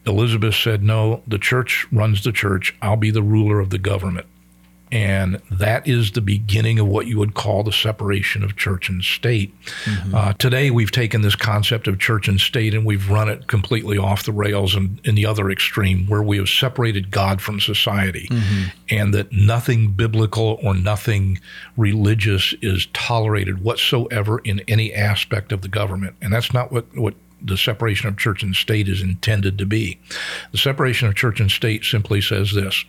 Elizabeth 0.06 0.56
said, 0.56 0.84
No, 0.84 1.22
the 1.28 1.38
church 1.38 1.88
runs 1.92 2.24
the 2.24 2.32
church. 2.32 2.76
I'll 2.82 2.98
be 2.98 3.12
the 3.12 3.24
ruler 3.24 3.60
of 3.60 3.70
the 3.70 3.78
government. 3.78 4.26
And 4.92 5.42
that 5.50 5.88
is 5.88 6.12
the 6.12 6.22
beginning 6.22 6.80
of 6.80 6.88
what 6.88 7.08
you 7.08 7.18
would 7.18 7.34
call 7.34 7.64
the 7.64 7.72
separation 7.72 8.44
of 8.44 8.58
church 8.58 8.90
and 8.90 9.04
state. 9.04 9.54
Uh, 10.14 10.34
today, 10.34 10.70
we've 10.70 10.92
taken 10.92 11.22
this 11.22 11.36
concept 11.36 11.88
of 11.88 11.98
church 12.00 12.28
and 12.28 12.40
state 12.40 12.74
and 12.74 12.86
we've 12.86 13.10
run 13.10 13.30
it 13.30 13.48
completely 13.48 13.98
off 13.98 14.26
the 14.26 14.32
rails 14.34 14.76
in, 14.76 15.00
in 15.06 15.16
the 15.16 15.26
other 15.26 15.50
extreme, 15.50 16.08
where 16.08 16.22
we 16.22 16.38
have 16.38 16.50
separated 16.50 17.10
God 17.12 17.42
from 17.42 17.60
society, 17.60 18.28
and 18.90 19.14
that 19.14 19.32
nothing 19.32 19.92
biblical 19.92 20.60
or 20.62 20.74
nothing 20.76 21.40
religious 21.78 22.54
is 22.62 22.88
tolerated 22.94 23.64
whatsoever 23.64 24.40
in 24.40 24.60
any 24.68 24.94
aspect 24.94 25.52
of 25.52 25.62
the 25.62 25.68
government. 25.70 26.16
And 26.22 26.34
that's 26.34 26.54
not 26.54 26.72
what, 26.72 26.86
what 26.98 27.14
the 27.42 27.58
separation 27.58 28.08
of 28.08 28.18
church 28.18 28.44
and 28.44 28.56
state 28.56 28.88
is 28.88 29.02
intended 29.02 29.58
to 29.58 29.66
be. 29.66 30.00
The 30.52 30.58
separation 30.58 31.08
of 31.08 31.16
church 31.16 31.40
and 31.40 31.50
state 31.50 31.84
simply 31.84 32.22
says 32.22 32.54
this 32.54 32.86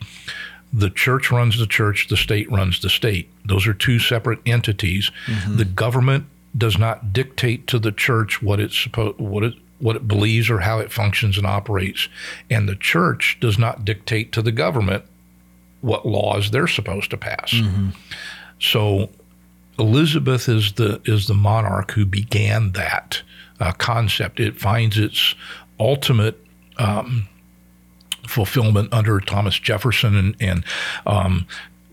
the 0.72 0.90
church 0.90 1.30
runs 1.30 1.58
the 1.58 1.66
church, 1.66 2.08
the 2.08 2.16
state 2.16 2.50
runs 2.50 2.80
the 2.80 2.88
state. 2.88 3.30
Those 3.44 3.66
are 3.66 3.74
two 3.74 3.98
separate 3.98 4.40
entities. 4.46 5.10
The 5.56 5.64
government 5.64 6.26
does 6.56 6.78
not 6.78 7.12
dictate 7.12 7.66
to 7.68 7.78
the 7.78 7.92
church 7.92 8.42
what 8.42 8.60
it's 8.60 8.78
supposed 8.78 9.18
what 9.18 9.42
it 9.44 9.54
what 9.78 9.96
it 9.96 10.06
believes 10.06 10.48
or 10.48 10.60
how 10.60 10.78
it 10.78 10.92
functions 10.92 11.36
and 11.36 11.46
operates. 11.46 12.08
And 12.48 12.68
the 12.68 12.76
church 12.76 13.38
does 13.40 13.58
not 13.58 13.84
dictate 13.84 14.30
to 14.32 14.42
the 14.42 14.52
government 14.52 15.04
what 15.80 16.06
laws 16.06 16.50
they're 16.52 16.68
supposed 16.68 17.10
to 17.10 17.16
pass. 17.16 17.52
So 18.60 19.10
Elizabeth 19.78 20.48
is 20.48 20.72
the 20.74 21.00
is 21.04 21.26
the 21.26 21.34
monarch 21.34 21.92
who 21.92 22.06
began 22.06 22.72
that 22.72 23.22
uh, 23.60 23.72
concept. 23.72 24.38
It 24.38 24.60
finds 24.60 24.98
its 24.98 25.34
ultimate 25.80 26.38
um, 26.78 27.28
fulfillment 28.26 28.92
under 28.92 29.20
Thomas 29.20 29.58
Jefferson 29.58 30.16
and 30.16 30.36
and 30.40 30.64
um, 31.06 31.46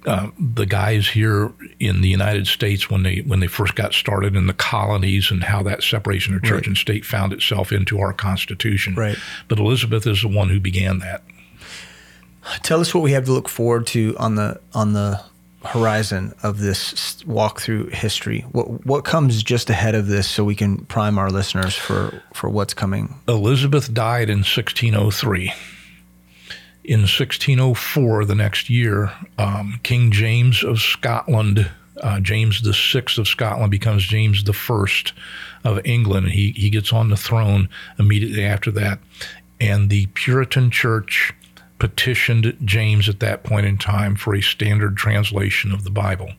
uh, 0.06 0.30
the 0.40 0.66
guys 0.66 1.10
here 1.10 1.52
in 1.80 2.00
the 2.02 2.08
United 2.08 2.48
States 2.48 2.90
when 2.90 3.04
they 3.04 3.18
when 3.20 3.40
they 3.42 3.48
first 3.48 3.76
got 3.76 3.94
started 3.94 4.36
in 4.36 4.48
the 4.48 4.54
colonies 4.54 5.30
and 5.32 5.44
how 5.44 5.62
that 5.64 5.84
separation 5.84 6.34
of 6.36 6.42
church 6.44 6.52
Right. 6.62 6.68
and 6.68 6.78
state 6.78 7.04
found 7.06 7.34
itself 7.34 7.72
into 7.72 8.00
our 8.00 8.14
Constitution. 8.14 8.96
Right. 8.96 9.18
But 9.48 9.60
Elizabeth 9.60 10.08
is 10.08 10.22
the 10.22 10.28
one 10.30 10.50
who 10.50 10.60
began 10.60 11.00
that. 11.00 11.24
Tell 12.64 12.80
us 12.80 12.94
what 12.96 13.04
we 13.04 13.12
have 13.12 13.26
to 13.26 13.34
look 13.34 13.50
forward 13.50 13.86
to 13.88 14.16
on 14.18 14.36
the 14.36 14.60
on 14.74 14.94
the 14.94 15.22
horizon 15.66 16.34
of 16.42 16.60
this 16.60 17.24
walk 17.26 17.60
through 17.60 17.88
history. 17.88 18.46
What 18.54 18.86
what 18.86 19.04
comes 19.04 19.44
just 19.44 19.70
ahead 19.70 19.94
of 19.96 20.08
this, 20.08 20.28
so 20.30 20.46
we 20.46 20.56
can 20.56 20.78
prime 20.86 21.18
our 21.20 21.30
listeners 21.30 21.76
for 21.76 22.24
for 22.34 22.50
what's 22.50 22.74
coming. 22.74 23.16
Elizabeth 23.28 23.94
died 23.94 24.30
in 24.30 24.38
1603. 24.40 25.52
In 26.90 27.02
1604, 27.02 28.26
the 28.26 28.34
next 28.34 28.68
year, 28.68 29.12
um, 29.38 29.80
King 29.84 30.10
James 30.10 30.64
of 30.64 30.80
Scotland, 30.80 31.70
uh, 32.02 32.20
James 32.20 32.64
the 32.64 32.74
Sixth 32.74 33.20
of 33.20 33.28
Scotland, 33.28 33.70
becomes 33.70 34.08
James 34.08 34.44
the 34.44 34.54
First 34.54 35.14
of 35.64 35.80
England, 35.86 36.26
and 36.26 36.34
he 36.34 36.52
he 36.54 36.72
gets 36.72 36.92
on 36.92 37.10
the 37.10 37.16
throne 37.16 37.70
immediately 38.00 38.44
after 38.44 38.72
that. 38.72 38.98
And 39.62 39.92
the 39.92 40.08
Puritan 40.16 40.72
Church 40.72 41.32
petitioned 41.78 42.58
James 42.66 43.08
at 43.08 43.20
that 43.20 43.44
point 43.44 43.68
in 43.68 43.78
time 43.78 44.16
for 44.16 44.34
a 44.34 44.42
standard 44.42 44.98
translation 44.98 45.72
of 45.72 45.84
the 45.84 45.92
Bible. 45.92 46.32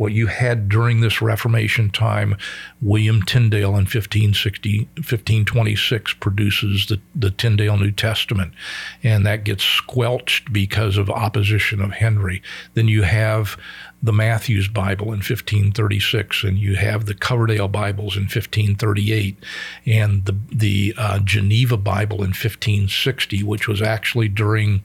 What 0.00 0.14
you 0.14 0.28
had 0.28 0.70
during 0.70 1.02
this 1.02 1.20
Reformation 1.20 1.90
time, 1.90 2.38
William 2.80 3.22
Tyndale 3.22 3.76
in 3.76 3.84
1560, 3.84 4.88
1526 4.94 6.14
produces 6.14 6.86
the, 6.86 7.02
the 7.14 7.30
Tyndale 7.30 7.76
New 7.76 7.90
Testament, 7.90 8.54
and 9.02 9.26
that 9.26 9.44
gets 9.44 9.62
squelched 9.62 10.54
because 10.54 10.96
of 10.96 11.10
opposition 11.10 11.82
of 11.82 11.92
Henry. 11.92 12.42
Then 12.72 12.88
you 12.88 13.02
have 13.02 13.58
the 14.02 14.14
Matthews 14.14 14.68
Bible 14.68 15.08
in 15.08 15.18
1536, 15.18 16.44
and 16.44 16.56
you 16.56 16.76
have 16.76 17.04
the 17.04 17.12
Coverdale 17.12 17.68
Bibles 17.68 18.16
in 18.16 18.22
1538, 18.22 19.36
and 19.84 20.24
the 20.24 20.34
the 20.50 20.94
uh, 20.96 21.18
Geneva 21.18 21.76
Bible 21.76 22.22
in 22.22 22.30
1560, 22.30 23.42
which 23.42 23.68
was 23.68 23.82
actually 23.82 24.28
during 24.28 24.82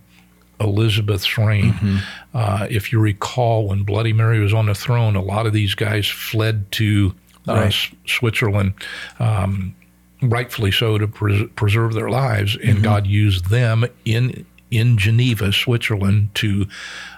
Elizabeth's 0.59 1.37
reign. 1.37 2.01
Uh, 2.33 2.67
if 2.69 2.91
you 2.91 2.99
recall, 2.99 3.67
when 3.67 3.83
Bloody 3.83 4.13
Mary 4.13 4.39
was 4.39 4.53
on 4.53 4.65
the 4.67 4.75
throne, 4.75 5.15
a 5.15 5.21
lot 5.21 5.45
of 5.45 5.53
these 5.53 5.75
guys 5.75 6.07
fled 6.07 6.71
to 6.73 7.13
uh, 7.47 7.53
Right. 7.53 7.67
S- 7.67 7.91
Switzerland, 8.07 8.73
um, 9.19 9.75
rightfully 10.21 10.71
so, 10.71 10.97
to 10.97 11.07
pres- 11.07 11.47
preserve 11.55 11.93
their 11.93 12.09
lives, 12.09 12.57
and 12.63 12.81
God 12.83 13.05
used 13.07 13.49
them 13.49 13.85
in 14.05 14.45
in 14.71 14.97
Geneva, 14.97 15.53
Switzerland, 15.53 16.29
to 16.33 16.67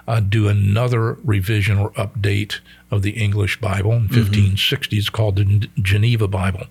uh, 0.06 0.20
do 0.20 0.46
another 0.48 1.14
revision 1.24 1.78
or 1.78 1.90
update 1.92 2.60
of 2.90 3.00
the 3.02 3.12
English 3.12 3.58
Bible 3.60 3.92
in 3.92 4.02
1560. 4.02 4.96
It's 4.98 5.08
called 5.08 5.36
the 5.36 5.44
Gen- 5.44 5.70
Geneva 5.80 6.28
Bible, 6.28 6.66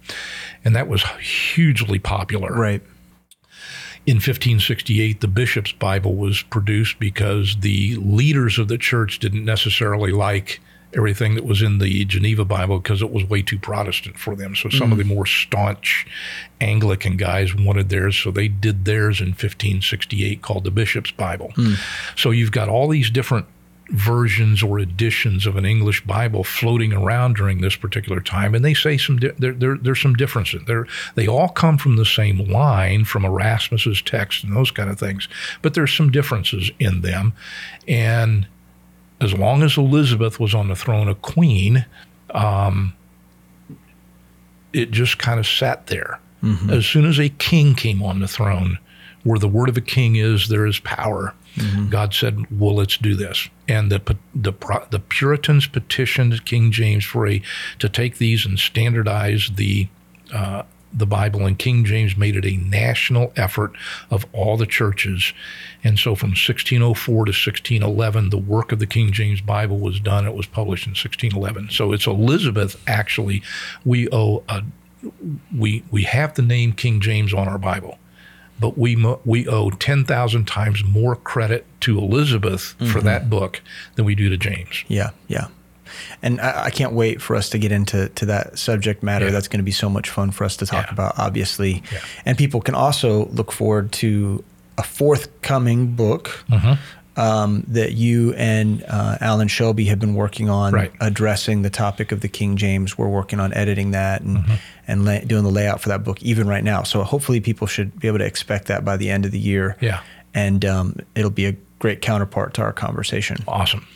and 0.64 0.76
that 0.76 0.88
was 0.88 1.04
hugely 1.20 1.98
popular. 2.00 2.54
Right. 2.54 2.84
In 4.08 4.16
1568, 4.16 5.20
the 5.20 5.28
Bishop's 5.28 5.74
Bible 5.74 6.16
was 6.16 6.42
produced 6.42 6.98
because 6.98 7.58
the 7.60 7.98
leaders 7.98 8.58
of 8.58 8.70
the 8.70 8.78
church 8.78 9.20
didn't 9.20 9.44
necessarily 9.44 10.14
like 10.14 10.62
everything 10.94 11.36
that 11.36 11.44
was 11.44 11.62
in 11.62 11.80
the 11.80 12.06
Geneva 12.06 12.46
Bible 12.46 12.80
because 12.80 13.02
it 13.02 13.12
was 13.12 13.26
way 13.26 13.42
too 13.42 13.60
Protestant 13.60 14.18
for 14.18 14.34
them. 14.34 14.56
So 14.56 14.70
some 14.70 14.94
of 14.94 14.98
the 14.98 15.04
mm. 15.04 15.14
more 15.14 15.26
staunch 15.26 16.08
Anglican 16.62 17.18
guys 17.18 17.54
wanted 17.54 17.90
theirs, 17.90 18.18
so 18.18 18.32
they 18.32 18.48
did 18.48 18.86
theirs 18.86 19.20
in 19.20 19.28
1568 19.28 20.42
called 20.42 20.64
the 20.64 20.72
Bishop's 20.72 21.12
Bible. 21.12 21.52
Hmm. 21.58 21.74
So 22.16 22.32
you've 22.32 22.54
got 22.54 22.70
all 22.70 22.88
these 22.88 23.10
different 23.10 23.46
versions 23.90 24.62
or 24.62 24.80
editions 24.80 25.46
of 25.46 25.56
an 25.56 25.66
English 25.66 26.04
Bible 26.06 26.44
floating 26.44 26.92
around 26.94 27.36
during 27.36 27.62
this 27.62 27.76
particular 27.76 28.20
time, 28.20 28.54
and 28.54 28.64
they 28.64 28.74
say 28.74 28.98
some 28.98 29.18
di- 29.18 29.32
there, 29.38 29.54
there, 29.54 29.78
there's 29.78 30.02
some 30.02 30.16
differences. 30.16 30.62
They're, 30.68 30.88
they 31.16 31.28
all 31.28 31.50
come 31.50 31.78
from 31.78 31.96
the 31.96 32.06
same 32.06 32.40
line 32.40 33.06
from 33.06 33.24
Erasmus's 33.24 34.02
text 34.02 34.44
and 34.44 34.56
those 34.56 34.72
kind 34.72 34.90
of 34.90 35.00
things, 35.00 35.28
but 35.62 35.74
there's 35.74 35.96
some 35.96 36.12
differences 36.12 36.70
in 36.80 37.02
them. 37.02 37.34
And 37.88 38.48
as 39.22 39.34
long 39.34 39.64
as 39.64 39.78
Elizabeth 39.78 40.40
was 40.40 40.54
on 40.54 40.68
the 40.68 40.76
throne 40.76 41.08
a 41.08 41.16
queen, 41.16 41.86
um, 42.32 42.94
it 44.74 44.92
just 44.92 45.18
kind 45.18 45.40
of 45.40 45.48
sat 45.48 45.88
there. 45.88 46.20
As 46.70 46.86
soon 46.86 47.06
as 47.06 47.20
a 47.20 47.30
king 47.30 47.74
came 47.74 48.04
on 48.04 48.20
the 48.20 48.28
throne, 48.28 48.78
where 49.24 49.40
the 49.40 49.48
word 49.48 49.70
of 49.70 49.78
a 49.78 49.82
king 49.82 50.16
is, 50.18 50.50
there 50.50 50.66
is 50.66 50.80
power. 50.80 51.34
God 51.90 52.14
said, 52.14 52.46
"Well, 52.52 52.76
let's 52.76 52.98
do 52.98 53.16
this." 53.16 53.50
And 53.68 53.92
the 53.92 54.00
the 54.36 54.54
the 54.92 55.00
Puritans 55.00 55.68
petitioned 55.68 56.46
King 56.46 56.72
James 56.72 57.06
for 57.06 57.28
a 57.28 57.42
to 57.80 57.90
take 57.90 58.18
these 58.18 58.46
and 58.46 58.60
standardize 58.60 59.52
the 59.56 59.88
uh, 60.34 60.64
the 60.94 61.06
Bible, 61.06 61.46
and 61.46 61.58
King 61.58 61.84
James 61.86 62.18
made 62.18 62.36
it 62.36 62.46
a 62.46 62.58
national 62.58 63.34
effort 63.36 63.74
of 64.10 64.26
all 64.34 64.58
the 64.58 64.66
churches. 64.66 65.34
And 65.84 66.00
so, 66.00 66.16
from 66.16 66.30
1604 66.30 67.26
to 67.26 67.30
1611, 67.30 68.30
the 68.30 68.38
work 68.38 68.72
of 68.72 68.80
the 68.80 68.88
King 68.88 69.12
James 69.12 69.42
Bible 69.42 69.80
was 69.80 70.00
done. 70.00 70.26
It 70.26 70.34
was 70.34 70.46
published 70.46 70.86
in 70.86 70.92
1611. 70.92 71.70
So 71.72 71.92
it's 71.92 72.08
Elizabeth. 72.08 72.82
Actually, 72.88 73.44
we 73.86 74.08
owe 74.12 74.44
a 74.50 74.64
we 75.56 75.84
we 75.92 76.04
have 76.04 76.34
the 76.34 76.42
name 76.42 76.72
King 76.72 77.00
James 77.00 77.34
on 77.34 77.48
our 77.48 77.58
Bible, 77.60 78.00
but 78.60 78.78
we 78.78 78.96
mo- 78.96 79.20
we 79.26 79.48
owe 79.48 79.70
ten 79.70 80.04
thousand 80.06 80.46
times 80.46 80.84
more 80.84 81.16
credit 81.16 81.66
to 81.82 81.98
Elizabeth 81.98 82.76
for 82.92 83.02
that 83.02 83.30
book 83.30 83.62
than 83.96 84.06
we 84.06 84.16
do 84.16 84.30
to 84.30 84.38
James. 84.38 84.84
Yeah, 84.88 85.12
yeah. 85.28 85.48
And 86.22 86.42
I, 86.42 86.66
I 86.66 86.70
can't 86.70 86.92
wait 86.94 87.22
for 87.22 87.36
us 87.36 87.50
to 87.52 87.58
get 87.58 87.72
into 87.72 88.10
to 88.10 88.26
that 88.26 88.60
subject 88.60 89.04
matter. 89.04 89.26
Yeah. 89.26 89.32
That's 89.32 89.48
going 89.48 89.60
to 89.60 89.64
be 89.64 89.72
so 89.72 89.90
much 89.90 90.10
fun 90.10 90.32
for 90.32 90.44
us 90.44 90.58
to 90.58 90.66
talk 90.66 90.88
Yeah. 90.88 90.94
about, 90.94 91.18
obviously. 91.18 91.82
Yeah. 91.92 92.00
And 92.26 92.38
people 92.38 92.60
can 92.62 92.76
also 92.76 93.26
look 93.28 93.52
forward 93.52 93.92
to 93.94 94.44
a 94.78 94.84
forthcoming 94.84 95.94
book 95.96 96.44
um, 97.16 97.64
that 97.70 97.94
you 97.94 98.34
and 98.36 98.84
uh, 98.88 99.18
Alan 99.22 99.48
Shelby 99.48 99.86
have 99.86 100.00
been 100.00 100.14
working 100.14 100.50
on, 100.50 100.74
Right. 100.74 100.92
addressing 101.00 101.64
the 101.64 101.70
topic 101.72 102.12
of 102.12 102.22
the 102.22 102.28
King 102.28 102.58
James. 102.58 102.98
We're 102.98 103.08
working 103.08 103.40
on 103.40 103.54
editing 103.54 103.92
that 103.92 104.22
and 104.22 104.44
and 104.88 105.06
la- 105.06 105.20
doing 105.20 105.44
the 105.44 105.52
layout 105.52 105.82
for 105.82 105.90
that 105.90 106.04
book 106.04 106.22
even 106.24 106.48
right 106.48 106.64
now. 106.64 106.84
So 106.84 107.04
hopefully, 107.04 107.40
people 107.40 107.68
should 107.68 108.00
be 108.00 108.08
able 108.08 108.20
to 108.20 108.26
expect 108.26 108.68
that 108.68 108.86
by 108.86 108.98
the 108.98 109.10
end 109.10 109.26
of 109.26 109.32
the 109.32 109.40
year. 109.40 109.78
Yeah. 109.82 110.02
And 110.34 110.64
um, 110.66 110.98
it'll 111.16 111.32
be 111.32 111.46
a 111.46 111.56
great 111.80 112.02
counterpart 112.02 112.54
to 112.56 112.62
our 112.62 112.74
conversation. 112.74 113.38
Awesome. 113.48 113.88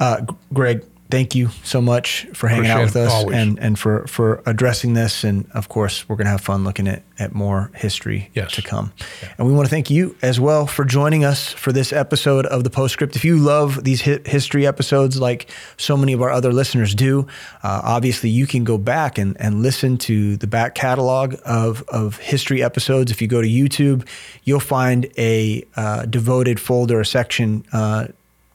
Uh, 0.00 0.24
Greg, 0.52 0.84
thank 1.12 1.34
you 1.36 1.50
so 1.62 1.80
much 1.80 2.26
for 2.34 2.48
hanging 2.48 2.70
out 2.70 2.82
with 2.82 2.96
us 2.96 3.12
always. 3.12 3.36
and, 3.36 3.58
and 3.60 3.78
for, 3.78 4.04
for 4.08 4.42
addressing 4.46 4.94
this. 4.94 5.22
And 5.22 5.48
of 5.54 5.68
course, 5.68 6.08
we're 6.08 6.16
going 6.16 6.24
to 6.24 6.30
have 6.32 6.40
fun 6.40 6.64
looking 6.64 6.88
at, 6.88 7.02
at 7.18 7.34
more 7.34 7.70
history 7.74 8.30
Yes. 8.34 8.52
to 8.52 8.62
come. 8.62 8.92
And 9.38 9.46
we 9.46 9.52
want 9.52 9.66
to 9.66 9.70
thank 9.70 9.90
you 9.90 10.16
as 10.22 10.40
well 10.40 10.66
for 10.66 10.84
joining 10.84 11.24
us 11.24 11.52
for 11.52 11.70
this 11.72 11.92
episode 11.92 12.46
of 12.46 12.64
the 12.64 12.70
Postscript. 12.70 13.14
If 13.14 13.24
you 13.24 13.36
love 13.36 13.84
these 13.84 14.00
hi- 14.02 14.20
history 14.24 14.66
episodes 14.66 15.20
like 15.20 15.48
so 15.76 15.96
many 15.96 16.12
of 16.14 16.22
our 16.22 16.30
other 16.30 16.52
listeners 16.52 16.94
do, 16.94 17.26
uh, 17.62 17.80
obviously 17.84 18.30
you 18.30 18.46
can 18.46 18.64
go 18.64 18.78
back 18.78 19.18
and, 19.18 19.36
and 19.40 19.62
listen 19.62 19.98
to 19.98 20.36
the 20.38 20.46
back 20.48 20.74
catalog 20.74 21.36
of, 21.44 21.84
of 21.88 22.16
history 22.18 22.62
episodes. 22.62 23.12
If 23.12 23.20
you 23.22 23.28
go 23.28 23.40
to 23.42 23.48
YouTube, 23.48 24.06
you'll 24.44 24.60
find 24.60 25.06
a 25.18 25.62
uh, 25.76 26.06
devoted 26.06 26.58
folder, 26.58 27.00
a 27.00 27.06
section. 27.06 27.64
Uh, 27.72 28.06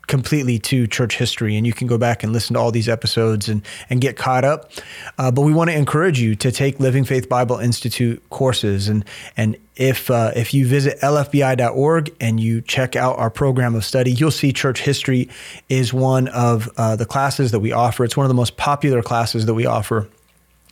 completely 0.08 0.58
to 0.58 0.88
church 0.88 1.18
history 1.18 1.55
and 1.55 1.68
you 1.68 1.74
can 1.74 1.88
go 1.88 1.97
back 1.97 2.24
and 2.24 2.32
listen 2.34 2.53
to 2.53 2.60
all 2.60 2.72
these 2.72 2.89
episodes 2.89 3.49
and, 3.49 3.62
and 3.89 4.01
get 4.01 4.16
caught 4.18 4.45
up. 4.45 4.72
Uh, 5.18 5.30
but 5.30 5.41
we 5.41 5.53
want 5.53 5.70
to 5.70 5.76
encourage 5.76 6.20
you 6.20 6.36
to 6.36 6.51
take 6.51 6.80
living 6.80 7.03
faith 7.03 7.30
bible 7.30 7.58
institute 7.58 8.24
courses 8.30 8.88
and 8.88 9.03
and 9.36 9.58
if 9.76 10.10
uh, 10.10 10.32
if 10.36 10.53
you 10.53 10.66
visit 10.66 10.99
lfbi.org 11.01 12.16
and 12.20 12.39
you 12.39 12.62
check 12.62 12.95
out 12.95 13.18
our 13.20 13.30
program 13.30 13.76
of 13.76 13.86
study 13.86 14.12
you'll 14.12 14.32
see 14.32 14.51
church 14.51 14.82
history 14.82 15.30
is 15.70 15.93
one 15.93 16.28
of 16.30 16.70
uh, 16.78 16.95
the 16.95 17.05
classes 17.05 17.51
that 17.51 17.60
we 17.60 17.72
offer. 17.72 18.03
It's 18.03 18.18
one 18.18 18.26
of 18.26 18.30
the 18.30 18.36
most 18.36 18.58
popular 18.58 19.01
classes 19.01 19.45
that 19.45 19.53
we 19.53 19.66
offer. 19.66 20.08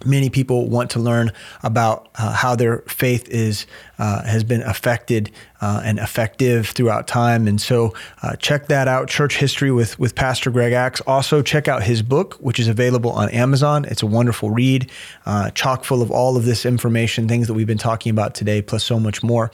Many 0.06 0.30
people 0.30 0.70
want 0.70 0.92
to 0.92 1.00
learn 1.00 1.32
about 1.64 2.10
uh, 2.16 2.34
how 2.34 2.56
their 2.56 2.80
faith 2.80 3.30
is 3.30 3.66
uh, 4.00 4.24
has 4.24 4.44
been 4.44 4.62
affected 4.62 5.32
uh, 5.62 5.82
and 5.84 6.00
effective 6.00 6.68
throughout 6.68 7.08
time. 7.08 7.48
And 7.48 7.60
so 7.60 7.94
uh, 8.22 8.36
check 8.36 8.68
that 8.68 8.88
out. 8.88 9.08
Church 9.08 9.38
history 9.38 9.72
with 9.72 9.98
with 9.98 10.16
pastor 10.16 10.52
greg 10.52 10.74
axe. 10.74 11.02
Also 11.02 11.42
check 11.42 11.68
out 11.68 11.84
his 11.84 12.02
book 12.02 12.36
which 12.36 12.60
is 12.60 12.68
available 12.68 13.12
on 13.12 13.30
amazon. 13.30 13.86
It's 13.86 14.04
a 14.04 14.06
wonderful 14.06 14.50
read 14.50 14.92
uh, 15.26 15.50
chock 15.52 15.84
full 15.84 16.02
of 16.02 16.12
all 16.12 16.38
of 16.38 16.46
this 16.46 16.66
information 16.66 17.28
things 17.28 17.48
that 17.48 17.54
we've 17.54 17.68
been 17.68 17.78
talking 17.78 18.10
about 18.10 18.36
today 18.36 18.62
plus 18.62 18.84
so 18.84 19.00
much 19.00 19.24
more. 19.24 19.52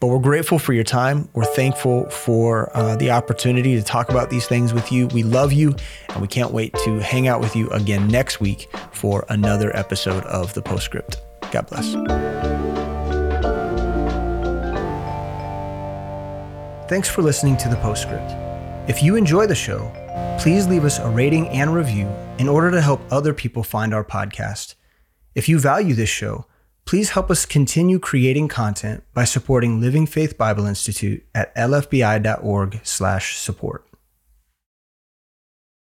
But 0.00 0.08
we're 0.08 0.18
grateful 0.18 0.58
for 0.58 0.72
your 0.72 0.84
time. 0.84 1.28
We're 1.32 1.44
thankful 1.44 2.10
for 2.10 2.70
uh, 2.76 2.96
the 2.96 3.10
opportunity 3.10 3.76
to 3.76 3.82
talk 3.82 4.10
about 4.10 4.30
these 4.30 4.46
things 4.46 4.74
with 4.74 4.90
you. 4.92 5.06
We 5.08 5.22
love 5.22 5.52
you 5.52 5.74
and 6.10 6.20
we 6.20 6.28
can't 6.28 6.52
wait 6.52 6.74
to 6.84 6.98
hang 6.98 7.28
out 7.28 7.40
with 7.40 7.56
you 7.56 7.70
again 7.70 8.08
next 8.08 8.40
week 8.40 8.68
for 8.92 9.24
another 9.28 9.74
episode 9.76 10.24
of 10.24 10.52
the 10.54 10.62
postscript. 10.62 11.20
God 11.52 11.66
bless 11.68 12.83
Thanks 16.86 17.08
for 17.08 17.22
listening 17.22 17.56
to 17.58 17.68
the 17.70 17.76
Postscript. 17.76 18.30
If 18.90 19.02
you 19.02 19.16
enjoy 19.16 19.46
the 19.46 19.54
show, 19.54 19.90
please 20.38 20.68
leave 20.68 20.84
us 20.84 20.98
a 20.98 21.08
rating 21.08 21.48
and 21.48 21.74
review 21.74 22.06
in 22.38 22.46
order 22.46 22.70
to 22.70 22.82
help 22.82 23.00
other 23.10 23.32
people 23.32 23.62
find 23.62 23.94
our 23.94 24.04
podcast. 24.04 24.74
If 25.34 25.48
you 25.48 25.58
value 25.58 25.94
this 25.94 26.10
show, 26.10 26.44
please 26.84 27.08
help 27.10 27.30
us 27.30 27.46
continue 27.46 27.98
creating 27.98 28.48
content 28.48 29.02
by 29.14 29.24
supporting 29.24 29.80
Living 29.80 30.06
Faith 30.06 30.36
Bible 30.36 30.66
Institute 30.66 31.24
at 31.34 31.56
lfbi.org/support. 31.56 33.86